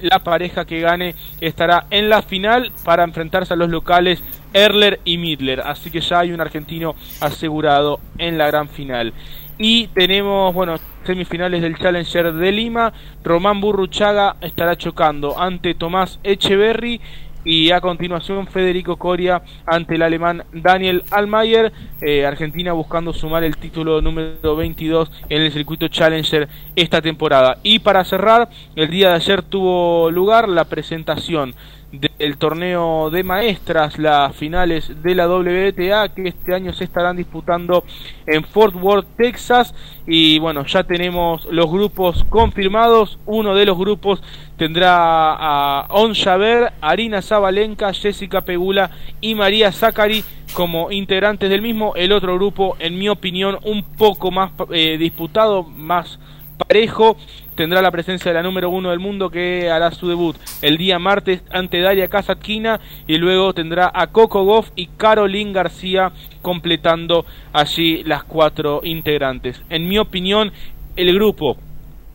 [0.00, 5.18] la pareja que gane estará en la final para enfrentarse a los locales Erler y
[5.18, 5.60] Midler.
[5.60, 9.12] Así que ya hay un argentino asegurado en la gran final.
[9.58, 12.92] Y tenemos, bueno, semifinales del Challenger de Lima.
[13.24, 17.00] Román Burruchaga estará chocando ante Tomás Echeverry
[17.46, 23.56] y a continuación Federico Coria ante el alemán Daniel Almayer, eh, Argentina buscando sumar el
[23.56, 27.58] título número 22 en el circuito Challenger esta temporada.
[27.62, 31.54] Y para cerrar, el día de ayer tuvo lugar la presentación
[31.92, 37.84] del torneo de maestras, las finales de la WTA que este año se estarán disputando
[38.26, 39.74] en Fort Worth, Texas.
[40.06, 43.18] Y bueno, ya tenemos los grupos confirmados.
[43.24, 44.22] Uno de los grupos
[44.56, 48.90] tendrá a On Javer, Arina Zabalenka, Jessica Pegula
[49.20, 51.94] y María Zachary como integrantes del mismo.
[51.94, 56.18] El otro grupo, en mi opinión, un poco más eh, disputado, más
[56.56, 57.16] parejo
[57.56, 60.98] tendrá la presencia de la número uno del mundo que hará su debut el día
[60.98, 66.12] martes ante Daria Kazatkina y luego tendrá a Coco Goff y Caroline García
[66.42, 69.60] completando allí las cuatro integrantes.
[69.70, 70.52] En mi opinión,
[70.94, 71.56] el grupo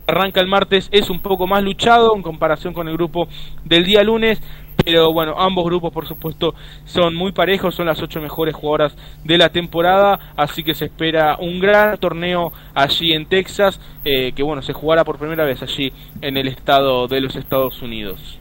[0.06, 3.28] arranca el martes es un poco más luchado en comparación con el grupo
[3.64, 4.40] del día lunes
[4.84, 6.54] pero bueno, ambos grupos por supuesto
[6.84, 11.36] son muy parejos, son las ocho mejores jugadoras de la temporada, así que se espera
[11.38, 15.92] un gran torneo allí en Texas, eh, que bueno, se jugará por primera vez allí
[16.20, 18.38] en el estado de los Estados Unidos.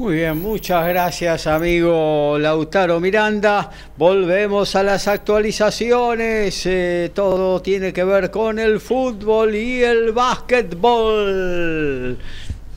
[0.00, 3.70] Muy bien, muchas gracias amigo Lautaro Miranda.
[3.98, 6.64] Volvemos a las actualizaciones.
[6.64, 12.16] Eh, todo tiene que ver con el fútbol y el básquetbol.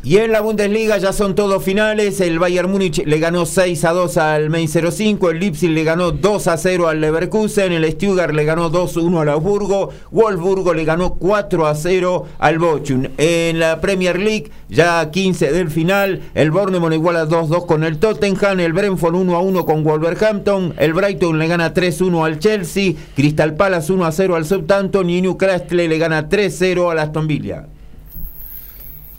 [0.06, 2.20] Y en la Bundesliga ya son todos finales.
[2.20, 5.30] El Bayern Múnich le ganó 6 a 2 al Main 05.
[5.30, 7.72] El Leipzig le ganó 2 a 0 al Leverkusen.
[7.72, 9.92] El Stuttgart le ganó 2 a 1 al Augsburgo.
[10.12, 13.06] Wolfsburgo le ganó 4 a 0 al Bochum.
[13.18, 17.98] En la Premier League, ya 15 del final, el Bournemouth iguala 2 2 con el
[17.98, 18.60] Tottenham.
[18.60, 20.74] El Brentford 1 a 1 con Wolverhampton.
[20.80, 22.94] El Brighton le gana 3 1 al Chelsea.
[23.16, 25.10] Crystal Palace 1 a 0 al Southampton.
[25.10, 27.68] Y Newcastle le gana 3 0 al Aston Villa.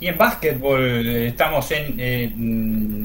[0.04, 1.98] Y en básquetbol eh, estamos en,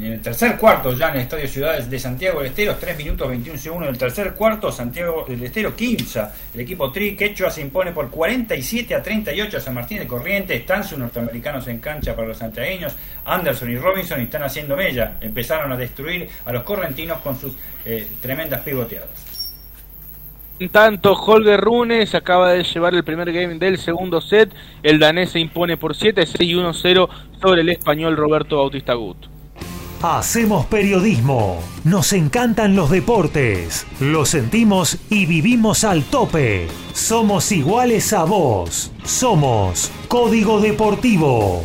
[0.03, 3.57] el tercer cuarto ya en el Estadio Ciudades de Santiago del Estero, 3 minutos 21
[3.57, 8.09] segundos del tercer cuarto, Santiago del Estero, Quimsa, el equipo Tri, Quechua se impone por
[8.09, 12.37] 47 a 38 a San Martín de Corrientes, están sus norteamericanos en cancha para los
[12.37, 12.93] santiagueños,
[13.23, 17.53] Anderson y Robinson están haciendo mella, empezaron a destruir a los correntinos con sus
[17.85, 19.28] eh, tremendas pivoteadas.
[20.59, 24.53] En tanto, Holger Rune se acaba de llevar el primer game del segundo set.
[24.83, 27.09] El danés se impone por 7, 6 y 1-0
[27.41, 29.15] sobre el español Roberto Bautista Gut.
[30.01, 31.59] Hacemos periodismo.
[31.85, 33.87] Nos encantan los deportes.
[34.01, 36.67] Lo sentimos y vivimos al tope.
[36.93, 38.91] Somos iguales a vos.
[39.05, 41.63] Somos Código Deportivo.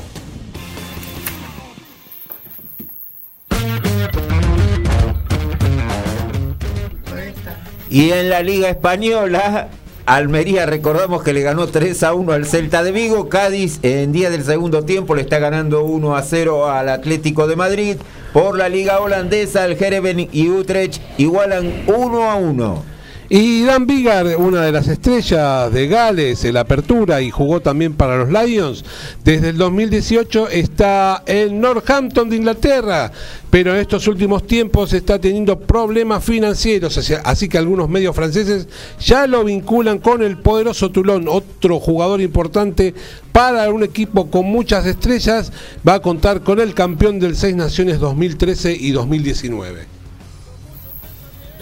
[7.94, 9.68] Y en la Liga Española,
[10.04, 13.28] Almería, recordamos que le ganó 3 a 1 al Celta de Vigo.
[13.28, 17.54] Cádiz, en día del segundo tiempo, le está ganando 1 a 0 al Atlético de
[17.54, 17.96] Madrid.
[18.32, 22.93] Por la Liga Holandesa, el Jereven y Utrecht igualan 1 a 1.
[23.30, 27.94] Y Dan Vigar, una de las estrellas de Gales, en la apertura y jugó también
[27.94, 28.84] para los Lions,
[29.24, 33.10] desde el 2018 está en Northampton de Inglaterra,
[33.48, 38.68] pero en estos últimos tiempos está teniendo problemas financieros, así que algunos medios franceses
[39.00, 42.92] ya lo vinculan con el poderoso Toulon, otro jugador importante
[43.32, 45.50] para un equipo con muchas estrellas,
[45.86, 49.93] va a contar con el campeón del Seis Naciones 2013 y 2019.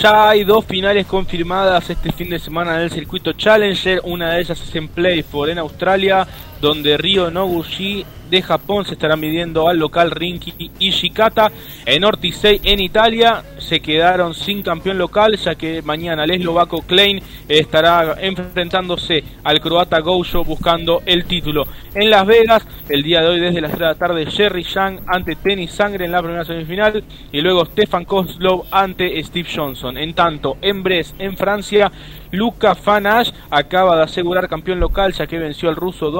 [0.02, 4.00] Ya hay dos finales confirmadas este fin de semana del circuito Challenger.
[4.02, 6.26] Una de ellas es en Playford en Australia.
[6.62, 11.52] Donde Ryo Noguchi de Japón se estará midiendo al local Rinki Ishikata.
[11.84, 17.20] En Ortisei, en Italia, se quedaron sin campeón local, ya que mañana el eslovaco Klein
[17.46, 21.66] estará enfrentándose al croata Goucho buscando el título.
[21.94, 25.00] En Las Vegas, el día de hoy desde las 3 de la tarde, Jerry Yang
[25.06, 29.98] ante Tenis Sangre en la primera semifinal y luego Stefan Kozlov ante Steve Johnson.
[29.98, 31.92] En tanto, en Brest, en Francia,
[32.30, 36.10] Luca Fanash acaba de asegurar campeón local ya que venció al ruso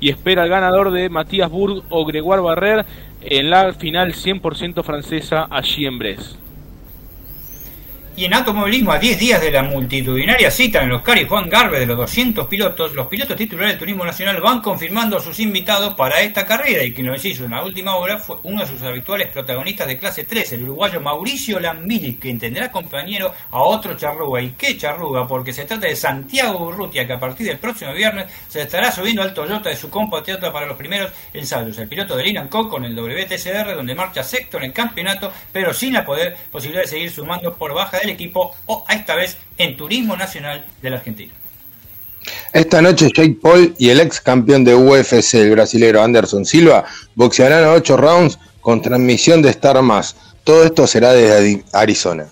[0.00, 2.86] Y espera al ganador de Matías Burg o Gregoire Barrer
[3.20, 6.47] en la final 100% francesa allí en Brest.
[8.18, 11.78] Y en automovilismo, a 10 días de la multitudinaria cita en los Cari Juan Garbe
[11.78, 15.94] de los 200 pilotos, los pilotos titulares del Turismo Nacional van confirmando a sus invitados
[15.94, 18.82] para esta carrera y quien lo hizo en la última hora fue uno de sus
[18.82, 24.42] habituales protagonistas de clase 3, el uruguayo Mauricio Lambili, que tendrá compañero a otro charruga.
[24.42, 25.24] ¿Y qué charruga?
[25.24, 29.22] Porque se trata de Santiago Urrutia, que a partir del próximo viernes se estará subiendo
[29.22, 31.78] al Toyota de su compatriota para los primeros ensayos.
[31.78, 35.92] El piloto de Linan con el WTCR, donde marcha sexto en el campeonato, pero sin
[35.92, 39.76] la poder, posibilidad de seguir sumando por baja de equipo o a esta vez en
[39.76, 41.34] Turismo Nacional de la Argentina.
[42.52, 47.64] Esta noche Jake Paul y el ex campeón de UFC, el brasilero Anderson Silva, boxearán
[47.64, 50.16] a 8 rounds con transmisión de Star Más.
[50.44, 52.26] Todo esto será desde Arizona.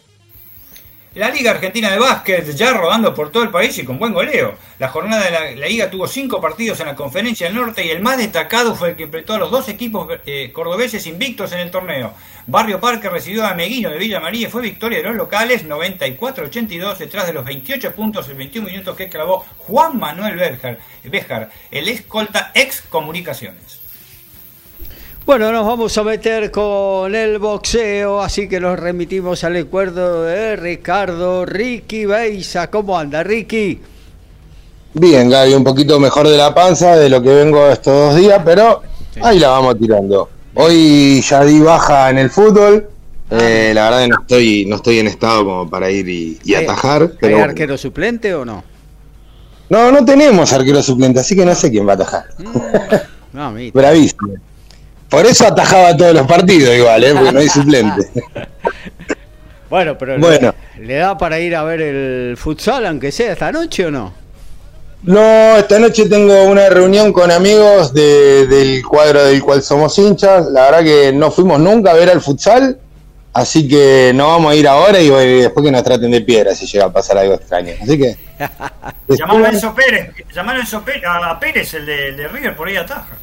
[1.16, 4.54] La Liga Argentina de Básquet ya rodando por todo el país y con buen goleo.
[4.78, 8.02] La jornada de la, Liga tuvo cinco partidos en la Conferencia del Norte y el
[8.02, 11.70] más destacado fue el que enfrentó a los dos equipos eh, cordobeses invictos en el
[11.70, 12.12] torneo.
[12.46, 16.98] Barrio Parque recibió a Meguino de Villa María y fue victoria de los locales 94-82
[16.98, 20.36] detrás de los 28 puntos en 21 minutos que clavó Juan Manuel
[21.02, 23.85] Béjar, el escolta ex comunicaciones.
[25.26, 30.54] Bueno, nos vamos a meter con el boxeo, así que nos remitimos al recuerdo de
[30.54, 32.70] Ricardo Ricky Beisa.
[32.70, 33.80] ¿Cómo anda, Ricky?
[34.94, 38.40] Bien, Gaby, un poquito mejor de la panza de lo que vengo estos dos días,
[38.44, 38.82] pero
[39.20, 40.30] ahí la vamos tirando.
[40.54, 42.88] Hoy ya di baja en el fútbol.
[43.28, 43.38] Ah.
[43.40, 47.10] Eh, la verdad que no estoy, no estoy en estado como para ir y, atajar.
[47.20, 48.62] ¿Hay arquero suplente o no?
[49.70, 52.26] No, no tenemos arquero suplente, así que no sé quién va a atajar.
[52.38, 53.36] Mm.
[53.36, 54.34] no, Bravísimo.
[55.08, 57.12] Por eso atajaba todos los partidos igual, ¿eh?
[57.14, 58.10] porque no hay suplente.
[59.70, 60.54] bueno, pero bueno.
[60.78, 64.12] Le, da para ir a ver el futsal, aunque sea esta noche o no?
[65.02, 70.46] No, esta noche tengo una reunión con amigos del cuadro del cual somos hinchas.
[70.46, 72.78] La verdad que no fuimos nunca a ver al futsal,
[73.32, 76.66] así que no vamos a ir ahora y después que nos traten de piedra si
[76.66, 77.74] llega a pasar algo extraño.
[77.80, 78.16] Así que.
[79.08, 80.60] Llamalo a Enzo Pérez, llamalo
[81.26, 83.16] a Pérez, el de, el de River, por ahí ataja.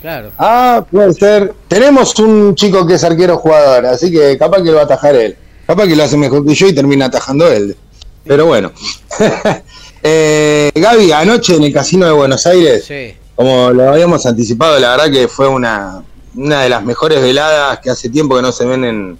[0.00, 0.32] Claro.
[0.38, 1.52] Ah, puede ser.
[1.68, 5.14] Tenemos un chico que es arquero jugador, así que capaz que lo va a atajar
[5.14, 5.36] él.
[5.66, 7.76] Capaz que lo hace mejor que yo y termina atajando él.
[8.24, 8.72] Pero bueno.
[10.02, 12.88] eh, Gaby, anoche en el Casino de Buenos Aires,
[13.34, 16.02] como lo habíamos anticipado, la verdad que fue una,
[16.34, 19.18] una de las mejores veladas que hace tiempo que no se ven en,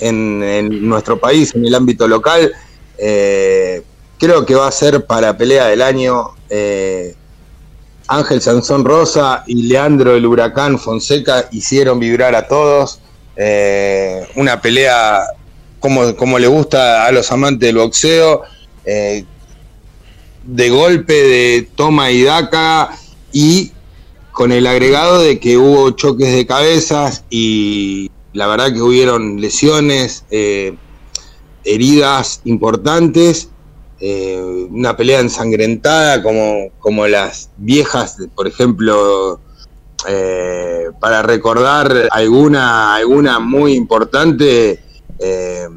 [0.00, 2.52] en, nuestro país, en el ámbito local.
[2.98, 3.82] Eh,
[4.18, 6.30] creo que va a ser para pelea del año.
[6.50, 7.14] Eh,
[8.12, 13.00] Ángel Sansón Rosa y Leandro el Huracán Fonseca hicieron vibrar a todos.
[13.36, 15.22] Eh, una pelea
[15.80, 18.42] como, como, le gusta a los amantes del boxeo,
[18.84, 19.24] eh,
[20.44, 22.90] de golpe, de toma y daca,
[23.32, 23.72] y
[24.30, 30.24] con el agregado de que hubo choques de cabezas y la verdad que hubieron lesiones,
[30.30, 30.76] eh,
[31.64, 33.48] heridas importantes
[34.04, 39.38] eh, una pelea ensangrentada como, como las viejas, por ejemplo,
[40.08, 44.80] eh, para recordar alguna, alguna muy importante,
[45.20, 45.68] eh,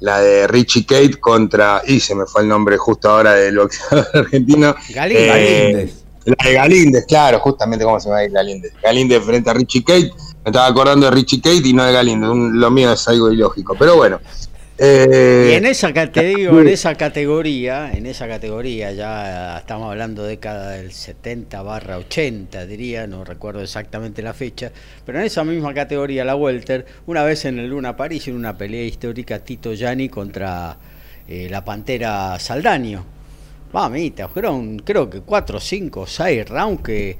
[0.00, 4.08] la de Richie Kate contra, y se me fue el nombre justo ahora del boxeador
[4.14, 4.74] argentino.
[4.92, 6.02] Galíndez.
[6.24, 8.72] La de Galíndez, claro, justamente cómo se llama Galíndez.
[8.82, 10.10] Galíndez frente a Richie Kate.
[10.44, 12.28] Me estaba acordando de Richie Kate y no de Galíndez.
[12.28, 13.76] lo mío es algo ilógico.
[13.78, 14.18] Pero bueno,
[14.78, 20.70] eh, y en esa, categoría, en esa categoría, en esa categoría, ya estamos hablando década
[20.70, 24.72] del 70 barra 80, diría, no recuerdo exactamente la fecha,
[25.04, 28.56] pero en esa misma categoría, la Welter, una vez en el Luna París, en una
[28.56, 30.76] pelea histórica, Tito Gianni contra
[31.28, 33.04] eh, la Pantera Saldaño.
[33.72, 37.16] Mamita, fueron creo que 4, 5, 6 rounds que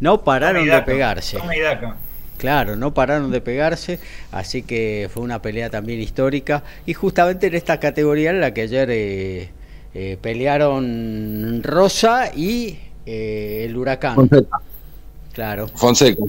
[0.00, 1.38] no pararon de pegarse.
[2.40, 3.98] Claro, no pararon de pegarse,
[4.32, 6.64] así que fue una pelea también histórica.
[6.86, 9.50] Y justamente en esta categoría en la que ayer eh,
[9.92, 14.14] eh, pelearon Rosa y eh, el Huracán.
[14.14, 14.56] Fonseca.
[15.34, 15.68] Claro.
[15.74, 16.24] Fonseca,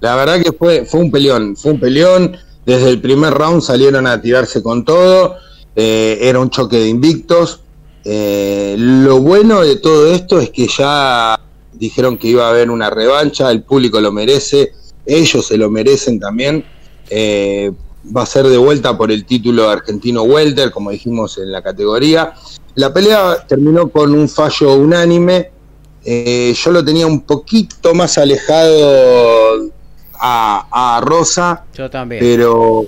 [0.00, 2.36] La verdad que fue, fue un peleón, fue un peleón.
[2.66, 5.36] Desde el primer round salieron a tirarse con todo.
[5.74, 7.62] era un choque de invictos.
[8.04, 11.40] lo bueno de todo esto es que ya
[11.72, 14.74] dijeron que iba a haber una revancha, el público lo merece,
[15.06, 16.64] ellos se lo merecen también.
[17.08, 17.72] Eh,
[18.14, 22.34] va a ser de vuelta por el título argentino welter, como dijimos en la categoría.
[22.74, 25.50] La pelea terminó con un fallo unánime.
[26.04, 29.70] Eh, yo lo tenía un poquito más alejado
[30.20, 31.64] a, Rosa.
[31.74, 32.20] Yo también.
[32.20, 32.86] Pero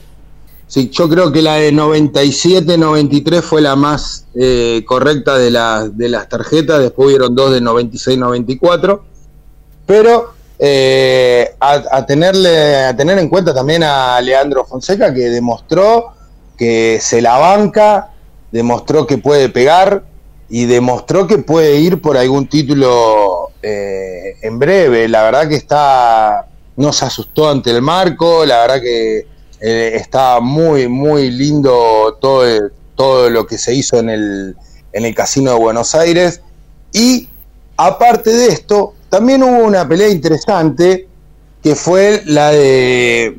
[0.66, 5.50] sí, yo creo que la de 97-93 fue la más eh, correcta de,
[5.94, 6.80] de las tarjetas.
[6.80, 9.00] Después hubieron dos de 96-94.
[9.86, 16.12] Pero eh, a, tenerle, a tener en cuenta también a Leandro Fonseca, que demostró
[16.56, 18.10] que se la banca,
[18.50, 20.02] demostró que puede pegar
[20.48, 25.08] y demostró que puede ir por algún título eh, en breve.
[25.08, 29.26] La verdad que está, no se asustó ante el marco, la verdad que
[29.60, 32.44] eh, está muy, muy lindo todo,
[32.96, 34.56] todo lo que se hizo en el,
[34.92, 36.40] en el Casino de Buenos Aires.
[36.92, 37.28] Y
[37.76, 41.08] aparte de esto, también hubo una pelea interesante
[41.62, 43.38] que fue la de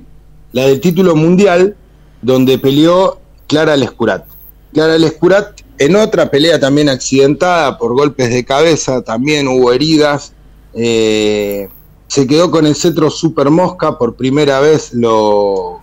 [0.51, 1.75] la del título mundial
[2.21, 4.25] donde peleó Clara Lescurat.
[4.73, 10.33] Clara Lescurat en otra pelea también accidentada por golpes de cabeza, también hubo heridas.
[10.73, 11.69] Eh,
[12.07, 15.79] se quedó con el cetro Super Mosca, por primera vez lo,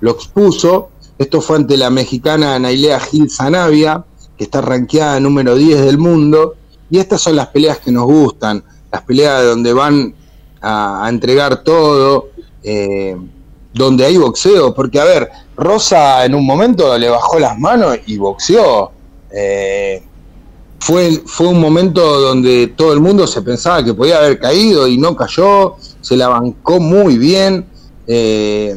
[0.00, 0.90] lo expuso.
[1.18, 4.04] Esto fue ante la mexicana Nailea Gil Zanavia,
[4.36, 6.54] que está rankeada número 10 del mundo.
[6.90, 8.62] Y estas son las peleas que nos gustan
[8.94, 10.14] las peleas donde van
[10.62, 12.28] a, entregar todo,
[12.62, 13.16] eh,
[13.72, 18.16] donde hay boxeo, porque a ver, Rosa en un momento le bajó las manos y
[18.16, 18.92] boxeó.
[19.32, 20.00] Eh,
[20.78, 24.96] fue, fue un momento donde todo el mundo se pensaba que podía haber caído y
[24.96, 27.66] no cayó, se la bancó muy bien.
[28.06, 28.76] Eh,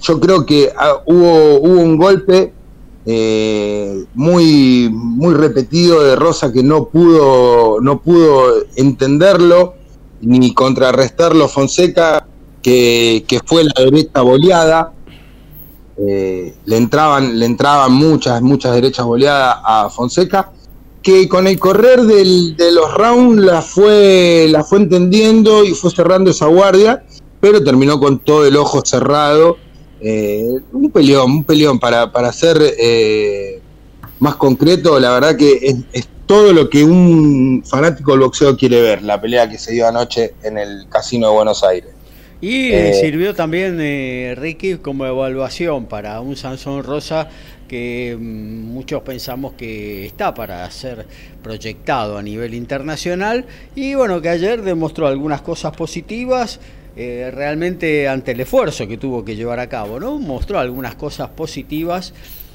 [0.00, 2.52] yo creo que ah, hubo, hubo un golpe
[3.04, 9.74] muy, muy repetido de Rosa que no pudo, no pudo entenderlo
[10.22, 12.26] ni contrarrestarlo Fonseca,
[12.62, 14.92] que, fue la derecha boleada.
[15.98, 20.52] Eh, le entraban, le entraban muchas, muchas derechas boleadas a Fonseca,
[21.02, 25.90] que con el correr del, de los rounds la fue, la fue entendiendo y fue
[25.90, 27.04] cerrando esa guardia,
[27.40, 29.58] pero terminó con todo el ojo cerrado.
[30.02, 33.60] Eh, un peleón, un peleón para, para ser eh,
[34.18, 39.02] más concreto, la verdad que es, todo lo que un fanático del boxeo quiere ver,
[39.02, 41.90] la pelea que se dio anoche en el Casino de Buenos Aires.
[42.40, 47.28] Y eh, sirvió también, eh, Ricky, como evaluación para un Sansón Rosa
[47.68, 48.22] que mm,
[48.72, 51.06] muchos pensamos que está para ser
[51.40, 53.44] proyectado a nivel internacional
[53.76, 56.58] y bueno, que ayer demostró algunas cosas positivas.
[56.94, 60.18] Eh, realmente ante el esfuerzo que tuvo que llevar a cabo, ¿no?
[60.18, 62.12] Mostró algunas cosas positivas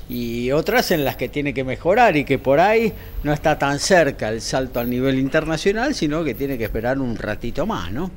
[0.10, 2.94] y otras en las que tiene que mejorar y que por ahí
[3.24, 7.16] no está tan cerca el salto al nivel internacional, sino que tiene que esperar un
[7.16, 8.12] ratito más, ¿no?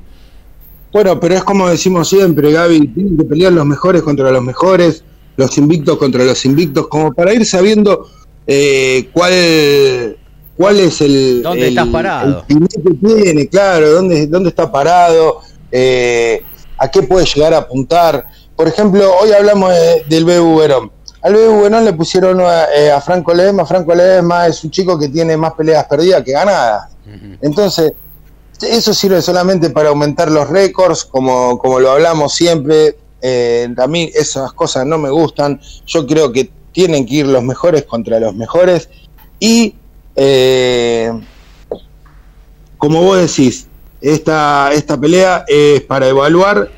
[0.93, 5.03] Bueno, pero es como decimos siempre, Gaby, tienen que pelear los mejores contra los mejores,
[5.37, 8.07] los invictos contra los invictos, como para ir sabiendo
[8.45, 10.17] eh, cuál
[10.55, 11.41] cuál es el...
[11.41, 12.45] ¿Dónde estás parado?
[12.47, 15.41] El que tiene, claro, dónde, dónde está parado,
[15.71, 16.43] eh,
[16.77, 18.25] a qué puede llegar a apuntar.
[18.55, 19.73] Por ejemplo, hoy hablamos
[20.07, 20.91] del BU Verón
[21.21, 22.41] al Buenón le pusieron
[22.75, 23.65] eh, a, Franco Ledesma.
[23.65, 26.89] Franco Ledesma es un chico que tiene más peleas perdidas que ganadas.
[27.41, 27.93] Entonces,
[28.61, 32.97] eso sirve solamente para aumentar los récords, como, como lo hablamos siempre.
[33.21, 35.59] Eh, a mí esas cosas no me gustan.
[35.85, 38.89] Yo creo que tienen que ir los mejores contra los mejores.
[39.39, 39.75] Y,
[40.15, 41.11] eh,
[42.77, 43.67] como vos decís,
[44.01, 46.69] esta, esta pelea es para evaluar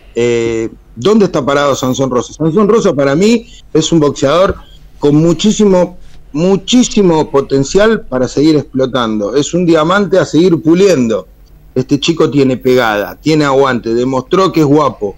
[0.95, 2.33] ¿Dónde está parado Sansón Rosa?
[2.33, 4.55] Sansón Rosa para mí es un boxeador
[4.99, 5.97] con muchísimo,
[6.31, 9.35] muchísimo potencial para seguir explotando.
[9.35, 11.27] Es un diamante a seguir puliendo.
[11.73, 15.15] Este chico tiene pegada, tiene aguante, demostró que es guapo.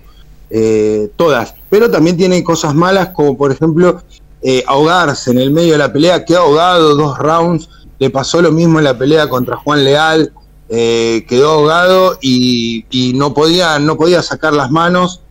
[0.50, 1.54] Eh, todas.
[1.70, 4.02] Pero también tiene cosas malas como por ejemplo
[4.42, 7.70] eh, ahogarse en el medio de la pelea, quedó ahogado dos rounds.
[8.00, 10.32] Le pasó lo mismo en la pelea contra Juan Leal.
[10.70, 15.22] Eh, quedó ahogado y, y, no podía no podía sacar las manos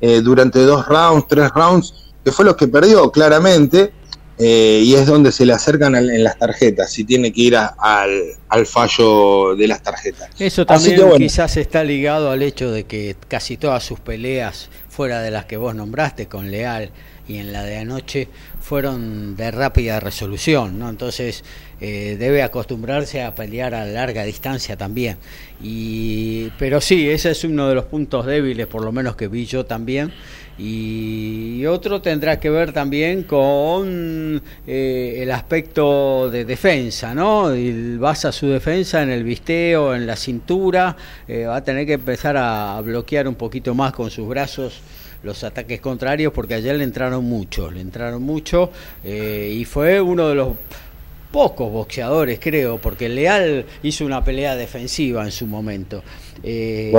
[0.00, 3.92] eh, durante dos rounds, tres rounds, que fue los que perdió claramente,
[4.38, 8.66] eh, y es donde se le acercan en las tarjetas, si tiene que ir al,
[8.66, 10.28] fallo de las tarjetas.
[10.38, 15.30] Eso también quizás está ligado al hecho de que casi todas sus peleas, fuera de
[15.30, 16.90] las que vos nombraste con Leal
[17.26, 18.28] y en la de anoche,
[18.64, 20.88] fueron de rápida resolución, ¿no?
[20.88, 21.44] Entonces
[21.82, 25.18] eh, debe acostumbrarse a pelear a larga distancia también.
[25.62, 29.44] Y, pero sí, ese es uno de los puntos débiles, por lo menos que vi
[29.44, 30.12] yo también.
[30.56, 37.54] Y otro tendrá que ver también con eh, el aspecto de defensa, ¿no?
[37.54, 40.96] Y vas a su defensa en el visteo, en la cintura,
[41.28, 44.80] eh, va a tener que empezar a bloquear un poquito más con sus brazos
[45.24, 48.70] los ataques contrarios porque ayer le entraron mucho, le entraron mucho
[49.02, 50.48] eh, y fue uno de los
[51.34, 56.00] pocos boxeadores, creo, porque Leal hizo una pelea defensiva en su momento.
[56.44, 56.92] Eh,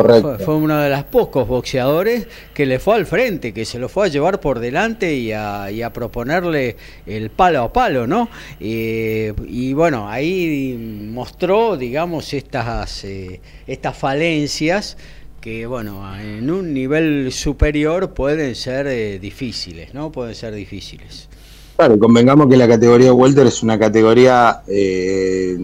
[0.43, 4.07] fue, uno de los pocos boxeadores que le fue al frente, que se lo fue
[4.07, 6.75] a llevar por delante y a, proponerle
[7.05, 8.27] el palo a palo, ¿no?
[8.59, 14.97] Eh, y bueno, ahí mostró, digamos, estas, eh, estas falencias
[15.45, 20.11] que bueno, en un nivel superior pueden ser difíciles, ¿no?
[20.11, 21.29] Pueden ser difíciles.
[21.77, 25.63] Claro, convengamos que la categoría Welter es una categoría eh,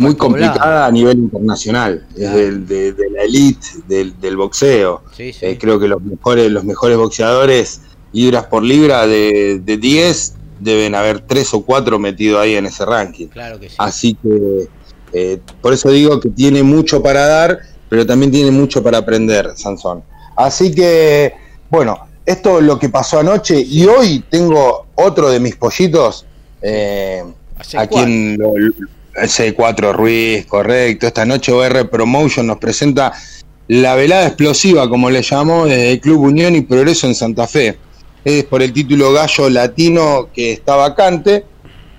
[0.00, 5.04] muy complicada a nivel internacional, es de, la elite del, boxeo.
[5.18, 11.20] Eh, creo que los mejores, los mejores boxeadores, libras por libra, de, 10, deben haber
[11.20, 13.28] 3 o 4 metidos ahí en ese ranking.
[13.28, 13.76] Claro que sí.
[13.78, 14.68] Así que
[15.12, 19.52] eh, por eso digo que tiene mucho para dar, pero también tiene mucho para aprender,
[19.56, 20.02] Sansón.
[20.36, 21.32] Así que,
[21.70, 26.26] bueno, esto es lo que pasó anoche y hoy tengo otro de mis pollitos
[26.60, 27.22] eh,
[27.76, 31.06] aquí en C4 Ruiz, correcto.
[31.06, 33.12] Esta noche OR Promotion nos presenta
[33.68, 37.78] la velada explosiva, como le llamó, desde el Club Unión y Progreso en Santa Fe.
[38.24, 41.44] Es por el título Gallo Latino que está vacante.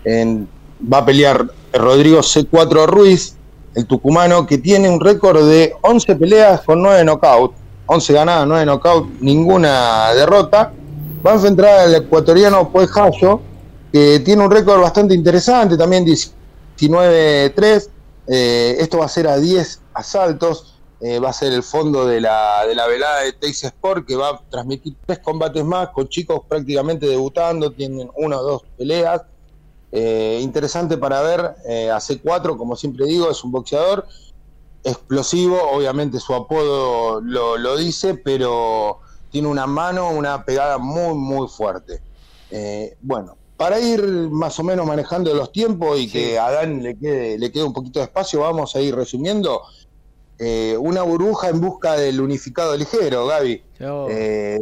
[0.06, 3.37] va a pelear Rodrigo C4 Ruiz,
[3.78, 8.66] el tucumano, que tiene un récord de 11 peleas con 9 knockouts 11 ganadas, 9
[8.66, 10.74] knockout, ninguna derrota.
[11.26, 13.42] Va a enfrentar al ecuatoriano Puejayo,
[13.92, 17.90] que tiene un récord bastante interesante, también 19-3.
[18.28, 20.74] Eh, esto va a ser a 10 asaltos.
[21.00, 24.16] Eh, va a ser el fondo de la, de la velada de Texas Sport, que
[24.16, 29.22] va a transmitir tres combates más con chicos prácticamente debutando, tienen una o dos peleas.
[30.00, 34.06] Eh, interesante para ver a C4, como siempre digo, es un boxeador
[34.88, 39.00] explosivo, obviamente su apodo lo, dice, pero
[39.30, 42.02] tiene una mano, una pegada muy, muy fuerte.
[42.50, 46.98] Eh, bueno, para ir más o menos manejando los tiempos y que a Dan le
[46.98, 49.62] quede, le quede un poquito de espacio, vamos a ir resumiendo.
[50.40, 53.64] Eh, una burbuja en busca del unificado ligero, Gaby.
[54.10, 54.60] Eh,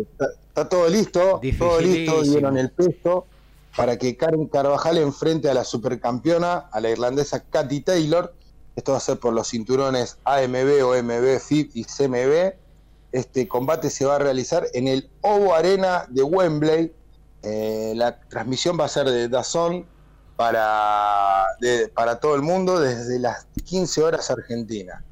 [0.47, 3.27] está, todo listo, todo listo, dieron el peso
[3.75, 8.33] para que Karen Carvajal enfrente a la supercampeona, a la irlandesa Katy Taylor
[8.75, 12.55] esto va a ser por los cinturones AMB, OMB, FIB y CMB.
[13.11, 16.93] Este combate se va a realizar en el Ovo Arena de Wembley.
[17.43, 19.85] Eh, la transmisión va a ser de Dazón
[20.35, 21.45] para,
[21.93, 25.05] para todo el mundo desde las 15 horas Argentina.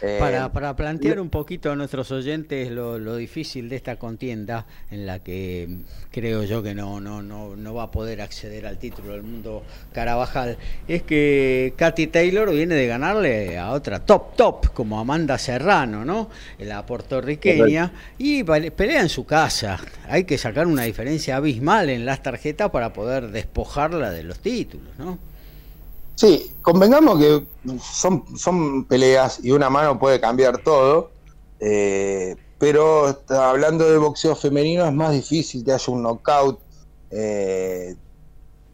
[0.00, 4.64] Para, eh, para, plantear un poquito a nuestros oyentes lo, lo, difícil de esta contienda,
[4.90, 5.68] en la que
[6.12, 9.64] creo yo que no, no, no, no va a poder acceder al título del mundo
[9.92, 10.56] Carabajal,
[10.86, 16.30] es que Katy Taylor viene de ganarle a otra top top, como Amanda Serrano, ¿no?
[16.58, 19.80] La puertorriqueña, y pelea en su casa.
[20.08, 24.96] Hay que sacar una diferencia abismal en las tarjetas para poder despojarla de los títulos,
[24.98, 25.18] ¿no?
[26.18, 27.46] Sí, convengamos que
[27.80, 31.12] son, son peleas y una mano puede cambiar todo,
[31.60, 36.58] eh, pero hablando de boxeo femenino es más difícil que haya un knockout.
[37.12, 37.94] Eh,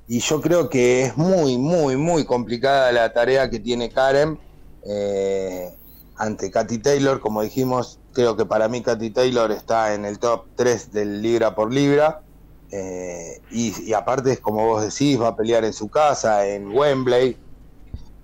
[0.09, 4.39] y yo creo que es muy, muy, muy complicada la tarea que tiene Karen
[4.87, 5.71] eh,
[6.16, 7.21] ante Katy Taylor.
[7.21, 11.55] Como dijimos, creo que para mí Katy Taylor está en el top 3 del libra
[11.55, 12.23] por libra.
[12.70, 17.36] Eh, y, aparte es como vos decís, va a pelear en su casa, en Wembley.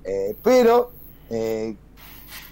[0.05, 0.91] Eh, pero
[1.31, 1.77] eh,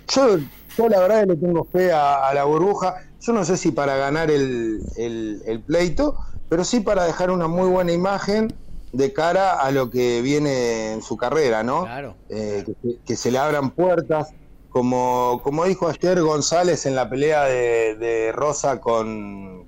[0.09, 0.39] yo,
[0.77, 3.02] yo, la verdad le tengo fe a, la burbuja.
[3.20, 6.16] Yo no sé si para ganar el, el, pleito,
[6.48, 8.52] pero sí para dejar una muy buena imagen
[8.93, 11.82] de cara a lo que viene en su carrera, ¿no?
[11.82, 12.15] Claro.
[12.28, 14.28] que, se le abran puertas.
[14.70, 19.66] Como, como dijo ayer González en la pelea de Rosa con,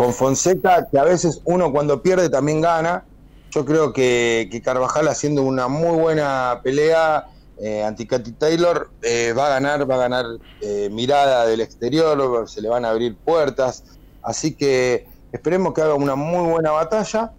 [0.00, 3.04] con Fonseca, que a veces uno cuando pierde también gana.
[3.50, 7.26] Yo creo que, Carvajal haciendo una muy buena pelea
[7.58, 10.24] eh, anti Katy Taylor eh, va a ganar, va a ganar
[10.62, 13.84] eh, mirada del exterior, se le van a abrir puertas.
[14.22, 17.32] Así que esperemos que haga una muy buena batalla.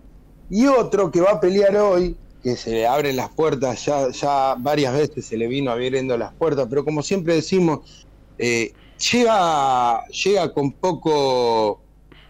[0.47, 4.53] Y otro que va a pelear hoy, que se le abren las puertas, ya, ya
[4.59, 8.05] varias veces se le vino abriendo las puertas, pero como siempre decimos,
[8.37, 11.81] llega, llega con poco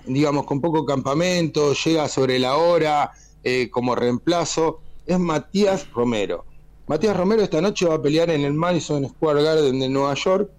[0.05, 3.11] digamos, con poco campamento, llega sobre la hora
[3.43, 6.45] eh, como reemplazo, es Matías Romero.
[6.87, 10.49] Matías Romero esta noche va a pelear en el Madison Square Garden de Nueva York,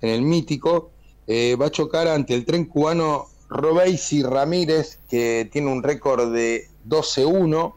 [0.00, 0.90] en el mítico,
[1.26, 6.68] eh, va a chocar ante el tren cubano Robeisi Ramírez, que tiene un récord de
[6.88, 7.74] 12-1.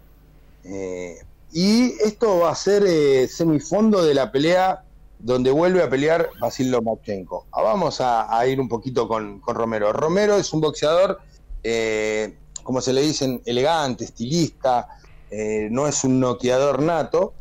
[0.66, 1.16] Eh,
[1.52, 4.84] y esto va a ser semifondo de la pelea
[5.20, 7.46] donde vuelve a pelear Basil Lomachenko.
[7.52, 9.92] Ah, vamos a, ir un poquito con, Romero.
[9.92, 11.20] Romero es un boxeador,
[11.62, 14.88] eh, como se le dicen, elegante, estilista,
[15.30, 17.34] eh, no es un noqueador nato,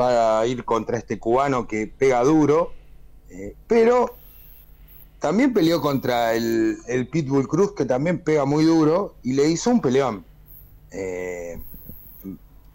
[0.00, 2.72] va a ir contra este cubano que pega duro,
[3.66, 4.14] pero
[5.18, 9.70] también peleó contra el, el, Pitbull Cruz, que también pega muy duro, y le hizo
[9.70, 10.24] un peleón.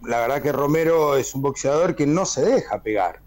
[0.02, 3.21] la verdad que Romero es un boxeador que no se deja pegar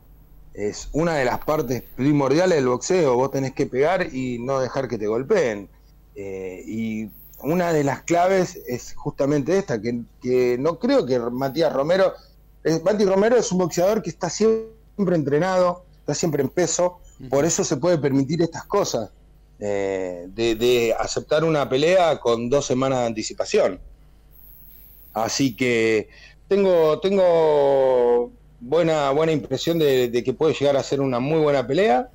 [0.56, 3.15] es una de las partes primordiales del boxeo.
[3.15, 5.69] Vos tenés que pegar y no dejar que te golpeen.
[6.15, 7.10] Eh, y
[7.44, 12.14] una de las claves es justamente esta, que, no creo que Matías Romero,
[12.64, 16.99] es, Romero es un boxeador que está siempre entrenado, está siempre en peso,
[17.30, 19.10] por eso se puede permitir estas cosas,
[19.60, 23.80] eh, de, de aceptar una pelea con dos semanas de anticipación.
[25.14, 26.10] Así que
[26.48, 28.32] tengo, tengo
[28.65, 32.09] buena, buena impresión de, que puede llegar a ser una muy buena pelea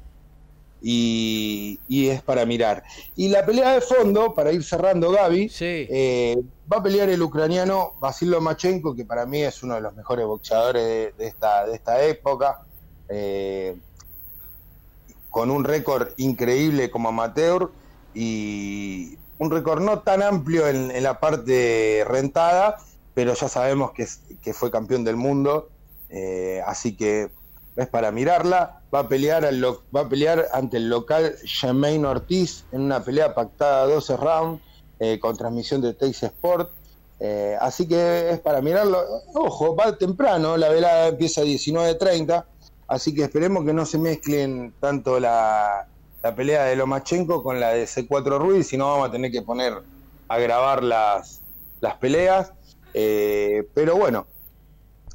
[0.83, 2.83] y, es para mirar.
[3.15, 6.37] Y la pelea de fondo, para ir cerrando Gaby, eh,
[6.71, 10.27] va a pelear el ucraniano Vasil Lomachenko, que para mí es uno de los mejores
[10.27, 12.63] boxeadores de, esta, de esta época,
[13.09, 13.77] eh,
[15.29, 17.71] con un récord increíble como amateur
[18.13, 22.79] y un récord no tan amplio en, la parte rentada,
[23.15, 24.09] pero ya sabemos que,
[24.43, 25.69] que fue campeón del mundo
[26.11, 27.31] eh, así que
[27.77, 28.83] es para mirarla.
[28.93, 29.49] Va a pelear
[29.95, 34.63] va a pelear ante el local Jermaine Ortiz en una pelea pactada 12 rounds
[34.99, 36.73] eh, con transmisión de Teis Sport.
[37.21, 38.99] Eh, así que es para mirarlo.
[39.35, 42.45] Ojo, va temprano, la velada empieza a 19.30,
[42.89, 45.87] así que esperemos que no se mezclen tanto la,
[46.35, 49.75] pelea de Lomachenko con la de C4 Ruiz, si no vamos a tener que poner
[50.29, 51.43] a grabar las,
[51.81, 52.53] las peleas.
[52.93, 54.27] pero bueno,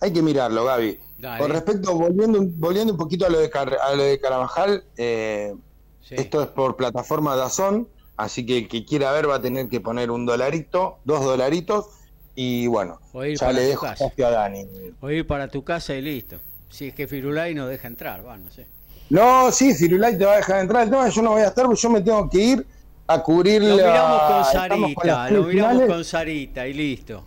[0.02, 1.00] hay que mirarlo, Gaby.
[1.40, 5.56] Con respecto, volviendo, volviendo un poquito a lo de, a lo de Carabajal, eh,
[6.10, 9.82] esto es por plataforma Dazón, así que el que quiera ver va a tener que
[9.82, 11.88] poner un dolarito, dos dolaritos,
[12.36, 13.00] y bueno,
[13.40, 14.68] ya le dejo espacio a Dani.
[15.02, 16.38] O ir para tu casa y listo.
[16.70, 18.68] Si es que Firulay no deja entrar, va, no sé.
[19.10, 20.88] No, sí, Firulay te va a dejar entrar.
[20.90, 22.68] No, yo no voy a estar, yo me tengo que ir
[23.08, 27.24] a cubrir lo miramos con Sarita, lo miramos con Sarita y listo.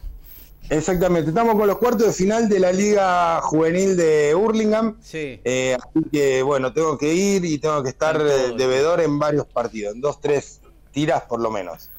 [0.71, 4.97] Exactamente, estamos con los cuartos de final de la Liga Juvenil de Hurlingham.
[5.01, 5.41] Sí.
[5.45, 9.47] Eh, así que bueno, tengo que ir y tengo que estar de devedor en varios
[9.47, 10.61] partidos, en dos, tres
[10.93, 11.91] tiras por lo menos.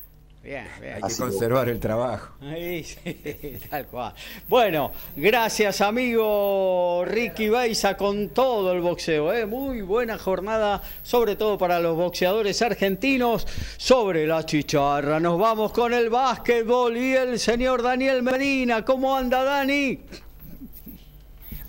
[0.50, 0.66] Bien,
[0.96, 2.34] Hay que conservar el trabajo.
[3.70, 4.16] tal cual.
[4.48, 9.32] Bueno, gracias amigo Ricky Baiza con todo el boxeo.
[9.32, 9.46] ¿eh?
[9.46, 13.46] Muy buena jornada, sobre todo para los boxeadores argentinos.
[13.78, 18.84] Sobre la chicharra, nos vamos con el básquetbol y el señor Daniel Medina.
[18.84, 20.00] ¿Cómo anda Dani?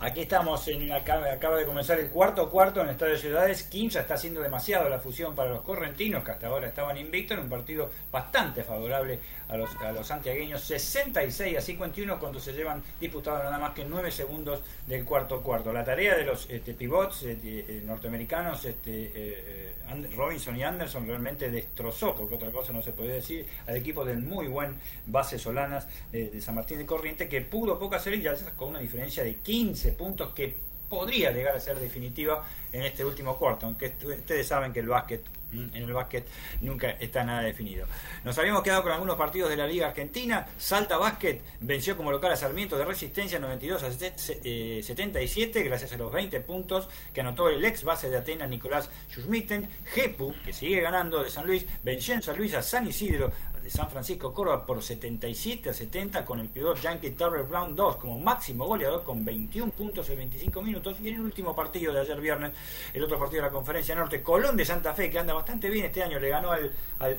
[0.03, 3.65] Aquí estamos, en acaba, de comenzar el cuarto cuarto en el Estadio de Ciudades.
[3.65, 7.45] Quinza está haciendo demasiado la fusión para los correntinos, que hasta ahora estaban invictos en
[7.45, 9.19] un partido bastante favorable
[9.49, 10.63] a los, a los santiagueños.
[10.63, 15.71] 66 a 51 cuando se llevan disputados nada más que 9 segundos del cuarto cuarto.
[15.71, 21.07] La tarea de los este, pivots este, eh, norteamericanos, este, eh, eh, Robinson y Anderson,
[21.07, 25.39] realmente destrozó, porque otra cosa no se puede decir, al equipo del muy buen base
[25.39, 29.23] Solanas de San Martín de Corriente, que pudo poco hacer y ya con una diferencia
[29.23, 30.55] de 15 puntos que
[30.89, 35.23] podría llegar a ser definitiva en este último cuarto, aunque ustedes saben que el básquet
[35.53, 36.27] en el básquet
[36.61, 37.87] nunca está nada definido.
[38.25, 40.47] Nos habíamos quedado con algunos partidos de la Liga Argentina.
[40.59, 46.13] Salta Básquet venció como local a Sarmiento de Resistencia 92 a 77 gracias a los
[46.13, 49.69] 20 puntos que anotó el ex base de Atenas Nicolás Schusmitten.
[49.93, 53.33] Jepu, que sigue ganando de San Luis, venció en San Luis a San Isidro
[53.71, 58.19] San Francisco Córdoba por 77 a 70 con el pivot Yankee Turner Brown 2 como
[58.19, 60.97] máximo goleador con 21 puntos en 25 minutos.
[61.01, 62.51] Y en el último partido de ayer viernes,
[62.93, 65.87] el otro partido de la Conferencia Norte, Colón de Santa Fe, que anda bastante bien
[65.87, 66.73] este año, le ganó al,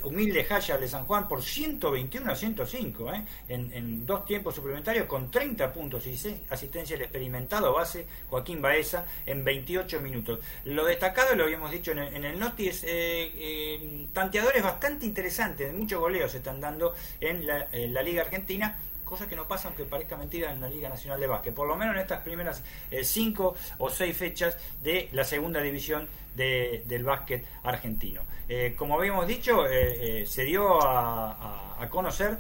[0.04, 3.24] humilde Jaya de San Juan por 121 a 105, ¿eh?
[3.48, 9.06] en, dos tiempos suplementarios con 30 puntos y 6 asistencia el experimentado base Joaquín Baeza
[9.26, 10.40] en 28 minutos.
[10.66, 16.00] Lo destacado, lo habíamos dicho en el, Noti, es eh, eh, tanteadores bastante interesantes, muchos
[16.00, 18.78] goleos están dando en la, Liga Argentina
[19.12, 21.76] cosa que no pasa aunque parezca mentira en la Liga Nacional de Básquet, por lo
[21.76, 27.44] menos en estas primeras eh, cinco o seis fechas de la segunda división del básquet
[27.64, 28.22] argentino.
[28.48, 32.38] Eh, como habíamos dicho, eh, se dio a, conocer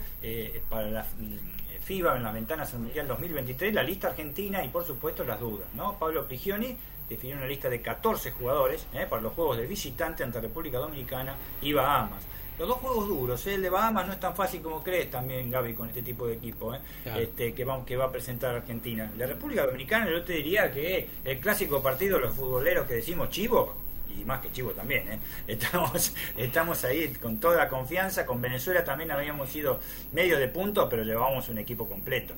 [0.69, 4.86] para la mm, FIBA en las ventanas del Mundial 2023 la lista argentina y por
[4.86, 5.68] supuesto las dudas.
[5.76, 5.99] ¿no?
[5.99, 6.78] Pablo Prigioni
[7.10, 11.73] definió una lista de 14 jugadores para los juegos de visitante ante República Dominicana y
[11.73, 12.23] Bahamas.
[12.61, 13.47] Los dos juegos duros.
[13.47, 13.55] ¿eh?
[13.55, 16.35] El de Bahamas no es tan fácil como crees también, Gaby, con este tipo de
[16.35, 16.79] equipo ¿eh?
[17.17, 19.11] este, que, va, que va a presentar Argentina.
[19.17, 23.29] La República Dominicana, yo te diría que el clásico partido de los futboleros que decimos
[23.29, 23.73] chivo,
[24.19, 25.19] y más que Chivo también, ¿eh?
[25.47, 29.79] estamos, estamos ahí con toda la confianza, con Venezuela también habíamos sido
[30.11, 32.33] medio de punto, pero llevábamos un equipo completo,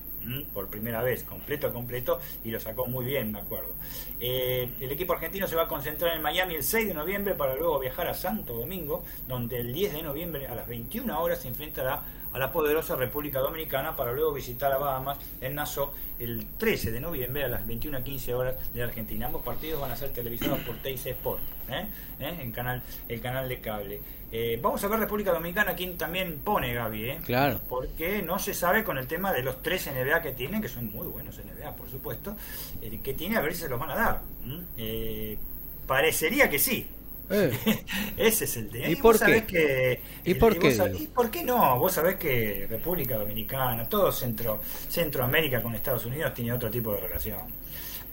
[0.52, 3.74] por primera vez, completo, completo, y lo sacó muy bien, me acuerdo.
[4.20, 7.54] Eh, el equipo argentino se va a concentrar en Miami el 6 de noviembre para
[7.54, 11.48] luego viajar a Santo Domingo, donde el 10 de noviembre a las 21 horas se
[11.48, 12.02] enfrentará
[12.34, 17.00] a la poderosa República Dominicana para luego visitar a Bahamas en Nassau el 13 de
[17.00, 19.26] noviembre a las 21.15 horas de Argentina.
[19.26, 21.40] Ambos partidos van a ser televisados por TIC Sport,
[21.70, 21.86] ¿eh?
[22.18, 22.38] ¿Eh?
[22.40, 24.00] En canal, el canal de cable.
[24.32, 27.20] Eh, vamos a ver República Dominicana, quien también pone Gaby, ¿eh?
[27.24, 27.60] Claro.
[27.68, 30.90] Porque no se sabe con el tema de los tres NBA que tienen, que son
[30.90, 32.36] muy buenos NBA, por supuesto,
[33.02, 34.20] que tiene a ver si se los van a dar.
[35.86, 36.88] parecería que sí,
[37.30, 37.52] eh.
[38.16, 38.88] Ese es el tema.
[38.88, 39.44] ¿Y, por qué?
[39.44, 40.76] Que, ¿Y por qué?
[40.98, 41.78] ¿Y por qué no?
[41.78, 47.00] Vos sabés que República Dominicana, todo Centro, Centroamérica con Estados Unidos tiene otro tipo de
[47.00, 47.63] relación.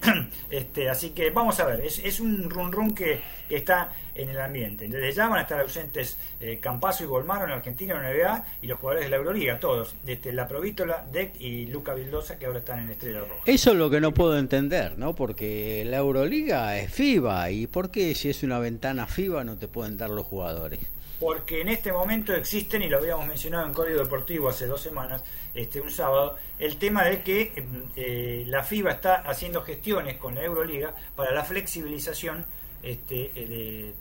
[0.50, 4.30] este, así que vamos a ver, es, es un run run que, que, está en
[4.30, 4.88] el ambiente.
[4.88, 8.68] Desde ya van a estar ausentes eh, y Golmaro en Argentina, en la NBA, y
[8.68, 12.60] los jugadores de la Euroliga, todos, desde La Provítola, Deck y Luca Vildosa, que ahora
[12.60, 13.44] están en Estrella Roja.
[13.46, 15.16] Eso es lo que no puedo entender, ¿no?
[15.16, 19.68] Porque la Euroliga es FIBA, ¿y por qué si es una ventana FIBA no te
[19.68, 20.80] pueden dar los jugadores?
[21.22, 25.24] Porque en este momento existen, y lo habíamos mencionado en Código Deportivo hace dos semanas,
[25.54, 27.64] este un sábado, el tema de que
[27.96, 32.44] eh, la FIBA está haciendo gestiones con la Euroliga para la flexibilización
[32.82, 33.94] este, eh,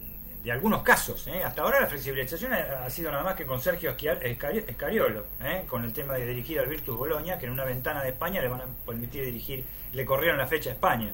[0.42, 1.26] de, algunos casos.
[1.26, 1.42] ¿eh?
[1.44, 5.26] Hasta ahora la flexibilización ha, sido nada más que con Sergio Escariolo,
[5.68, 8.48] con el tema de dirigir al Virtus Boloña, que en una ventana de España le
[8.48, 11.12] van a permitir dirigir, le corrieron la fecha a España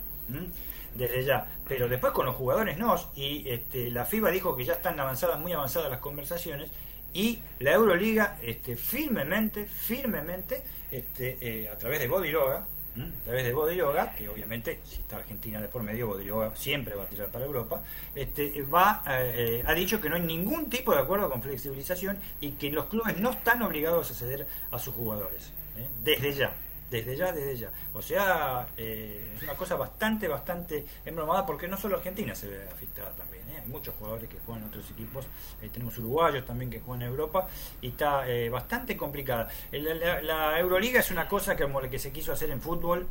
[0.96, 1.46] desde ya.
[1.68, 2.96] Pero después con los jugadores no.
[3.14, 6.70] Y este, la FIBA dijo que ya están avanzadas, muy avanzadas las conversaciones.
[7.12, 12.66] Y la Euroliga este, firmemente, firmemente, este, eh, a través de Bodiroga,
[12.96, 17.04] a través de Bodiroga, que obviamente si está Argentina de por medio, Bodiroga siempre va
[17.04, 17.82] a tirar para Europa,
[18.14, 22.52] este, va, eh, ha dicho que no hay ningún tipo de acuerdo con flexibilización y
[22.52, 25.86] que los clubes no están obligados a ceder a sus jugadores, ¿eh?
[26.02, 26.54] desde ya
[26.90, 27.70] desde ya, desde ya.
[27.94, 32.68] O sea, eh, es una cosa bastante, bastante embromada porque no solo Argentina se ve
[32.68, 33.48] afectada también.
[33.50, 33.60] ¿eh?
[33.62, 35.26] Hay muchos jugadores que juegan en otros equipos,
[35.62, 37.48] eh, tenemos uruguayos también que juegan en Europa
[37.80, 39.48] y está bastante complicada.
[39.72, 43.06] La, Euroliga es una cosa que, como la que se quiso hacer en fútbol,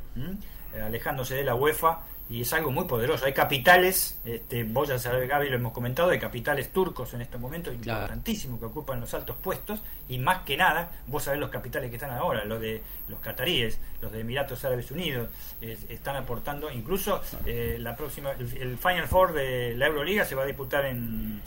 [0.81, 1.99] alejándose de la UEFA
[2.29, 3.25] y es algo muy poderoso.
[3.25, 7.37] Hay capitales, este, vos ya sabés, Gaby, lo hemos comentado, hay capitales turcos en este
[7.37, 11.89] momento importantísimos que ocupan los altos puestos y más que nada, vos sabés los capitales
[11.89, 15.29] que están ahora, los de los cataríes, los de Emiratos Árabes Unidos,
[15.61, 20.45] están aportando, incluso eh, la próxima, el, Final Four de la Euroliga se va a
[20.47, 21.41] disputar en,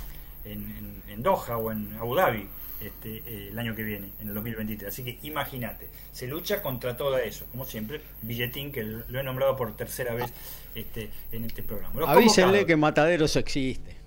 [0.45, 2.49] en, en Doha o en Abu Dhabi
[2.81, 4.93] este, eh, el año que viene, en el 2023.
[4.93, 9.57] Así que imagínate, se lucha contra todo eso, como siempre, Billetín, que lo he nombrado
[9.57, 10.33] por tercera vez
[10.75, 12.11] este, en este programa.
[12.11, 13.99] Avísenle que Mataderos existe.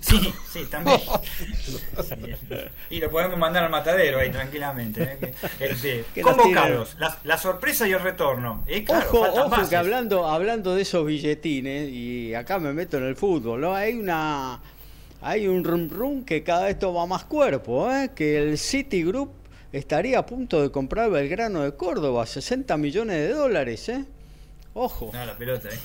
[0.00, 1.00] Sí, sí, también.
[2.90, 5.18] Y lo podemos mandar al matadero ahí tranquilamente.
[5.20, 5.34] ¿eh?
[5.60, 8.64] Este, convocados, la, sorpresa y el retorno.
[8.66, 13.16] Eh, ojo, ojo que hablando, hablando de esos billetines, y acá me meto en el
[13.16, 13.74] fútbol, ¿no?
[13.74, 14.60] hay una
[15.20, 18.10] hay un rum rum que cada vez toma más cuerpo, ¿eh?
[18.14, 19.30] que el Citigroup
[19.72, 24.04] estaría a punto de comprar Belgrano de Córdoba, 60 millones de dólares, ¿eh?
[24.74, 25.10] Ojo.
[25.12, 25.78] la pelota, ¿eh?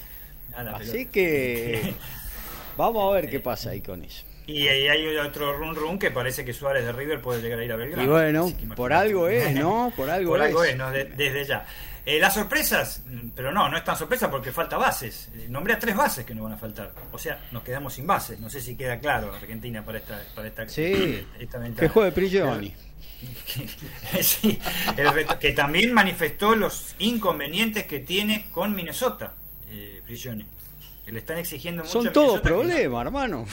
[0.73, 1.93] Así que
[2.77, 4.23] vamos a ver qué pasa ahí con eso.
[4.47, 7.65] Y ahí hay otro run run que parece que Suárez de River puede llegar a
[7.65, 8.03] ir a Belgrano.
[8.03, 9.91] Y bueno, por algo es, ¿no?
[9.97, 10.91] Por algo por Algo es ¿no?
[10.91, 11.65] desde ya.
[12.05, 13.01] Eh, las sorpresas,
[13.35, 15.29] pero no, no es tan sorpresa porque falta bases.
[15.33, 16.93] Eh, nombré a tres bases que nos van a faltar.
[17.11, 18.39] O sea, nos quedamos sin bases.
[18.39, 21.25] No sé si queda claro Argentina para esta, para esta, sí,
[21.79, 22.73] que juegue Prigioni.
[24.21, 24.59] sí,
[25.39, 29.33] que también manifestó los inconvenientes que tiene con Minnesota,
[29.67, 30.45] eh, Prigioni.
[31.05, 32.01] Que le están exigiendo mucho.
[32.03, 33.47] Son todos problemas, hermano.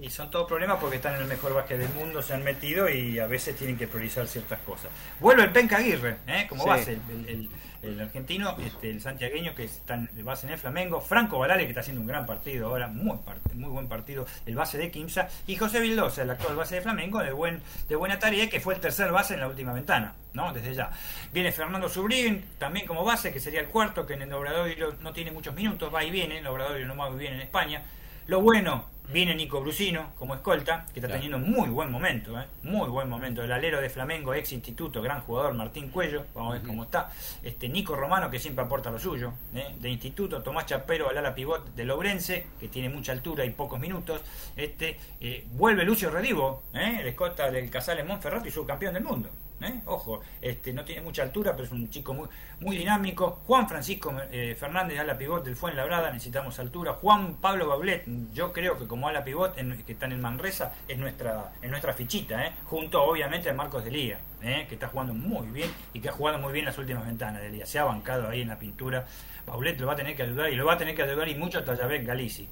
[0.00, 2.88] Y son todos problemas porque están en el mejor básquet del mundo, se han metido
[2.88, 4.90] y a veces tienen que priorizar ciertas cosas.
[5.20, 6.46] Vuelve el Penca Aguirre, ¿eh?
[6.48, 7.50] como base, el, el,
[8.00, 11.80] argentino, este, el santiagueño que está en base en el Flamengo, Franco Valare que está
[11.80, 13.18] haciendo un gran partido ahora, muy,
[13.54, 17.20] muy buen partido, el base de Quimsa, y José Vildosa, el actual base de Flamengo,
[17.20, 20.52] de, buen, de buena tarea, que fue el tercer base en la última ventana, ¿no?
[20.52, 20.90] Desde ya.
[21.32, 25.12] Viene Fernando Subrín, también como base, que sería el cuarto, que en el Obradorio no
[25.12, 27.82] tiene muchos minutos, va y viene, el Obradorio no va muy bien en España
[28.26, 32.44] Lo bueno, Viene Nico Brusino como escolta, que está teniendo muy buen momento, ¿eh?
[32.62, 33.42] muy buen momento.
[33.42, 37.10] El alero de Flamengo, ex instituto, gran jugador, Martín Cuello, vamos a ver cómo está.
[37.42, 39.74] Este Nico Romano, que siempre aporta lo suyo, ¿eh?
[39.80, 40.42] de instituto.
[40.42, 44.20] Tomás Chapero, al ala pivot de Lobrense, que tiene mucha altura y pocos minutos.
[44.54, 49.30] Este eh, Vuelve Lucio Redivo, el escolta del Casales Monferrato y subcampeón del mundo.
[49.60, 49.80] ¿Eh?
[49.86, 52.28] ojo, este, no tiene mucha altura, pero es un chico muy,
[52.60, 53.40] muy dinámico.
[53.46, 56.94] Juan Francisco eh, Fernández, ala pivot del Fuenlabrada, necesitamos altura.
[56.94, 61.52] Juan Pablo Baulet, yo creo que como ala pivot, que está en Manresa, es nuestra,
[61.62, 62.52] es nuestra fichita, ¿eh?
[62.66, 66.38] junto obviamente a Marcos de Lía, que está jugando muy bien y que ha jugado
[66.38, 67.66] muy bien las últimas ventanas de Lía.
[67.66, 69.06] Se ha bancado ahí en la pintura.
[69.46, 71.34] Baulet lo va a tener que ayudar y lo va a tener que ayudar y
[71.34, 72.48] mucho a Tallavec Galici.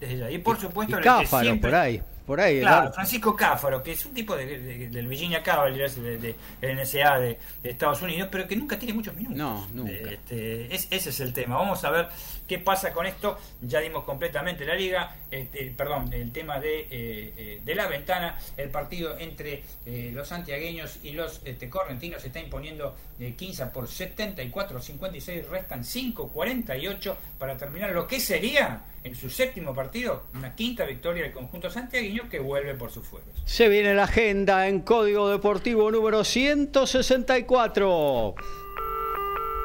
[0.00, 2.60] Desde Y por supuesto, y, por ahí por ahí.
[2.60, 7.38] Claro, Francisco Cáfaro, que es un tipo de, del Virginia Cavaliers, de, de, NSA de,
[7.62, 9.36] Estados Unidos, pero que nunca tiene muchos minutos.
[9.36, 9.92] No, nunca.
[9.92, 11.56] Este, ese es el tema.
[11.56, 12.08] Vamos a ver
[12.46, 13.38] qué pasa con esto.
[13.60, 18.38] Ya dimos completamente la liga, este, perdón, el tema de, eh, eh, de la ventana.
[18.56, 23.88] El partido entre eh, los santiagueños y los este, correntinos se está imponiendo 15 por
[23.88, 30.56] 74, 56, restan 5, 48 para terminar lo que sería en su séptimo partido, una
[30.56, 33.28] quinta victoria del conjunto santiagueño que vuelve por sus fueros.
[33.44, 38.34] Se viene la agenda en Código Deportivo número 164.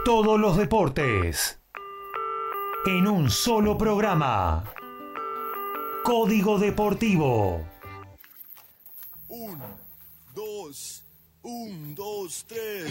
[0.06, 1.59] Todos los deportes
[2.86, 4.64] en un solo programa.
[6.04, 7.62] Código Deportivo.
[9.28, 9.60] Un,
[10.34, 11.04] dos,
[11.44, 12.90] un, dos, tres.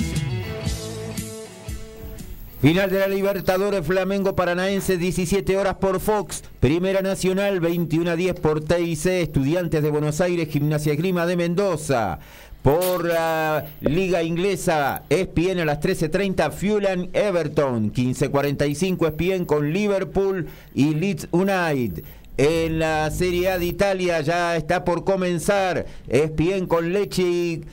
[2.61, 8.41] Final de la Libertadores Flamengo Paranaense 17 horas por Fox, Primera Nacional 21 a 10
[8.41, 12.19] por TIC, Estudiantes de Buenos Aires, Gimnasia Grima de Mendoza.
[12.63, 20.95] Por la Liga Inglesa, ESPN a las 13.30, Fulan Everton, 15.45 ESPN con Liverpool y
[20.95, 22.05] Leeds United.
[22.37, 27.65] En la Serie A de Italia ya está por comenzar, ESPN con Leche y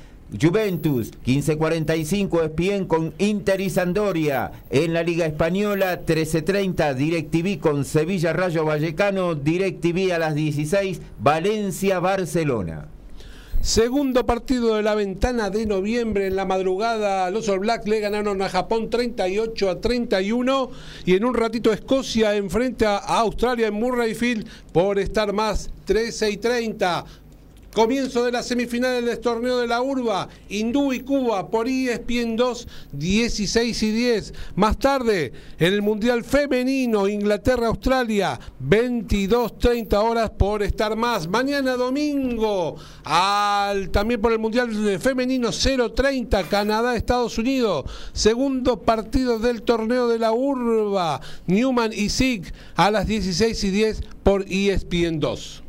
[0.42, 4.52] Juventus, 15.45 ESPN con Inter y Sandoria.
[4.70, 9.36] En la Liga Española, 13.30 DirecTV con Sevilla Rayo Vallecano.
[9.36, 12.95] DirecTV a las 16, Valencia Barcelona.
[13.66, 17.32] Segundo partido de la ventana de noviembre en la madrugada.
[17.32, 20.70] Los All Blacks le ganaron a Japón 38 a 31
[21.04, 26.38] y en un ratito Escocia enfrenta a Australia en Murrayfield por estar más 13 y
[26.38, 27.06] 30.
[27.76, 32.68] Comienzo de las semifinales del torneo de la Urba, Hindú y Cuba por ESPN 2,
[32.94, 34.34] 16 y 10.
[34.56, 41.28] Más tarde, el Mundial Femenino, Inglaterra-Australia, 22-30 horas por estar más.
[41.28, 47.92] Mañana domingo, al, también por el Mundial Femenino 0-30, Canadá-Estados Unidos.
[48.14, 54.02] Segundo partido del torneo de la Urba, Newman y Sig a las 16 y 10
[54.24, 55.65] por ESPN 2.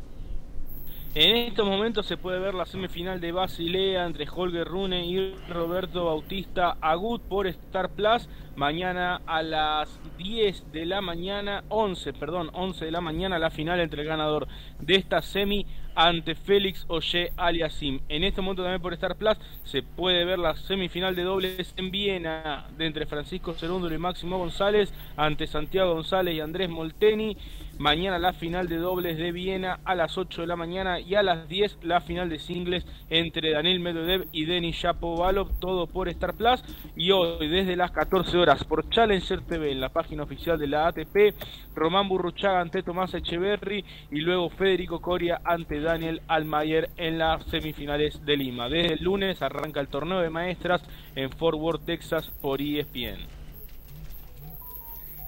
[1.19, 6.05] En estos momentos se puede ver la semifinal de Basilea entre Holger Rune y Roberto
[6.05, 8.29] Bautista Agut por Star Plus.
[8.55, 13.79] Mañana a las 10 de la mañana, 11, perdón, 11 de la mañana, la final
[13.79, 14.47] entre el ganador
[14.79, 15.65] de esta semi
[15.95, 17.99] ante Félix Oye Aliasim.
[18.09, 21.89] En este momento también por Star Plus se puede ver la semifinal de dobles en
[21.89, 27.35] Viena de entre Francisco Cerúndolo y Máximo González ante Santiago González y Andrés Molteni.
[27.79, 31.21] Mañana la final de dobles de Viena a las 8 de la mañana y a
[31.21, 36.33] las 10 la final de singles entre Daniel Medvedev y Denis Shapovalov, todo por Star
[36.33, 36.63] Plus.
[36.95, 40.87] Y hoy desde las 14 horas por Challenger TV en la página oficial de la
[40.87, 41.35] ATP,
[41.75, 48.25] Román Burruchaga ante Tomás Echeverry y luego Federico Coria ante Daniel Almayer en las semifinales
[48.25, 48.69] de Lima.
[48.69, 50.81] Desde el lunes arranca el torneo de maestras
[51.15, 53.37] en Fort Worth, Texas por ESPN.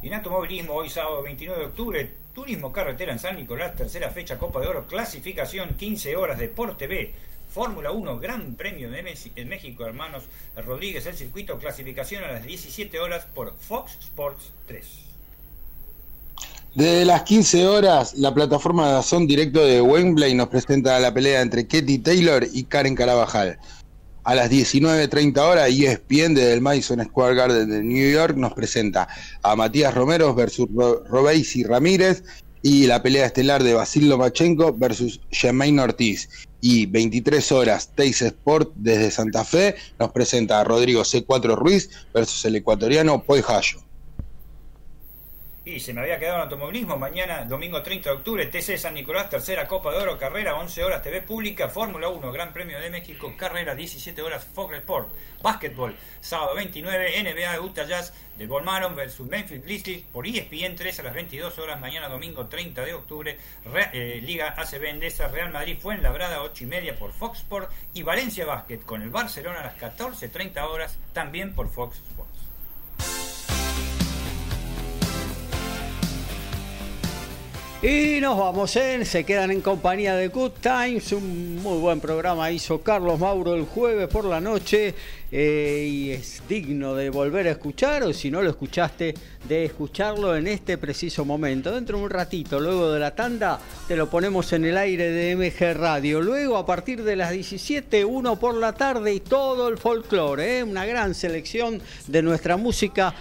[0.01, 4.61] En automovilismo, hoy sábado 29 de octubre, Turismo Carretera en San Nicolás, tercera fecha Copa
[4.61, 7.13] de Oro, clasificación 15 horas de Por TV.
[7.53, 9.03] Fórmula 1, Gran Premio de
[9.43, 10.23] México, hermanos
[10.55, 14.85] Rodríguez, el circuito, clasificación a las 17 horas por Fox Sports 3.
[16.75, 21.41] Desde las 15 horas, la plataforma de Dazón directo de Wembley nos presenta la pelea
[21.41, 23.59] entre Katie Taylor y Karen Carabajal.
[24.23, 29.07] A las 19.30 horas, ESPN desde el Madison Square Garden de New York nos presenta
[29.41, 30.67] a Matías Romero versus
[31.09, 32.23] Robeisi Ramírez
[32.61, 36.29] y la pelea estelar de Basil Lomachenko versus Jermaine Ortiz.
[36.61, 42.43] Y 23 horas, Teis Sport desde Santa Fe nos presenta a Rodrigo C4 Ruiz versus
[42.43, 43.88] el ecuatoriano Poi Hayo.
[45.75, 46.97] Y se me había quedado en automovilismo.
[46.97, 51.03] Mañana, domingo 30 de octubre, TC San Nicolás, tercera Copa de Oro, carrera, 11 horas
[51.03, 55.09] TV pública, Fórmula 1, Gran Premio de México, carrera, 17 horas Fox Sport,
[55.43, 61.03] básquetbol, sábado 29, NBA Utah Jazz de Bolmaron versus Memphis Grizzlies por ESPN 3 a
[61.03, 63.37] las 22 horas, mañana domingo 30 de octubre,
[63.93, 67.71] eh, Liga ACB Endesa, Real Madrid fue en Labrada 8 y media por Fox Sport
[67.93, 73.38] y Valencia Basket con el Barcelona a las 14.30 horas también por Fox Sports.
[77.81, 79.05] Y nos vamos, en, ¿eh?
[79.05, 83.63] se quedan en compañía de Good Times, un muy buen programa hizo Carlos Mauro el
[83.63, 84.93] jueves por la noche
[85.31, 89.13] eh, y es digno de volver a escuchar o si no lo escuchaste,
[89.47, 91.71] de escucharlo en este preciso momento.
[91.71, 95.37] Dentro de un ratito, luego de la tanda, te lo ponemos en el aire de
[95.37, 96.19] MG Radio.
[96.19, 100.63] Luego, a partir de las 17, uno por la tarde y todo el folclore, ¿eh?
[100.63, 103.15] una gran selección de nuestra música